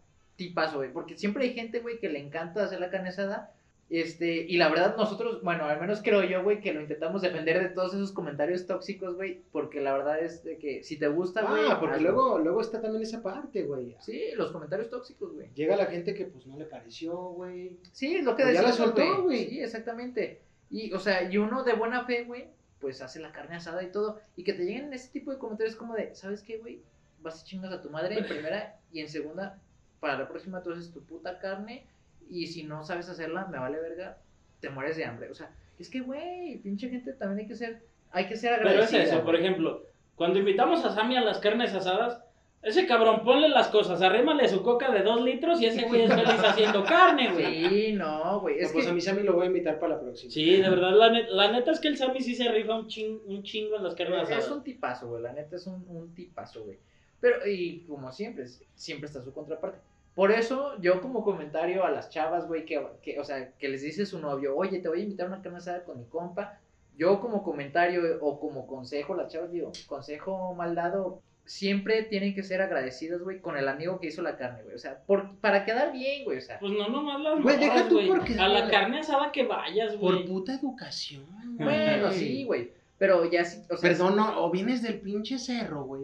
tipazo, 0.47 0.77
güey. 0.77 0.91
Porque 0.91 1.17
siempre 1.17 1.45
hay 1.45 1.53
gente, 1.53 1.79
güey, 1.79 1.99
que 1.99 2.09
le 2.09 2.19
encanta 2.19 2.63
hacer 2.63 2.79
la 2.79 2.89
carne 2.89 3.09
asada. 3.09 3.51
Este, 3.89 4.45
y 4.47 4.57
la 4.57 4.69
verdad, 4.69 4.95
nosotros, 4.97 5.43
bueno, 5.43 5.65
al 5.65 5.79
menos 5.79 6.01
creo 6.01 6.23
yo, 6.23 6.41
güey, 6.41 6.61
que 6.61 6.73
lo 6.73 6.81
intentamos 6.81 7.21
defender 7.21 7.61
de 7.61 7.69
todos 7.69 7.93
esos 7.93 8.11
comentarios 8.11 8.65
tóxicos, 8.65 9.15
güey. 9.15 9.41
Porque 9.51 9.81
la 9.81 9.93
verdad 9.93 10.19
es 10.19 10.43
de 10.43 10.57
que 10.57 10.83
si 10.83 10.97
te 10.97 11.07
gusta, 11.07 11.43
güey. 11.43 11.63
Ah, 11.69 11.79
porque 11.79 11.97
hazlo. 11.97 12.11
luego, 12.11 12.39
luego 12.39 12.61
está 12.61 12.81
también 12.81 13.03
esa 13.03 13.21
parte, 13.21 13.63
güey. 13.63 13.95
Sí, 13.99 14.31
los 14.35 14.51
comentarios 14.51 14.89
tóxicos, 14.89 15.33
güey. 15.33 15.49
Llega 15.53 15.75
la 15.75 15.85
gente 15.85 16.13
que 16.13 16.25
pues 16.25 16.47
no 16.47 16.57
le 16.57 16.65
pareció, 16.65 17.15
güey. 17.15 17.77
Sí, 17.91 18.21
lo 18.21 18.35
que 18.35 18.43
Pues 18.43 18.55
ya 18.55 18.63
la 18.63 18.71
soltó, 18.71 19.23
güey. 19.23 19.47
Sí, 19.47 19.61
exactamente. 19.61 20.41
Y, 20.71 20.91
o 20.91 20.99
sea, 20.99 21.31
y 21.31 21.37
uno 21.37 21.63
de 21.63 21.73
buena 21.73 22.05
fe, 22.05 22.23
güey, 22.23 22.47
pues 22.79 23.01
hace 23.01 23.19
la 23.19 23.31
carne 23.31 23.57
asada 23.57 23.83
y 23.83 23.91
todo. 23.91 24.19
Y 24.35 24.43
que 24.43 24.53
te 24.53 24.65
lleguen 24.65 24.91
ese 24.91 25.09
tipo 25.09 25.29
de 25.29 25.37
comentarios 25.37 25.75
como 25.75 25.93
de, 25.93 26.15
¿sabes 26.15 26.41
qué, 26.41 26.57
güey? 26.57 26.81
Vas 27.21 27.43
y 27.43 27.45
chingas 27.45 27.71
a 27.71 27.81
tu 27.81 27.91
madre 27.91 28.17
en 28.17 28.25
primera 28.25 28.79
y 28.91 29.01
en 29.01 29.07
segunda, 29.07 29.61
para 30.03 30.17
la 30.19 30.27
próxima 30.27 30.61
tú 30.61 30.71
haces 30.73 30.91
tu 30.91 31.01
puta 31.05 31.39
carne. 31.39 31.85
Y 32.29 32.47
si 32.47 32.63
no 32.63 32.83
sabes 32.83 33.07
hacerla, 33.09 33.45
me 33.45 33.57
vale 33.57 33.79
verga, 33.79 34.17
te 34.59 34.69
mueres 34.69 34.97
de 34.97 35.05
hambre. 35.05 35.31
O 35.31 35.33
sea, 35.33 35.49
es 35.79 35.89
que, 35.89 36.01
güey, 36.01 36.57
pinche 36.57 36.89
gente 36.89 37.13
también 37.13 37.39
hay 37.39 37.47
que 37.47 37.55
ser, 37.55 37.81
hay 38.11 38.27
que 38.27 38.35
ser 38.35 38.57
Pero 38.57 38.69
es 38.69 38.75
agradecida. 38.87 39.03
eso, 39.15 39.23
por 39.25 39.35
ejemplo, 39.37 39.83
cuando 40.15 40.39
invitamos 40.39 40.83
a 40.85 40.93
Sammy 40.93 41.15
a 41.15 41.21
las 41.21 41.39
carnes 41.39 41.73
asadas, 41.73 42.21
ese 42.61 42.85
cabrón 42.87 43.23
ponle 43.25 43.49
las 43.49 43.67
cosas, 43.67 44.01
arrímale 44.01 44.47
su 44.47 44.63
coca 44.63 44.89
de 44.91 45.03
dos 45.03 45.21
litros 45.21 45.59
y 45.61 45.65
ese 45.65 45.85
güey 45.87 46.03
es 46.03 46.13
feliz 46.13 46.27
haciendo 46.45 46.83
carne, 46.85 47.31
güey. 47.33 47.67
Sí, 47.69 47.93
no, 47.93 48.39
güey. 48.39 48.55
No, 48.55 48.61
Es 48.61 48.71
pues 48.71 48.85
que, 48.85 48.91
a 48.91 48.93
mi 48.93 49.01
Sammy 49.01 49.23
lo 49.23 49.33
voy 49.33 49.43
a 49.43 49.47
invitar 49.47 49.79
para 49.79 49.95
la 49.95 50.01
próxima. 50.01 50.31
Sí, 50.31 50.61
de 50.61 50.69
verdad, 50.69 50.91
la, 50.95 51.09
net- 51.09 51.27
la 51.29 51.51
neta 51.51 51.71
es 51.71 51.79
que 51.81 51.89
el 51.89 51.97
Sammy 51.97 52.21
sí 52.21 52.35
se 52.35 52.49
rifa 52.49 52.75
un, 52.79 52.87
ching- 52.87 53.21
un 53.25 53.43
chingo 53.43 53.75
en 53.77 53.83
las 53.83 53.95
carnes 53.95 54.23
Es 54.23 54.37
asadas. 54.37 54.51
un 54.51 54.63
tipazo, 54.63 55.09
güey. 55.09 55.21
La 55.23 55.33
neta 55.33 55.55
es 55.57 55.67
un, 55.67 55.85
un 55.89 56.13
tipazo, 56.15 56.63
güey. 56.63 56.77
Pero, 57.19 57.45
y 57.45 57.81
como 57.87 58.11
siempre, 58.13 58.45
es- 58.45 58.63
siempre 58.75 59.07
está 59.07 59.21
su 59.21 59.33
contraparte. 59.33 59.79
Por 60.15 60.31
eso, 60.31 60.79
yo 60.79 61.01
como 61.01 61.23
comentario 61.23 61.83
a 61.85 61.89
las 61.91 62.09
chavas, 62.09 62.47
güey, 62.47 62.65
que, 62.65 62.85
que, 63.01 63.19
o 63.19 63.23
sea, 63.23 63.49
que 63.57 63.67
les 63.69 63.81
dice 63.81 64.05
su 64.05 64.19
novio, 64.19 64.55
oye, 64.55 64.79
te 64.79 64.87
voy 64.87 64.99
a 64.99 65.03
invitar 65.03 65.25
a 65.25 65.29
una 65.29 65.41
carne 65.41 65.57
asada 65.57 65.83
con 65.83 65.97
mi 65.99 66.05
compa. 66.05 66.59
Yo 66.97 67.19
como 67.19 67.41
comentario 67.43 68.19
o 68.21 68.39
como 68.39 68.67
consejo, 68.67 69.15
las 69.15 69.31
chavas 69.33 69.51
digo, 69.51 69.71
consejo 69.87 70.53
mal 70.53 70.75
dado, 70.75 71.19
siempre 71.45 72.03
tienen 72.03 72.35
que 72.35 72.43
ser 72.43 72.61
agradecidos, 72.61 73.23
güey, 73.23 73.39
con 73.41 73.57
el 73.57 73.67
amigo 73.67 73.99
que 73.99 74.07
hizo 74.07 74.21
la 74.21 74.37
carne, 74.37 74.61
güey. 74.63 74.75
O 74.75 74.79
sea, 74.79 74.99
por, 75.07 75.35
para 75.37 75.65
quedar 75.65 75.91
bien, 75.91 76.23
güey. 76.25 76.37
O 76.37 76.41
sea, 76.41 76.59
Pues 76.59 76.71
no 76.71 76.87
nomás 76.89 77.19
las 77.19 77.41
Güey, 77.41 77.57
deja 77.57 77.73
morras, 77.73 77.89
tú 77.89 77.95
güey. 77.95 78.07
porque- 78.07 78.39
A 78.39 78.47
la 78.47 78.69
carne 78.69 78.99
asada 78.99 79.31
que 79.31 79.43
vayas, 79.47 79.95
Por 79.95 80.13
güey. 80.15 80.27
puta 80.27 80.53
educación. 80.53 81.25
bueno, 81.57 82.07
güey. 82.07 82.19
sí, 82.19 82.43
güey. 82.45 82.71
Pero 82.99 83.29
ya 83.29 83.43
sí, 83.43 83.63
o 83.69 83.75
sea, 83.75 83.89
Perdón, 83.89 84.15
no, 84.15 84.45
o 84.45 84.51
vienes 84.51 84.83
del 84.83 85.01
pinche 85.01 85.39
cerro, 85.39 85.83
güey. 85.83 86.03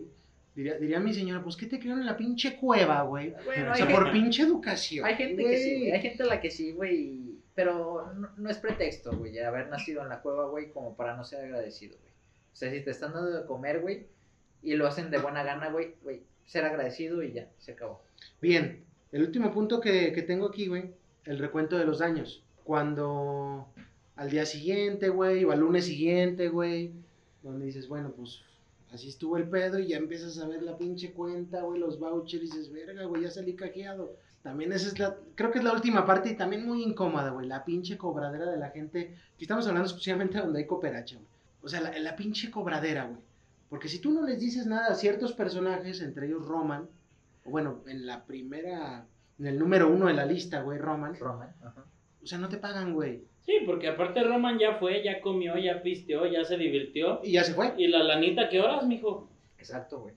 Diría, 0.59 0.77
diría 0.77 0.99
mi 0.99 1.13
señora, 1.13 1.41
pues 1.41 1.55
¿qué 1.55 1.67
te 1.67 1.79
criaron 1.79 2.01
en 2.01 2.05
la 2.05 2.17
pinche 2.17 2.57
cueva, 2.57 3.03
güey? 3.03 3.33
Bueno, 3.45 3.71
o 3.71 3.75
sea, 3.75 3.85
gente- 3.85 3.93
por 3.93 4.11
pinche 4.11 4.43
educación. 4.43 5.05
Hay 5.05 5.15
gente 5.15 5.41
que 5.41 5.57
sí, 5.57 5.79
güey. 5.79 5.91
Hay 5.93 6.01
gente 6.01 6.23
a 6.23 6.25
la 6.25 6.41
que 6.41 6.51
sí, 6.51 6.73
güey. 6.73 7.35
Pero 7.55 8.11
no, 8.13 8.29
no 8.35 8.49
es 8.49 8.57
pretexto, 8.57 9.15
güey, 9.17 9.39
haber 9.39 9.69
nacido 9.69 10.03
en 10.03 10.09
la 10.09 10.21
cueva, 10.21 10.49
güey, 10.49 10.69
como 10.71 10.97
para 10.97 11.15
no 11.15 11.23
ser 11.23 11.45
agradecido, 11.45 11.95
güey. 11.97 12.11
O 12.51 12.55
sea, 12.57 12.69
si 12.71 12.81
te 12.81 12.91
están 12.91 13.13
dando 13.13 13.31
de 13.31 13.45
comer, 13.45 13.79
güey, 13.79 14.07
y 14.61 14.75
lo 14.75 14.85
hacen 14.85 15.09
de 15.11 15.17
buena 15.19 15.43
gana, 15.43 15.69
güey, 15.69 15.95
güey, 16.03 16.23
ser 16.45 16.65
agradecido 16.65 17.23
y 17.23 17.31
ya, 17.31 17.47
se 17.57 17.71
acabó. 17.71 18.01
Bien, 18.41 18.83
el 19.13 19.21
último 19.23 19.53
punto 19.53 19.79
que, 19.79 20.11
que 20.11 20.23
tengo 20.23 20.47
aquí, 20.47 20.67
güey, 20.67 20.91
el 21.23 21.39
recuento 21.39 21.77
de 21.77 21.85
los 21.85 21.99
daños. 21.99 22.43
Cuando 22.65 23.69
al 24.17 24.29
día 24.29 24.45
siguiente, 24.45 25.07
güey, 25.07 25.45
o 25.45 25.51
al 25.53 25.61
lunes 25.61 25.85
siguiente, 25.85 26.49
güey, 26.49 26.91
donde 27.43 27.65
dices, 27.65 27.87
bueno, 27.87 28.11
pues 28.11 28.41
así 28.91 29.09
estuvo 29.09 29.37
el 29.37 29.49
pedo 29.49 29.79
y 29.79 29.87
ya 29.87 29.97
empiezas 29.97 30.37
a 30.39 30.47
ver 30.47 30.63
la 30.63 30.77
pinche 30.77 31.11
cuenta, 31.13 31.61
güey, 31.61 31.79
los 31.79 31.99
vouchers 31.99 32.43
y 32.43 32.47
dices, 32.47 32.71
verga, 32.71 33.05
güey, 33.05 33.23
ya 33.23 33.31
salí 33.31 33.55
cajeado. 33.55 34.15
También 34.41 34.71
esa 34.71 34.87
es 34.87 34.99
la, 34.99 35.17
creo 35.35 35.51
que 35.51 35.57
es 35.59 35.63
la 35.63 35.73
última 35.73 36.05
parte 36.05 36.29
y 36.29 36.37
también 36.37 36.65
muy 36.65 36.83
incómoda, 36.83 37.29
güey, 37.31 37.47
la 37.47 37.65
pinche 37.65 37.97
cobradera 37.97 38.49
de 38.49 38.57
la 38.57 38.69
gente. 38.69 39.15
Aquí 39.33 39.43
estamos 39.43 39.67
hablando 39.67 39.87
exclusivamente 39.87 40.39
donde 40.39 40.59
hay 40.59 40.65
cooperacha, 40.65 41.15
güey. 41.15 41.27
O 41.61 41.67
sea, 41.67 41.81
la, 41.81 41.97
la 41.99 42.15
pinche 42.15 42.49
cobradera, 42.49 43.05
güey. 43.05 43.19
Porque 43.69 43.89
si 43.89 43.99
tú 43.99 44.11
no 44.11 44.25
les 44.25 44.39
dices 44.39 44.65
nada 44.65 44.87
a 44.87 44.95
ciertos 44.95 45.33
personajes, 45.33 46.01
entre 46.01 46.27
ellos 46.27 46.45
Roman, 46.45 46.87
o 47.45 47.51
bueno, 47.51 47.83
en 47.85 48.05
la 48.07 48.25
primera, 48.25 49.05
en 49.37 49.45
el 49.45 49.59
número 49.59 49.89
uno 49.89 50.07
de 50.07 50.13
la 50.13 50.25
lista, 50.25 50.61
güey, 50.61 50.79
Roman, 50.79 51.15
Roman, 51.15 51.53
ajá. 51.63 51.85
o 52.23 52.25
sea, 52.25 52.39
no 52.39 52.49
te 52.49 52.57
pagan, 52.57 52.93
güey. 52.93 53.23
Sí, 53.49 53.63
porque 53.65 53.87
aparte 53.87 54.21
Roman 54.21 54.59
ya 54.59 54.75
fue, 54.75 55.01
ya 55.01 55.21
comió, 55.21 55.57
ya 55.57 55.81
pisteó, 55.81 56.27
ya 56.27 56.43
se 56.43 56.55
divirtió. 56.55 57.19
Y 57.23 57.31
ya 57.31 57.43
se 57.43 57.55
fue. 57.55 57.73
¿Y 57.79 57.87
la 57.87 58.03
lanita 58.03 58.47
qué 58.47 58.61
horas, 58.61 58.85
mijo? 58.85 59.27
Exacto, 59.57 60.01
güey. 60.01 60.13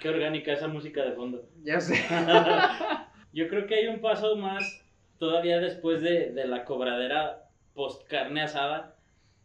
Qué 0.00 0.08
orgánica 0.08 0.52
esa 0.52 0.66
música 0.66 1.04
de 1.04 1.12
fondo. 1.12 1.48
Ya 1.62 1.80
sé. 1.80 1.94
Yo 3.32 3.46
creo 3.46 3.68
que 3.68 3.76
hay 3.76 3.86
un 3.86 4.00
paso 4.00 4.34
más 4.34 4.84
todavía 5.20 5.60
después 5.60 6.02
de, 6.02 6.32
de 6.32 6.48
la 6.48 6.64
cobradera 6.64 7.48
post 7.72 8.04
carne 8.08 8.42
asada, 8.42 8.96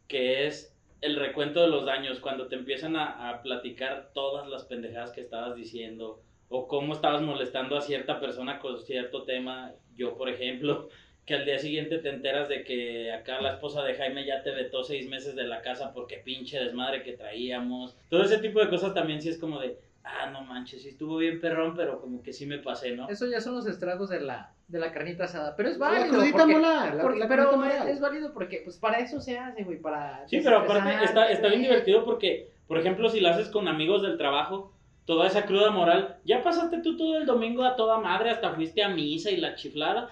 que 0.08 0.47
es 0.47 0.76
el 1.02 1.16
recuento 1.16 1.62
de 1.62 1.68
los 1.68 1.86
daños, 1.86 2.20
cuando 2.20 2.47
te 2.47 2.56
empiezan 2.56 2.95
a, 2.95 3.30
a 3.30 3.43
platicar 3.43 4.10
todas 4.16 4.47
las 4.47 4.66
pendejadas 4.66 5.12
que 5.12 5.22
estabas 5.22 5.56
diciendo, 5.56 6.24
o 6.49 6.68
cómo 6.68 6.93
estabas 6.93 7.22
molestando 7.22 7.78
a 7.78 7.82
cierta 7.82 8.20
persona 8.20 8.58
con 8.58 8.80
cierto 8.82 9.26
tema. 9.26 9.76
Yo, 9.96 10.18
por 10.18 10.30
ejemplo, 10.30 10.89
que 11.26 11.36
al 11.36 11.46
día 11.46 11.60
siguiente 11.60 12.00
te 12.00 12.10
enteras 12.10 12.50
de 12.50 12.64
que 12.64 13.12
acá 13.12 13.39
la 13.42 13.52
esposa 13.54 13.84
de 13.84 13.94
Jaime 13.96 14.26
ya 14.26 14.42
te 14.44 14.52
vetó 14.52 14.84
seis 14.84 15.08
meses 15.08 15.36
de 15.36 15.44
la 15.44 15.62
casa 15.62 15.94
porque 15.94 16.18
pinche 16.18 16.60
desmadre 16.60 17.04
que 17.04 17.14
traíamos. 17.14 17.96
Todo 18.10 18.24
ese 18.24 18.39
tipo 18.39 18.60
de 18.60 18.70
cosas 18.70 18.94
también 18.94 19.22
sí 19.22 19.30
es 19.30 19.38
como 19.38 19.60
de, 19.60 19.78
ah, 20.04 20.30
no 20.32 20.42
manches, 20.42 20.82
sí 20.82 20.89
estuvo 20.89 21.18
bien 21.18 21.39
perrón, 21.39 21.76
pero 21.76 22.02
como 22.02 22.24
que 22.24 22.34
sí 22.34 22.46
me 22.48 22.58
pasé, 22.58 22.92
¿no? 22.96 23.08
Eso 23.08 23.28
ya 23.28 23.39
son 23.39 23.54
los 23.56 23.68
estragos 23.68 24.10
de 24.10 24.20
la, 24.22 24.52
de 24.68 24.80
la 24.80 24.92
carnita 24.92 25.26
asada. 25.26 25.56
Pero 25.56 25.70
es 25.70 25.78
La 25.78 25.89
válido. 25.89 26.10
crudita 26.18 26.38
porque- 26.39 26.54
moral, 26.56 26.98
la, 26.98 27.04
porque- 27.04 27.20
la 27.20 27.28
pero 27.28 27.50
crudita 27.52 27.89
es, 27.89 28.00
válido 28.00 28.34
porque, 28.34 28.62
pues, 28.64 28.78
para 28.78 28.98
eso 29.00 29.22
se 29.22 29.38
hace, 29.38 29.64
güey, 29.64 29.78
para... 29.80 30.28
Sí, 30.28 30.39
pero 30.44 30.58
aparte 30.58 31.04
está, 31.04 31.30
está 31.32 31.48
bien 31.50 31.62
divertido 31.62 32.04
porque, 32.04 32.50
por 32.68 32.80
ejemplo, 32.80 33.10
si 33.10 33.20
lo 33.20 33.30
haces 33.30 33.48
con 33.50 33.68
amigos 33.68 34.02
del 34.02 34.18
trabajo, 34.18 34.74
toda 35.12 35.28
esa 35.28 35.43
cruda 35.45 35.72
moral, 35.72 36.16
ya 36.24 36.41
pasaste 36.41 36.78
tú 36.82 36.95
todo 36.95 37.18
el 37.18 37.26
domingo 37.26 37.66
a 37.66 37.76
toda 37.76 37.99
madre, 37.99 38.30
hasta 38.30 38.53
fuiste 38.53 38.82
a 38.82 38.88
misa 38.88 39.30
y 39.30 39.36
la 39.38 39.55
chiflada. 39.55 40.09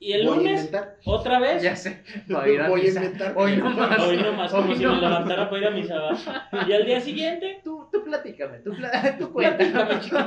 Y 0.00 0.12
el 0.12 0.26
Voy 0.26 0.38
lunes, 0.38 0.72
otra 1.04 1.38
vez, 1.38 1.62
Ya 1.62 1.76
sé. 1.76 2.02
Va 2.32 2.42
a 2.42 2.48
ir 2.48 2.60
a 2.60 2.68
Voy 2.68 2.80
a 2.80 2.88
inventar. 2.88 3.32
Hoy 3.36 3.56
no 3.56 3.70
más. 3.70 3.98
hoy 4.00 4.16
nomás, 4.16 4.50
como 4.50 4.70
Hoy 4.72 4.76
si 4.76 4.82
no 4.82 4.90
me 4.96 5.00
más. 5.02 5.10
levantara 5.10 5.48
para 5.50 5.62
ir 5.62 5.68
a 5.68 5.70
misa. 5.70 5.98
¿va? 6.00 6.66
Y 6.68 6.72
al 6.72 6.84
día 6.84 7.00
siguiente, 7.00 7.60
Tú, 7.62 7.86
tú 7.92 8.02
platícame, 8.02 8.58
tú, 8.58 8.72
pla- 8.74 9.16
tú 9.20 9.32
cuéntame, 9.32 10.00
chiquito. 10.00 10.18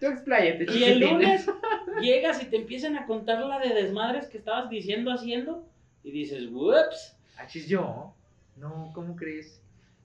tú 0.00 0.06
expláyate, 0.06 0.66
y 0.72 0.84
el 0.84 1.00
lunes 1.00 1.46
llegas 2.00 2.42
y 2.42 2.46
te 2.46 2.56
empiezan 2.56 2.96
a 2.96 3.04
contar 3.04 3.40
la 3.44 3.58
de 3.58 3.74
desmadres 3.74 4.26
que 4.28 4.38
estabas 4.38 4.70
diciendo, 4.70 5.10
haciendo, 5.12 5.66
y 6.02 6.10
dices, 6.12 6.46
whoops. 6.50 7.14
Ah, 7.38 7.46
yo. 7.46 8.14
No, 8.56 8.90
¿cómo 8.94 9.16
crees? 9.16 9.60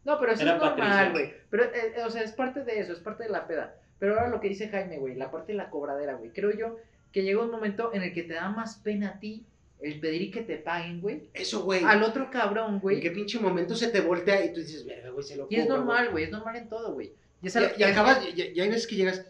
No, 0.06 0.20
pero 0.20 0.34
eso 0.34 0.41
Era 0.43 0.56
es 0.56 0.62
normal, 0.62 1.12
güey. 1.12 1.34
Pero, 1.49 1.64
eh, 1.64 1.93
eh, 1.97 2.01
o 2.06 2.10
sea, 2.10 2.22
es 2.24 2.34
parte 2.34 2.64
de 2.64 2.80
eso, 2.80 2.93
es 2.93 2.99
parte 2.99 3.24
de 3.24 3.30
la 3.30 3.47
peda. 3.47 3.76
Pero 3.99 4.16
ahora 4.16 4.30
lo 4.30 4.39
que 4.39 4.49
dice 4.49 4.68
Jaime, 4.68 4.97
güey, 4.97 5.16
la 5.16 5.32
parte 5.32 5.54
de 5.54 5.58
la 5.58 5.70
cobradera, 5.70 6.16
güey. 6.16 6.32
Creo 6.32 6.51
yo 6.51 6.78
que 7.12 7.24
llega 7.24 7.41
un 7.41 7.51
momento 7.51 7.93
en 7.93 8.01
el 8.01 8.14
que 8.14 8.24
te 8.24 8.34
da 8.34 8.49
más 8.49 8.76
pena 8.78 9.10
a 9.10 9.20
ti 9.20 9.45
el 9.80 9.99
pedir 9.99 10.32
que 10.32 10.41
te 10.41 10.58
paguen, 10.58 11.01
güey. 11.01 11.30
Eso, 11.34 11.64
güey. 11.64 11.84
Al 11.84 12.04
otro 12.04 12.30
cabrón, 12.32 12.76
¿En 12.76 12.80
qué 12.80 13.10
güey. 13.10 13.14
pinche 13.14 13.39
momento 13.39 13.76
se 13.76 13.89
te 13.89 14.01
voltea 14.01 14.43
y 14.45 14.54
tú 14.54 14.62
dices, 14.62 14.86
verga, 14.86 15.10
güey, 15.10 15.24
se 15.24 15.36
lo 15.36 15.47
Y 15.49 15.56
es 15.56 15.68
normal, 15.68 16.10
güey, 16.12 16.26
es 16.26 16.32
normal 16.32 16.56
en 16.56 16.70
todo, 16.70 16.93
güey. 16.93 17.14
Y 17.41 17.47
es 17.47 17.58
Y, 17.78 17.84
acabas, 17.84 18.26
ya, 18.34 18.45
ya 18.54 18.64
hay 18.64 18.70
veces 18.70 18.88
que 18.88 18.95
llegas, 18.95 19.26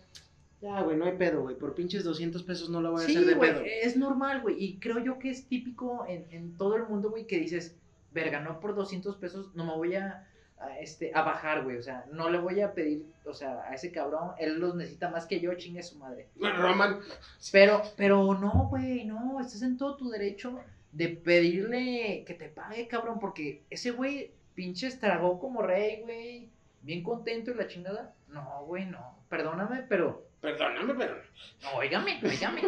ya, 0.61 0.79
güey, 0.81 0.95
no 0.95 1.05
hay 1.05 1.17
pedo, 1.17 1.41
güey, 1.41 1.57
por 1.57 1.73
pinches 1.73 2.03
200 2.03 2.43
pesos 2.43 2.69
no 2.69 2.81
lo 2.81 2.91
voy 2.91 3.01
a 3.01 3.05
hacer 3.05 3.17
Sí, 3.17 3.25
de 3.25 3.33
güey, 3.33 3.51
pedo. 3.51 3.63
es 3.65 3.97
normal, 3.97 4.41
güey. 4.41 4.63
Y 4.63 4.77
creo 4.79 4.99
yo 4.99 5.17
que 5.19 5.29
es 5.31 5.47
típico 5.47 6.05
en, 6.07 6.25
en 6.29 6.55
todo 6.55 6.77
el 6.77 6.83
mundo, 6.83 7.09
güey, 7.09 7.25
que 7.25 7.37
dices, 7.39 7.75
verga, 8.11 8.39
no 8.39 8.59
por 8.59 8.75
200 8.75 9.17
pesos 9.17 9.55
no 9.55 9.65
me 9.65 9.73
voy 9.73 9.95
a, 9.95 10.27
a, 10.65 10.79
este, 10.79 11.11
a 11.13 11.21
bajar, 11.21 11.63
güey. 11.63 11.77
O 11.77 11.83
sea, 11.83 12.05
no 12.11 12.29
le 12.29 12.37
voy 12.37 12.61
a 12.61 12.73
pedir, 12.73 13.05
o 13.25 13.33
sea, 13.33 13.63
a 13.63 13.73
ese 13.73 13.91
cabrón, 13.91 14.31
él 14.37 14.59
los 14.59 14.75
necesita 14.75 15.09
más 15.09 15.25
que 15.25 15.39
yo, 15.39 15.53
chingue 15.55 15.83
su 15.83 15.97
madre. 15.97 16.27
Bueno, 16.35 16.61
Roman, 16.61 16.99
Pero, 17.51 17.81
pero 17.95 18.33
no, 18.35 18.67
güey, 18.69 19.05
no, 19.05 19.39
estás 19.39 19.61
en 19.61 19.77
todo 19.77 19.95
tu 19.97 20.09
derecho 20.09 20.59
de 20.91 21.09
pedirle 21.09 22.23
que 22.25 22.33
te 22.33 22.49
pague, 22.49 22.87
cabrón, 22.87 23.19
porque 23.19 23.63
ese 23.69 23.91
güey 23.91 24.31
pinche 24.53 24.87
estragó 24.87 25.39
como 25.39 25.61
rey, 25.61 26.01
güey, 26.01 26.49
bien 26.81 27.03
contento 27.03 27.51
y 27.51 27.55
la 27.55 27.67
chingada. 27.67 28.13
No, 28.27 28.65
güey, 28.65 28.85
no, 28.85 29.17
perdóname, 29.29 29.83
pero 29.89 30.27
perdóname, 30.41 30.93
pero 30.95 31.15
no, 31.61 31.77
óigame, 31.77 32.19
óigame. 32.23 32.61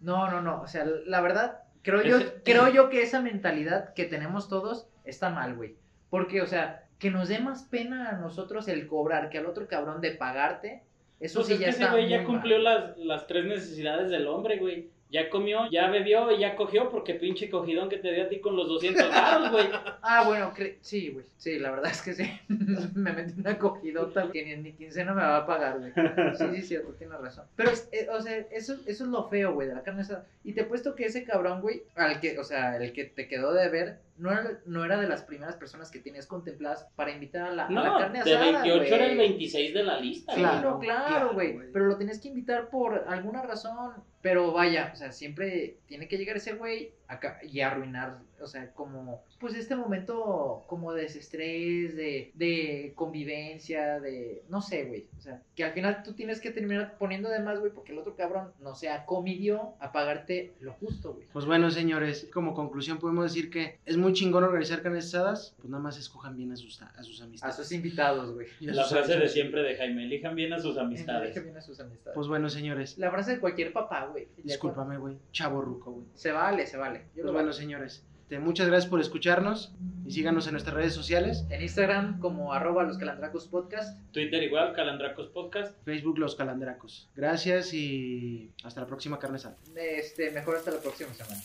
No, 0.00 0.30
no, 0.30 0.40
no. 0.40 0.62
O 0.62 0.68
sea, 0.68 0.84
la 0.84 1.20
verdad, 1.20 1.62
creo 1.82 2.02
yo, 2.02 2.18
creo 2.44 2.68
yo 2.68 2.88
que 2.88 3.02
esa 3.02 3.20
mentalidad 3.20 3.94
que 3.94 4.04
tenemos 4.04 4.48
todos 4.48 4.88
está 5.04 5.30
mal, 5.30 5.56
güey. 5.56 5.76
Porque, 6.10 6.40
o 6.40 6.46
sea, 6.46 6.87
que 6.98 7.10
nos 7.10 7.28
dé 7.28 7.38
más 7.38 7.62
pena 7.64 8.10
a 8.10 8.12
nosotros 8.18 8.66
el 8.68 8.86
cobrar 8.86 9.30
que 9.30 9.38
al 9.38 9.46
otro 9.46 9.66
cabrón 9.68 10.00
de 10.00 10.12
pagarte, 10.12 10.82
eso 11.20 11.40
Pues 11.40 11.48
sí 11.48 11.52
es 11.54 11.58
ya 11.60 11.64
que 11.66 11.70
ese 11.70 11.82
está. 11.82 11.92
güey 11.92 12.08
ya 12.08 12.24
cumplió 12.24 12.58
las, 12.58 12.96
las 12.98 13.26
tres 13.26 13.44
necesidades 13.44 14.10
del 14.10 14.26
hombre, 14.26 14.58
güey. 14.58 14.88
Ya 15.10 15.30
comió, 15.30 15.70
ya 15.70 15.88
bebió 15.88 16.30
y 16.32 16.40
ya 16.40 16.54
cogió 16.54 16.90
porque 16.90 17.14
pinche 17.14 17.48
cogidón 17.48 17.88
que 17.88 17.96
te 17.96 18.12
dio 18.12 18.24
a 18.24 18.28
ti 18.28 18.40
con 18.40 18.54
los 18.56 18.68
200 18.68 19.08
baros, 19.08 19.50
güey. 19.52 19.66
Ah, 20.02 20.24
bueno, 20.26 20.52
sí, 20.82 21.08
güey. 21.08 21.24
Sí, 21.38 21.58
la 21.58 21.70
verdad 21.70 21.90
es 21.90 22.02
que 22.02 22.12
sí. 22.12 22.30
me 22.94 23.12
metí 23.14 23.40
una 23.40 23.56
cogidota 23.58 24.30
que 24.30 24.44
ni 24.44 24.52
en 24.52 24.62
mi 24.62 24.72
quincena 24.74 25.14
me 25.14 25.22
va 25.22 25.38
a 25.38 25.46
pagar, 25.46 25.78
güey. 25.78 25.92
Sí, 26.36 26.44
sí, 26.56 26.62
cierto, 26.68 26.92
tienes 26.92 27.18
razón. 27.18 27.46
Pero, 27.56 27.70
es- 27.70 27.88
eh, 27.90 28.06
o 28.12 28.20
sea, 28.20 28.36
eso, 28.50 28.74
eso 28.86 29.04
es 29.04 29.10
lo 29.10 29.28
feo, 29.30 29.54
güey, 29.54 29.66
de 29.68 29.74
la 29.76 29.82
carne 29.82 30.02
asada. 30.02 30.26
Y 30.44 30.52
te 30.52 30.60
he 30.60 30.64
puesto 30.64 30.94
que 30.94 31.06
ese 31.06 31.24
cabrón, 31.24 31.62
güey, 31.62 31.84
al 31.96 32.20
que, 32.20 32.38
o 32.38 32.44
sea, 32.44 32.76
el 32.76 32.92
que 32.92 33.04
te 33.06 33.28
quedó 33.28 33.54
de 33.54 33.68
ver, 33.70 33.98
no 34.18 34.30
era, 34.32 34.60
no 34.66 34.84
era 34.84 35.00
de 35.00 35.08
las 35.08 35.22
primeras 35.22 35.56
personas 35.56 35.90
que 35.90 36.00
tenías 36.00 36.26
contempladas 36.26 36.86
para 36.96 37.10
invitar 37.12 37.48
a 37.48 37.52
la, 37.52 37.66
a 37.66 37.70
la 37.70 37.82
No, 37.84 37.98
carne 37.98 38.22
de 38.24 38.34
asada. 38.34 38.62
28 38.64 38.94
era 38.94 39.06
el 39.06 39.16
güey. 39.16 39.28
26 39.28 39.74
de 39.74 39.82
la 39.84 40.00
lista, 40.00 40.34
Sí, 40.34 40.40
güey. 40.40 40.50
Claro, 40.52 40.70
no, 40.72 40.78
claro, 40.80 41.32
güey. 41.34 41.72
pero 41.72 41.86
lo 41.86 41.96
tenías 41.96 42.20
que 42.20 42.28
invitar 42.28 42.68
por 42.68 43.04
alguna 43.08 43.42
razón. 43.42 43.92
Pero 44.20 44.52
vaya, 44.52 44.90
o 44.92 44.96
sea, 44.96 45.12
siempre 45.12 45.78
tiene 45.86 46.08
que 46.08 46.18
llegar 46.18 46.36
ese 46.36 46.54
güey 46.54 46.92
acá 47.08 47.38
y 47.42 47.60
arruinar, 47.60 48.18
o 48.40 48.46
sea, 48.46 48.70
como, 48.74 49.24
pues 49.40 49.54
este 49.54 49.74
momento 49.74 50.64
como 50.66 50.92
de 50.92 51.02
desestrés, 51.02 51.96
de, 51.96 52.30
de 52.34 52.92
convivencia, 52.94 53.98
de, 54.00 54.42
no 54.48 54.60
sé, 54.60 54.84
güey. 54.84 55.06
O 55.16 55.20
sea, 55.20 55.42
que 55.56 55.64
al 55.64 55.72
final 55.72 56.02
tú 56.02 56.12
tienes 56.12 56.40
que 56.40 56.50
terminar 56.50 56.96
poniendo 56.98 57.30
de 57.30 57.40
más, 57.40 57.58
güey, 57.60 57.72
porque 57.72 57.92
el 57.92 57.98
otro 57.98 58.14
cabrón 58.14 58.52
no 58.60 58.74
se 58.74 58.90
acomidió 58.90 59.74
a 59.80 59.90
pagarte 59.90 60.52
lo 60.60 60.74
justo, 60.74 61.14
güey. 61.14 61.26
Pues 61.32 61.46
bueno, 61.46 61.70
señores, 61.70 62.28
como 62.32 62.54
conclusión 62.54 62.98
podemos 62.98 63.24
decir 63.24 63.50
que 63.50 63.78
es 63.86 63.96
muy 63.96 64.12
chingón 64.12 64.44
organizar 64.44 64.82
carnes 64.82 65.06
asadas, 65.06 65.54
pues 65.58 65.70
nada 65.70 65.82
más 65.82 65.98
escojan 65.98 66.36
bien 66.36 66.52
a 66.52 66.56
sus, 66.56 66.80
a 66.82 67.02
sus 67.02 67.20
A 67.20 67.24
amistades. 67.24 67.56
sus 67.56 67.72
invitados, 67.72 68.34
güey. 68.34 68.48
A 68.68 68.72
La 68.74 68.84
frase 68.84 69.16
de 69.16 69.28
siempre 69.28 69.62
de 69.62 69.76
Jaime, 69.76 70.04
elijan 70.04 70.34
bien 70.34 70.52
a 70.52 70.58
sus 70.58 70.76
amistades. 70.76 71.34
Deja 71.34 71.44
bien 71.44 71.56
a 71.56 71.62
sus 71.62 71.80
amistades. 71.80 72.14
Pues 72.14 72.28
bueno, 72.28 72.48
señores, 72.50 72.98
la 72.98 73.10
frase 73.10 73.32
de 73.32 73.40
cualquier 73.40 73.72
papá, 73.72 74.06
güey. 74.06 74.28
Discúlpame, 74.44 74.98
güey, 74.98 75.16
chavo 75.32 75.62
ruco, 75.62 75.92
güey. 75.92 76.06
Se 76.14 76.32
vale, 76.32 76.66
se 76.66 76.76
vale. 76.76 76.97
Yo 77.08 77.22
Pues 77.22 77.26
lo 77.26 77.32
bueno, 77.32 77.52
señores, 77.52 78.04
muchas 78.38 78.66
gracias 78.66 78.90
por 78.90 79.00
escucharnos 79.00 79.72
y 80.06 80.12
síganos 80.12 80.46
en 80.46 80.52
nuestras 80.52 80.74
redes 80.76 80.92
sociales, 80.92 81.44
En 81.48 81.62
Instagram 81.62 82.20
como 82.20 82.52
arroba 82.52 82.82
los 82.82 82.98
calandracos 82.98 83.46
podcast. 83.46 83.98
Twitter 84.12 84.42
igual, 84.42 84.74
Calandracos 84.74 85.28
Podcast. 85.28 85.74
Facebook 85.84 86.18
Los 86.18 86.34
Calandracos. 86.34 87.08
Gracias 87.16 87.72
y 87.72 88.52
hasta 88.64 88.82
la 88.82 88.86
próxima 88.86 89.18
carne 89.18 89.36
asada. 89.36 89.56
Este, 89.74 90.30
mejor 90.30 90.56
hasta 90.56 90.72
la 90.72 90.80
próxima 90.80 91.14
semana. 91.14 91.40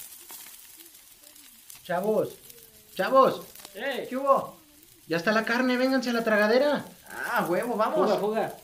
Chavos, 1.83 2.37
chavos. 2.95 3.45
¡Eh! 3.75 4.05
¿Qué 4.09 4.17
hubo? 4.17 4.57
Ya 5.07 5.17
está 5.17 5.31
la 5.31 5.45
carne, 5.45 5.77
vénganse 5.77 6.09
a 6.09 6.13
la 6.13 6.23
tragadera. 6.23 6.85
Ah, 7.09 7.45
huevo, 7.49 7.75
vamos. 7.75 8.07
Fuga, 8.09 8.19
fuga. 8.19 8.57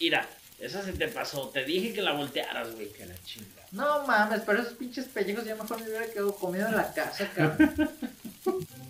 Mira, 0.00 0.28
esa 0.58 0.82
se 0.82 0.92
te 0.92 1.08
pasó. 1.08 1.48
Te 1.48 1.64
dije 1.64 1.92
que 1.92 2.02
la 2.02 2.12
voltearas, 2.12 2.74
güey. 2.74 2.92
Que 2.92 3.06
la 3.06 3.14
chinga. 3.22 3.53
No 3.74 4.06
mames, 4.06 4.42
pero 4.46 4.62
esos 4.62 4.74
pinches 4.74 5.06
pellejos 5.06 5.44
yo 5.44 5.56
mejor 5.56 5.80
me 5.80 5.88
hubiera 5.88 6.06
quedado 6.06 6.34
comido 6.36 6.68
en 6.68 6.76
la 6.76 6.92
casa, 6.92 7.28
cabrón. 7.34 7.74